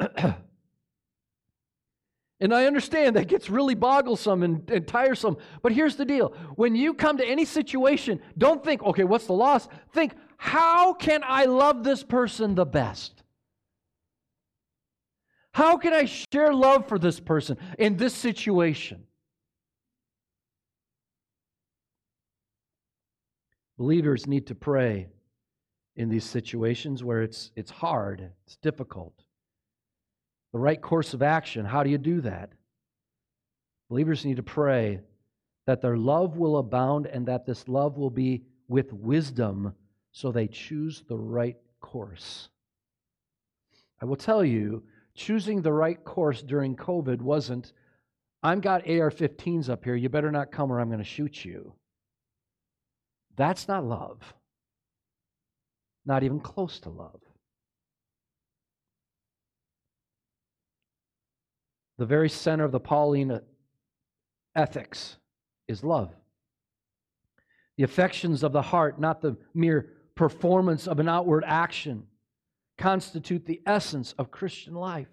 and 2.40 2.54
I 2.54 2.66
understand 2.66 3.16
that 3.16 3.28
gets 3.28 3.50
really 3.50 3.74
bogglesome 3.74 4.42
and, 4.42 4.68
and, 4.70 4.86
tiresome. 4.86 5.36
But 5.62 5.72
here's 5.72 5.96
the 5.96 6.04
deal 6.04 6.34
when 6.56 6.74
you 6.74 6.94
come 6.94 7.18
to 7.18 7.26
any 7.26 7.44
situation, 7.44 8.20
don't 8.38 8.64
think, 8.64 8.82
okay, 8.82 9.04
what's 9.04 9.26
the 9.26 9.34
loss? 9.34 9.68
Think, 9.92 10.14
how 10.36 10.94
can 10.94 11.22
I 11.24 11.44
love 11.44 11.84
this 11.84 12.02
person 12.02 12.54
the 12.54 12.64
best? 12.64 13.22
How 15.52 15.76
can 15.76 15.92
I 15.92 16.04
share 16.04 16.54
love 16.54 16.86
for 16.88 16.98
this 16.98 17.20
person 17.20 17.58
in 17.78 17.96
this 17.96 18.14
situation? 18.14 19.04
Believers 23.76 24.26
need 24.26 24.46
to 24.46 24.54
pray 24.54 25.08
in 25.96 26.08
these 26.08 26.24
situations 26.24 27.02
where 27.02 27.22
it's, 27.22 27.50
it's 27.56 27.70
hard, 27.70 28.30
it's 28.46 28.56
difficult. 28.56 29.14
The 30.52 30.58
right 30.58 30.80
course 30.80 31.14
of 31.14 31.22
action, 31.22 31.64
how 31.64 31.82
do 31.82 31.90
you 31.90 31.98
do 31.98 32.20
that? 32.22 32.50
Believers 33.88 34.24
need 34.24 34.36
to 34.36 34.42
pray 34.42 35.00
that 35.66 35.80
their 35.80 35.96
love 35.96 36.36
will 36.36 36.58
abound 36.58 37.06
and 37.06 37.26
that 37.26 37.46
this 37.46 37.68
love 37.68 37.96
will 37.96 38.10
be 38.10 38.42
with 38.68 38.92
wisdom 38.92 39.74
so 40.12 40.32
they 40.32 40.48
choose 40.48 41.02
the 41.08 41.16
right 41.16 41.56
course. 41.80 42.48
I 44.00 44.04
will 44.06 44.16
tell 44.16 44.44
you, 44.44 44.82
choosing 45.14 45.60
the 45.60 45.72
right 45.72 46.02
course 46.04 46.42
during 46.42 46.76
COVID 46.76 47.20
wasn't, 47.20 47.72
I've 48.42 48.62
got 48.62 48.88
AR 48.88 49.10
15s 49.10 49.68
up 49.68 49.84
here, 49.84 49.94
you 49.94 50.08
better 50.08 50.32
not 50.32 50.50
come 50.50 50.72
or 50.72 50.80
I'm 50.80 50.88
going 50.88 50.98
to 50.98 51.04
shoot 51.04 51.44
you. 51.44 51.74
That's 53.36 53.68
not 53.68 53.84
love. 53.84 54.34
Not 56.06 56.22
even 56.22 56.40
close 56.40 56.80
to 56.80 56.90
love. 56.90 57.20
The 62.00 62.06
very 62.06 62.30
center 62.30 62.64
of 62.64 62.72
the 62.72 62.80
Pauline 62.80 63.42
ethics 64.56 65.18
is 65.68 65.84
love. 65.84 66.10
The 67.76 67.82
affections 67.82 68.42
of 68.42 68.52
the 68.52 68.62
heart, 68.62 68.98
not 68.98 69.20
the 69.20 69.36
mere 69.52 69.90
performance 70.14 70.88
of 70.88 70.98
an 70.98 71.10
outward 71.10 71.44
action, 71.46 72.04
constitute 72.78 73.44
the 73.44 73.60
essence 73.66 74.14
of 74.16 74.30
Christian 74.30 74.72
life. 74.72 75.08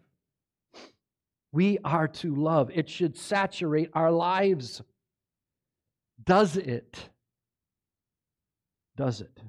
We 1.52 1.78
are 1.84 2.08
to 2.08 2.34
love, 2.34 2.72
it 2.74 2.90
should 2.90 3.18
saturate 3.18 3.90
our 3.94 4.10
lives. 4.10 4.82
Does 6.24 6.56
it? 6.56 7.10
Does 8.96 9.20
it? 9.20 9.42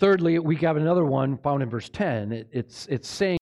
Thirdly, 0.00 0.40
we 0.40 0.56
have 0.56 0.76
another 0.76 1.04
one 1.04 1.38
found 1.38 1.62
in 1.62 1.70
verse 1.70 1.88
10. 1.88 2.32
It, 2.32 2.48
it's, 2.50 2.88
it's 2.90 3.08
saying 3.08 3.35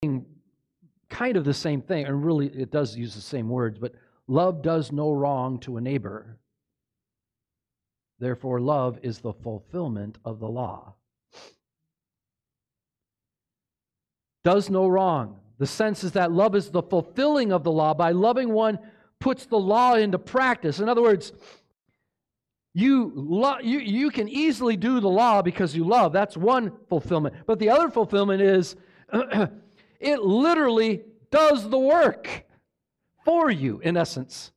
kind 1.08 1.36
of 1.36 1.44
the 1.44 1.54
same 1.54 1.80
thing, 1.80 2.06
and 2.06 2.24
really 2.24 2.46
it 2.46 2.70
does 2.70 2.96
use 2.96 3.14
the 3.14 3.20
same 3.20 3.48
words, 3.48 3.78
but 3.78 3.94
love 4.26 4.62
does 4.62 4.92
no 4.92 5.12
wrong 5.12 5.58
to 5.60 5.76
a 5.76 5.80
neighbor. 5.80 6.38
Therefore, 8.18 8.60
love 8.60 8.98
is 9.02 9.18
the 9.18 9.32
fulfillment 9.32 10.18
of 10.24 10.40
the 10.40 10.48
law. 10.48 10.94
Does 14.44 14.70
no 14.70 14.86
wrong. 14.86 15.40
The 15.58 15.66
sense 15.66 16.04
is 16.04 16.12
that 16.12 16.32
love 16.32 16.54
is 16.54 16.70
the 16.70 16.82
fulfilling 16.82 17.52
of 17.52 17.64
the 17.64 17.72
law. 17.72 17.94
By 17.94 18.12
loving 18.12 18.52
one, 18.52 18.78
puts 19.20 19.46
the 19.46 19.58
law 19.58 19.94
into 19.94 20.18
practice. 20.18 20.80
In 20.80 20.88
other 20.88 21.02
words, 21.02 21.32
you, 22.74 23.12
lo- 23.14 23.60
you, 23.62 23.78
you 23.78 24.10
can 24.10 24.28
easily 24.28 24.76
do 24.76 25.00
the 25.00 25.08
law 25.08 25.42
because 25.42 25.74
you 25.74 25.84
love. 25.84 26.12
That's 26.12 26.36
one 26.36 26.72
fulfillment. 26.88 27.36
But 27.46 27.58
the 27.58 27.70
other 27.70 27.88
fulfillment 27.88 28.42
is 28.42 28.76
it 30.04 30.22
literally 30.22 31.02
does 31.30 31.68
the 31.68 31.78
work 31.78 32.44
for 33.24 33.50
you, 33.50 33.80
in 33.80 33.96
essence. 33.96 34.52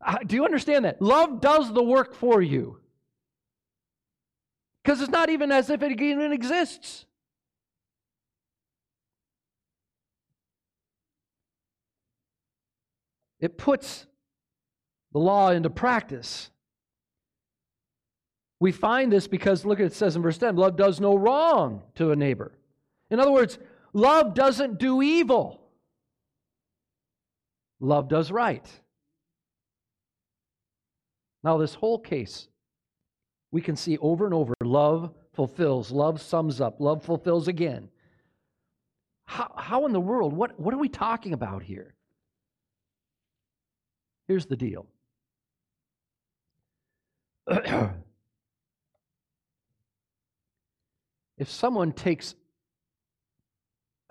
Uh, 0.00 0.18
do 0.24 0.36
you 0.36 0.44
understand 0.44 0.84
that? 0.84 1.02
Love 1.02 1.40
does 1.40 1.72
the 1.72 1.82
work 1.82 2.14
for 2.14 2.40
you. 2.40 2.78
Because 4.82 5.00
it's 5.00 5.10
not 5.10 5.28
even 5.28 5.52
as 5.52 5.68
if 5.68 5.82
it 5.82 6.00
even 6.00 6.32
exists. 6.32 7.04
It 13.40 13.58
puts 13.58 14.06
the 15.12 15.18
law 15.18 15.50
into 15.50 15.70
practice. 15.70 16.50
We 18.60 18.70
find 18.72 19.10
this 19.10 19.26
because, 19.26 19.64
look 19.64 19.80
at 19.80 19.86
it 19.86 19.92
says 19.94 20.14
in 20.14 20.22
verse 20.22 20.38
10 20.38 20.56
love 20.56 20.76
does 20.76 21.00
no 21.00 21.16
wrong 21.16 21.82
to 21.96 22.12
a 22.12 22.16
neighbor. 22.16 22.52
In 23.10 23.18
other 23.18 23.32
words, 23.32 23.58
love 23.92 24.34
doesn't 24.34 24.78
do 24.78 25.02
evil, 25.02 25.60
love 27.80 28.08
does 28.08 28.30
right. 28.30 28.66
Now, 31.42 31.56
this 31.56 31.74
whole 31.74 31.98
case, 31.98 32.48
we 33.50 33.60
can 33.62 33.76
see 33.76 33.96
over 33.98 34.24
and 34.26 34.34
over 34.34 34.54
love 34.62 35.12
fulfills, 35.32 35.90
love 35.90 36.20
sums 36.20 36.60
up, 36.60 36.80
love 36.80 37.02
fulfills 37.02 37.48
again. 37.48 37.88
How, 39.24 39.52
how 39.56 39.86
in 39.86 39.92
the 39.92 40.00
world? 40.00 40.32
What, 40.32 40.58
what 40.58 40.74
are 40.74 40.78
we 40.78 40.88
talking 40.88 41.32
about 41.32 41.62
here? 41.62 41.94
Here's 44.26 44.46
the 44.46 44.56
deal. 44.56 44.86
if 51.38 51.48
someone 51.48 51.92
takes 51.92 52.34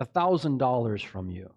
$1,000 0.00 1.04
from 1.04 1.30
you, 1.30 1.50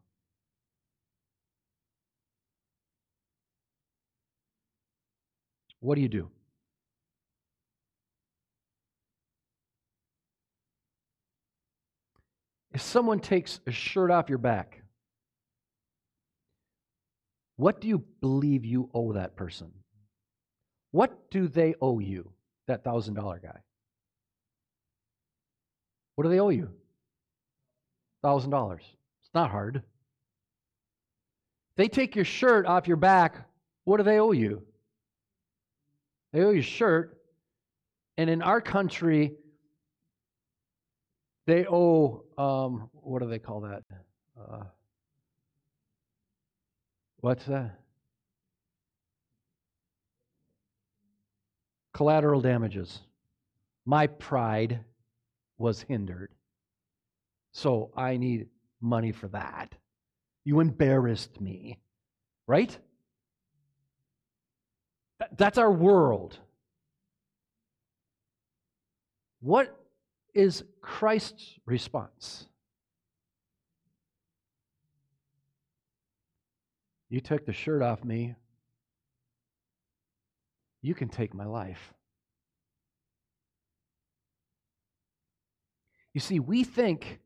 what 5.80 5.96
do 5.96 6.02
you 6.02 6.10
do? 6.10 6.30
If 12.74 12.82
someone 12.82 13.20
takes 13.20 13.60
a 13.68 13.72
shirt 13.72 14.10
off 14.10 14.30
your 14.30 14.40
back, 14.40 14.82
what 17.56 17.80
do 17.80 17.88
you 17.88 18.04
believe 18.20 18.66
you 18.66 18.90
owe 18.94 19.14
that 19.14 19.36
person? 19.36 19.72
What 20.92 21.30
do 21.30 21.48
they 21.48 21.76
owe 21.80 22.00
you, 22.00 22.32
that 22.68 22.84
$1,000 22.84 23.42
guy? 23.44 23.60
What 26.16 26.24
do 26.24 26.30
they 26.30 26.40
owe 26.40 26.50
you? 26.50 26.72
$1,000. 28.24 28.76
It's 28.76 29.34
not 29.34 29.52
hard. 29.52 29.84
They 31.76 31.88
take 31.88 32.16
your 32.16 32.26
shirt 32.26 32.66
off 32.66 32.88
your 32.88 32.98
back, 32.98 33.48
what 33.86 33.98
do 33.98 34.04
they 34.04 34.20
owe 34.20 34.32
you? 34.32 34.64
They 36.32 36.42
owe 36.42 36.52
you 36.52 36.60
a 36.60 36.64
shirt. 36.64 37.18
And 38.18 38.30
in 38.30 38.42
our 38.42 38.62
country, 38.62 39.34
they 41.48 41.66
owe, 41.66 42.24
um, 42.38 42.90
what 42.94 43.22
do 43.22 43.28
they 43.28 43.40
call 43.40 43.62
that? 43.62 43.84
Uh, 44.40 44.64
what's 47.20 47.46
that? 47.46 47.80
Collateral 51.94 52.42
damages. 52.42 53.00
My 53.86 54.08
pride 54.08 54.80
was 55.58 55.82
hindered. 55.82 56.32
So 57.54 57.92
I 57.96 58.18
need 58.18 58.48
money 58.82 59.12
for 59.12 59.30
that. 59.30 59.74
You 60.44 60.60
embarrassed 60.60 61.40
me. 61.40 61.80
Right? 62.46 62.78
That's 65.38 65.58
our 65.58 65.72
world. 65.72 66.38
What 69.40 69.74
is 70.34 70.64
Christ's 70.82 71.60
response? 71.66 72.48
You 77.10 77.22
took 77.22 77.46
the 77.46 77.54
shirt 77.54 77.82
off 77.82 78.04
me. 78.04 78.36
you 80.84 80.94
can 80.94 81.08
take 81.08 81.34
my 81.34 81.46
life. 81.46 81.94
You 86.14 86.20
see, 86.20 86.40
we 86.40 86.64
think 86.64 87.20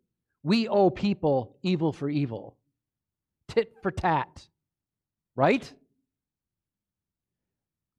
we 0.48 0.70
owe 0.70 0.90
people 0.90 1.58
evil 1.62 1.92
for 1.92 2.10
evil, 2.10 2.56
tit 3.50 3.76
for 3.84 3.92
tat, 3.92 4.48
right? 5.36 5.74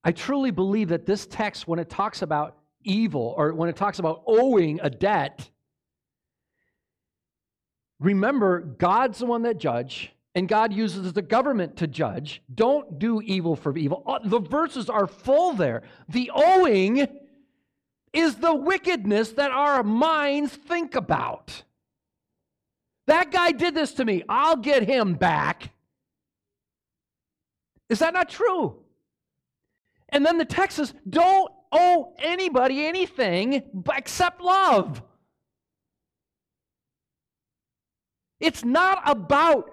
I 0.03 0.13
truly 0.13 0.51
believe 0.51 0.89
that 0.89 1.05
this 1.05 1.27
text, 1.27 1.69
when 1.69 1.79
it 1.79 1.91
talks 1.91 2.23
about 2.23 2.57
evil 2.83 3.35
or 3.37 3.53
when 3.53 3.69
it 3.69 3.77
talks 3.77 3.99
about 3.99 4.23
owing 4.27 4.81
a 4.83 4.89
debt, 4.89 5.51
remember 8.01 8.61
God's 8.61 9.19
the 9.19 9.27
one 9.27 9.43
that 9.43 9.59
judge 9.59 10.11
and 10.35 10.49
God 10.49 10.73
uses 10.73 11.13
the 11.13 11.21
government 11.21 11.77
to 11.77 11.87
judge. 11.87 12.41
Don't 12.55 12.99
do 12.99 13.21
evil 13.21 13.57
for 13.57 13.77
evil. 13.77 14.03
Uh, 14.07 14.21
the 14.25 14.41
verses 14.41 14.89
are 14.89 15.07
full 15.07 15.53
there. 15.53 15.83
The 16.09 16.31
owing 16.35 17.09
is 18.15 18.37
the 18.37 18.55
wickedness 18.55 19.33
that 19.33 19.51
our 19.51 19.83
minds 19.83 20.55
think 20.55 20.95
about. 20.95 21.65
That 23.09 23.31
guy 23.31 23.53
did 23.53 23.75
this 23.75 23.93
to 23.95 24.05
me. 24.05 24.23
I'll 24.29 24.57
get 24.57 24.83
him 24.83 25.15
back. 25.15 25.73
Is 27.89 28.01
that 28.01 28.13
not 28.13 28.29
true? 28.29 28.77
And 30.11 30.25
then 30.27 30.37
the 30.37 30.45
text 30.45 30.77
says, 30.77 30.93
don't 31.09 31.51
owe 31.73 32.13
anybody 32.19 32.85
anything 32.85 33.63
except 33.97 34.43
love. 34.43 35.03
It's 38.41 38.63
not 38.63 39.01
about 39.07 39.73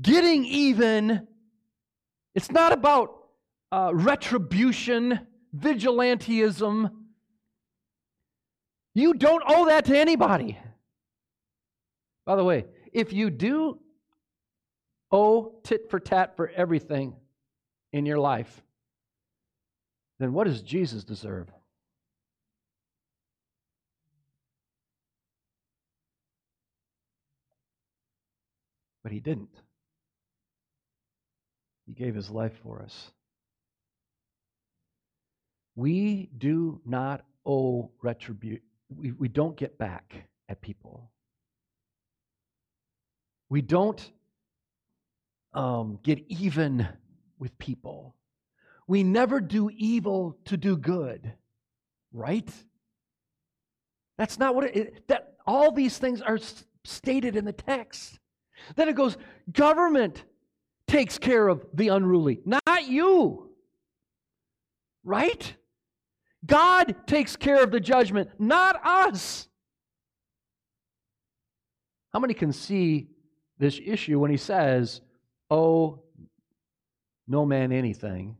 getting 0.00 0.44
even, 0.44 1.26
it's 2.36 2.52
not 2.52 2.72
about 2.72 3.16
uh, 3.72 3.90
retribution, 3.92 5.26
vigilantism. 5.56 6.92
You 8.94 9.12
don't 9.14 9.42
owe 9.44 9.66
that 9.66 9.86
to 9.86 9.98
anybody. 9.98 10.56
By 12.26 12.34
the 12.34 12.44
way, 12.44 12.66
if 12.92 13.12
you 13.12 13.30
do 13.30 13.78
owe 15.12 15.54
tit 15.62 15.88
for 15.88 16.00
tat 16.00 16.36
for 16.36 16.48
everything 16.48 17.14
in 17.92 18.04
your 18.04 18.18
life, 18.18 18.62
then 20.18 20.32
what 20.32 20.48
does 20.48 20.60
Jesus 20.60 21.04
deserve? 21.04 21.48
But 29.04 29.12
he 29.12 29.20
didn't. 29.20 29.54
He 31.86 31.92
gave 31.92 32.16
his 32.16 32.28
life 32.28 32.58
for 32.64 32.82
us. 32.82 33.12
We 35.76 36.28
do 36.36 36.80
not 36.84 37.24
owe 37.44 37.92
retribution. 38.02 38.62
We, 38.88 39.12
we 39.12 39.28
don't 39.28 39.56
get 39.56 39.78
back 39.78 40.12
at 40.48 40.60
people. 40.60 41.12
We 43.48 43.62
don't 43.62 44.10
um, 45.52 45.98
get 46.02 46.24
even 46.28 46.88
with 47.38 47.56
people. 47.58 48.14
We 48.86 49.02
never 49.02 49.40
do 49.40 49.70
evil 49.70 50.36
to 50.46 50.56
do 50.56 50.76
good, 50.76 51.32
right? 52.12 52.50
That's 54.18 54.38
not 54.38 54.54
what 54.54 54.64
it, 54.64 55.08
that 55.08 55.34
all 55.46 55.72
these 55.72 55.98
things 55.98 56.20
are 56.22 56.38
stated 56.84 57.36
in 57.36 57.44
the 57.44 57.52
text. 57.52 58.18
Then 58.74 58.88
it 58.88 58.94
goes, 58.94 59.16
government 59.52 60.24
takes 60.86 61.18
care 61.18 61.48
of 61.48 61.66
the 61.74 61.88
unruly, 61.88 62.40
not 62.44 62.86
you. 62.86 63.50
Right? 65.04 65.54
God 66.44 66.94
takes 67.06 67.36
care 67.36 67.62
of 67.62 67.70
the 67.70 67.80
judgment, 67.80 68.30
not 68.38 68.80
us. 68.84 69.48
How 72.12 72.18
many 72.18 72.34
can 72.34 72.52
see 72.52 73.08
this 73.58 73.80
issue 73.84 74.18
when 74.18 74.30
he 74.30 74.36
says, 74.36 75.00
Oh, 75.50 76.02
no 77.28 77.46
man 77.46 77.72
anything? 77.72 78.36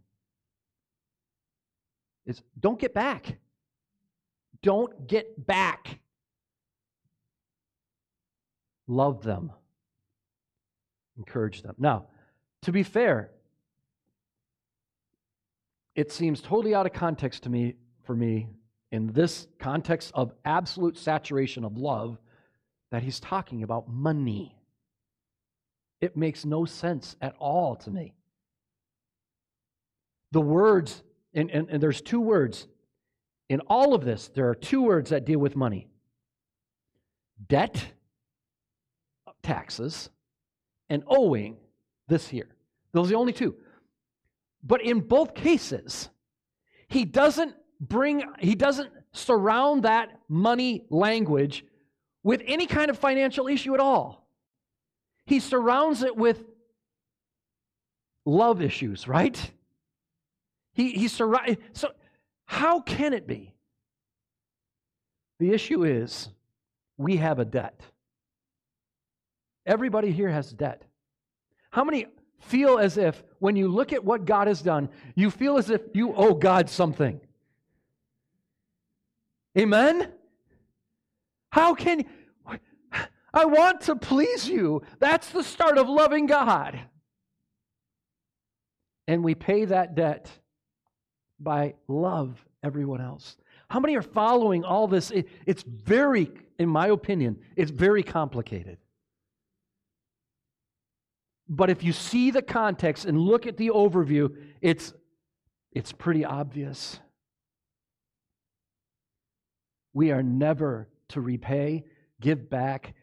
It's 2.26 2.42
don't 2.58 2.78
get 2.78 2.92
back. 2.92 3.36
Don't 4.62 5.06
get 5.06 5.46
back. 5.46 6.00
Love 8.88 9.22
them. 9.22 9.52
Encourage 11.16 11.62
them. 11.62 11.74
Now, 11.78 12.06
to 12.62 12.72
be 12.72 12.82
fair, 12.82 13.30
it 15.94 16.12
seems 16.12 16.40
totally 16.40 16.74
out 16.74 16.86
of 16.86 16.92
context 16.92 17.44
to 17.44 17.48
me 17.48 17.74
for 18.04 18.14
me 18.14 18.48
in 18.92 19.12
this 19.12 19.46
context 19.58 20.12
of 20.14 20.32
absolute 20.44 20.96
saturation 20.96 21.64
of 21.64 21.76
love 21.76 22.18
that 22.90 23.02
he's 23.02 23.18
talking 23.18 23.62
about 23.62 23.88
money. 23.88 24.55
It 26.00 26.16
makes 26.16 26.44
no 26.44 26.64
sense 26.64 27.16
at 27.20 27.34
all 27.38 27.76
to 27.76 27.90
me. 27.90 28.14
The 30.32 30.40
words, 30.40 31.02
and, 31.34 31.50
and, 31.50 31.68
and 31.70 31.82
there's 31.82 32.00
two 32.00 32.20
words. 32.20 32.66
In 33.48 33.60
all 33.60 33.94
of 33.94 34.04
this, 34.04 34.28
there 34.34 34.48
are 34.48 34.54
two 34.54 34.82
words 34.82 35.10
that 35.10 35.24
deal 35.24 35.38
with 35.38 35.56
money 35.56 35.88
debt, 37.48 37.92
taxes, 39.42 40.10
and 40.88 41.02
owing 41.06 41.56
this 42.08 42.28
here. 42.28 42.48
Those 42.92 43.06
are 43.06 43.10
the 43.10 43.16
only 43.16 43.32
two. 43.32 43.56
But 44.62 44.82
in 44.82 45.00
both 45.00 45.34
cases, 45.34 46.08
he 46.88 47.04
doesn't 47.04 47.54
bring, 47.80 48.24
he 48.40 48.54
doesn't 48.54 48.90
surround 49.12 49.84
that 49.84 50.20
money 50.28 50.84
language 50.90 51.64
with 52.22 52.42
any 52.46 52.66
kind 52.66 52.90
of 52.90 52.98
financial 52.98 53.46
issue 53.46 53.74
at 53.74 53.80
all. 53.80 54.25
He 55.26 55.40
surrounds 55.40 56.02
it 56.02 56.16
with 56.16 56.44
love 58.24 58.62
issues, 58.62 59.08
right? 59.08 59.38
He, 60.72 60.92
he 60.92 61.08
surround, 61.08 61.58
so 61.72 61.90
how 62.46 62.80
can 62.80 63.12
it 63.12 63.26
be? 63.26 63.52
The 65.38 65.52
issue 65.52 65.84
is 65.84 66.28
we 66.96 67.16
have 67.16 67.38
a 67.38 67.44
debt. 67.44 67.80
Everybody 69.66 70.12
here 70.12 70.30
has 70.30 70.52
debt. 70.52 70.82
How 71.70 71.84
many 71.84 72.06
feel 72.40 72.78
as 72.78 72.96
if 72.96 73.22
when 73.38 73.56
you 73.56 73.68
look 73.68 73.92
at 73.92 74.04
what 74.04 74.24
God 74.24 74.46
has 74.46 74.62
done, 74.62 74.88
you 75.14 75.30
feel 75.30 75.58
as 75.58 75.70
if 75.70 75.82
you 75.92 76.14
owe 76.14 76.34
God 76.34 76.70
something? 76.70 77.20
Amen? 79.58 80.12
How 81.50 81.74
can 81.74 82.04
I 83.36 83.44
want 83.44 83.82
to 83.82 83.96
please 83.96 84.48
you? 84.48 84.80
That's 84.98 85.28
the 85.28 85.44
start 85.44 85.76
of 85.76 85.90
loving 85.90 86.24
God. 86.24 86.80
And 89.06 89.22
we 89.22 89.34
pay 89.34 89.66
that 89.66 89.94
debt 89.94 90.30
by 91.38 91.74
love 91.86 92.42
everyone 92.62 93.02
else. 93.02 93.36
How 93.68 93.78
many 93.78 93.94
are 93.94 94.00
following 94.02 94.64
all 94.64 94.88
this? 94.88 95.12
It's 95.44 95.62
very, 95.62 96.30
in 96.58 96.70
my 96.70 96.86
opinion, 96.86 97.36
it's 97.56 97.70
very 97.70 98.02
complicated. 98.02 98.78
But 101.46 101.68
if 101.68 101.84
you 101.84 101.92
see 101.92 102.30
the 102.30 102.40
context 102.40 103.04
and 103.04 103.20
look 103.20 103.46
at 103.46 103.58
the 103.58 103.68
overview, 103.68 104.34
it's, 104.62 104.94
it's 105.72 105.92
pretty 105.92 106.24
obvious. 106.24 107.00
We 109.92 110.10
are 110.10 110.22
never 110.22 110.88
to 111.10 111.20
repay, 111.20 111.84
give 112.18 112.48
back 112.48 112.94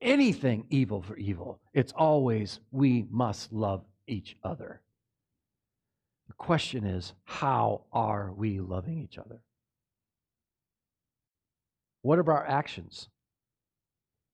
anything 0.00 0.66
evil 0.70 1.02
for 1.02 1.16
evil. 1.16 1.60
It's 1.72 1.92
always 1.92 2.60
we 2.70 3.06
must 3.10 3.52
love 3.52 3.84
each 4.06 4.36
other. 4.42 4.80
The 6.28 6.34
question 6.34 6.84
is, 6.84 7.12
how 7.24 7.84
are 7.92 8.32
we 8.32 8.60
loving 8.60 8.98
each 8.98 9.18
other? 9.18 9.40
What 12.02 12.18
are 12.18 12.32
our 12.32 12.46
actions? 12.46 13.08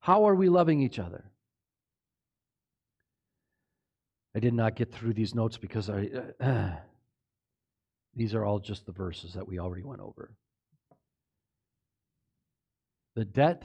How 0.01 0.27
are 0.27 0.35
we 0.35 0.49
loving 0.49 0.83
each 0.83 0.99
other? 0.99 1.25
I 4.35 4.41
did 4.41 4.55
not 4.55 4.77
get 4.77 4.93
through 4.93 5.13
these 5.13 5.35
notes 5.35 5.59
because 5.59 5.91
I, 5.91 6.09
uh, 6.41 6.71
these 8.15 8.35
are 8.35 8.45
all 8.45 8.59
just 8.59 8.87
the 8.87 8.93
verses 8.93 9.35
that 9.35 9.47
we 9.47 9.59
already 9.59 9.83
went 9.83 10.01
over. 10.01 10.35
The 13.15 13.27
debt 13.27 13.63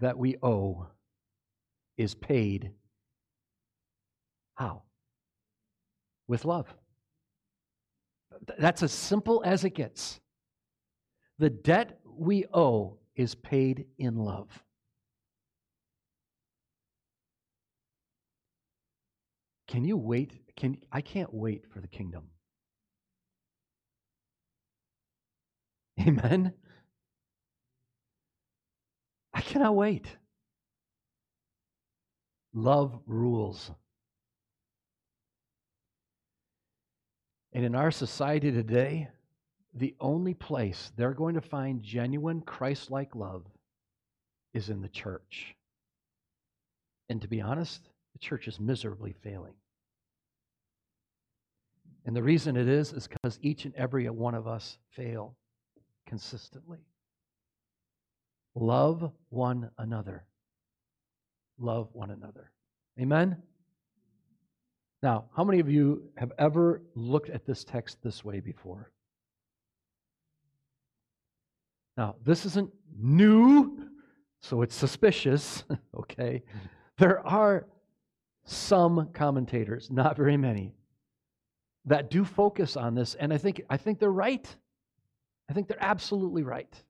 that 0.00 0.18
we 0.18 0.36
owe 0.42 0.88
is 1.96 2.14
paid 2.14 2.72
how? 4.54 4.82
With 6.28 6.44
love. 6.44 6.72
That's 8.58 8.82
as 8.82 8.92
simple 8.92 9.42
as 9.44 9.64
it 9.64 9.70
gets. 9.70 10.20
The 11.38 11.50
debt 11.50 11.98
we 12.04 12.44
owe 12.52 12.98
is 13.16 13.34
paid 13.34 13.86
in 13.98 14.16
love. 14.16 14.48
Can 19.68 19.84
you 19.84 19.96
wait? 19.96 20.40
Can 20.56 20.78
I 20.92 21.00
can't 21.00 21.32
wait 21.34 21.64
for 21.72 21.80
the 21.80 21.88
kingdom. 21.88 22.24
Amen? 26.00 26.52
I 29.32 29.40
cannot 29.40 29.74
wait. 29.74 30.06
Love 32.54 32.98
rules. 33.06 33.70
And 37.52 37.64
in 37.64 37.74
our 37.74 37.90
society 37.90 38.50
today, 38.52 39.08
the 39.74 39.94
only 40.00 40.34
place 40.34 40.92
they're 40.96 41.14
going 41.14 41.34
to 41.34 41.40
find 41.40 41.82
genuine 41.82 42.40
Christ 42.40 42.90
like 42.90 43.14
love 43.16 43.44
is 44.52 44.70
in 44.70 44.80
the 44.80 44.88
church. 44.88 45.56
And 47.08 47.20
to 47.22 47.28
be 47.28 47.40
honest, 47.40 47.88
the 48.12 48.20
church 48.20 48.46
is 48.46 48.60
miserably 48.60 49.14
failing. 49.22 49.54
And 52.06 52.14
the 52.14 52.22
reason 52.22 52.56
it 52.56 52.68
is, 52.68 52.92
is 52.92 53.08
because 53.08 53.38
each 53.42 53.64
and 53.64 53.74
every 53.74 54.08
one 54.10 54.34
of 54.34 54.46
us 54.46 54.78
fail 54.90 55.34
consistently. 56.06 56.78
Love 58.54 59.10
one 59.30 59.70
another. 59.78 60.24
Love 61.58 61.88
one 61.92 62.10
another. 62.10 62.50
Amen? 63.00 63.42
Now, 65.02 65.26
how 65.36 65.44
many 65.44 65.60
of 65.60 65.68
you 65.68 66.04
have 66.16 66.32
ever 66.38 66.82
looked 66.94 67.30
at 67.30 67.44
this 67.44 67.64
text 67.64 67.98
this 68.02 68.24
way 68.24 68.40
before? 68.40 68.90
Now, 71.96 72.16
this 72.24 72.46
isn't 72.46 72.70
new, 72.98 73.88
so 74.40 74.62
it's 74.62 74.74
suspicious, 74.74 75.64
okay? 75.94 76.42
There 76.98 77.24
are 77.26 77.66
some 78.44 79.10
commentators, 79.12 79.90
not 79.90 80.16
very 80.16 80.36
many, 80.36 80.74
that 81.84 82.10
do 82.10 82.24
focus 82.24 82.76
on 82.76 82.94
this, 82.94 83.14
and 83.14 83.32
I 83.32 83.38
think, 83.38 83.62
I 83.68 83.76
think 83.76 83.98
they're 83.98 84.10
right. 84.10 84.48
I 85.48 85.52
think 85.52 85.68
they're 85.68 85.76
absolutely 85.80 86.42
right. 86.42 86.82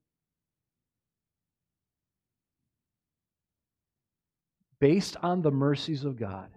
Based 4.84 5.16
on 5.22 5.40
the 5.40 5.50
mercies 5.50 6.04
of 6.04 6.18
God, 6.18 6.50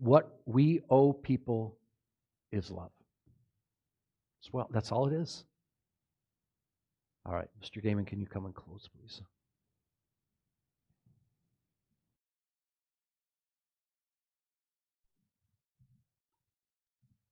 what 0.00 0.40
we 0.44 0.80
owe 0.90 1.12
people 1.12 1.78
is 2.50 2.68
love. 2.68 2.90
Well, 4.50 4.66
that's 4.72 4.90
all 4.90 5.06
it 5.06 5.12
is. 5.12 5.44
All 7.24 7.32
right, 7.32 7.46
Mr. 7.62 7.80
Damon, 7.80 8.04
can 8.04 8.18
you 8.18 8.26
come 8.26 8.44
and 8.44 8.52
close, 8.52 8.88
please? 8.98 9.22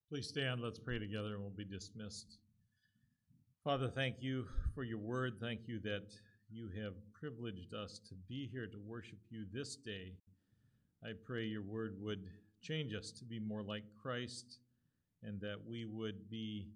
Please 0.09 0.29
stand. 0.29 0.61
Let's 0.61 0.79
pray 0.79 1.01
together 1.01 1.35
and 1.35 1.41
we'll 1.41 1.51
be 1.51 1.65
dismissed. 1.65 2.39
Father, 3.65 3.91
thank 3.93 4.19
you 4.21 4.47
for 4.73 4.85
your 4.85 4.99
word. 4.99 5.39
Thank 5.41 5.63
you 5.67 5.81
that 5.81 6.07
you 6.53 6.69
have 6.83 6.95
privileged 7.13 7.75
us 7.75 8.01
to 8.09 8.15
be 8.29 8.49
here 8.51 8.67
to 8.67 8.79
worship 8.79 9.19
you 9.31 9.45
this 9.53 9.77
day. 9.77 10.13
I 11.05 11.11
pray 11.25 11.45
your 11.45 11.63
word 11.63 11.97
would 12.01 12.27
change 12.61 12.93
us 12.95 13.11
to 13.13 13.25
be 13.25 13.39
more 13.39 13.63
like 13.63 13.85
Christ 14.01 14.59
and 15.23 15.41
that 15.41 15.57
we 15.67 15.85
would 15.85 16.29
be 16.29 16.69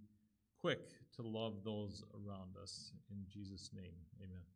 quick 0.61 0.91
to 1.16 1.22
love 1.22 1.64
those 1.64 2.03
around 2.14 2.57
us. 2.62 2.93
In 3.11 3.18
Jesus' 3.33 3.70
name, 3.75 3.95
amen. 4.22 4.53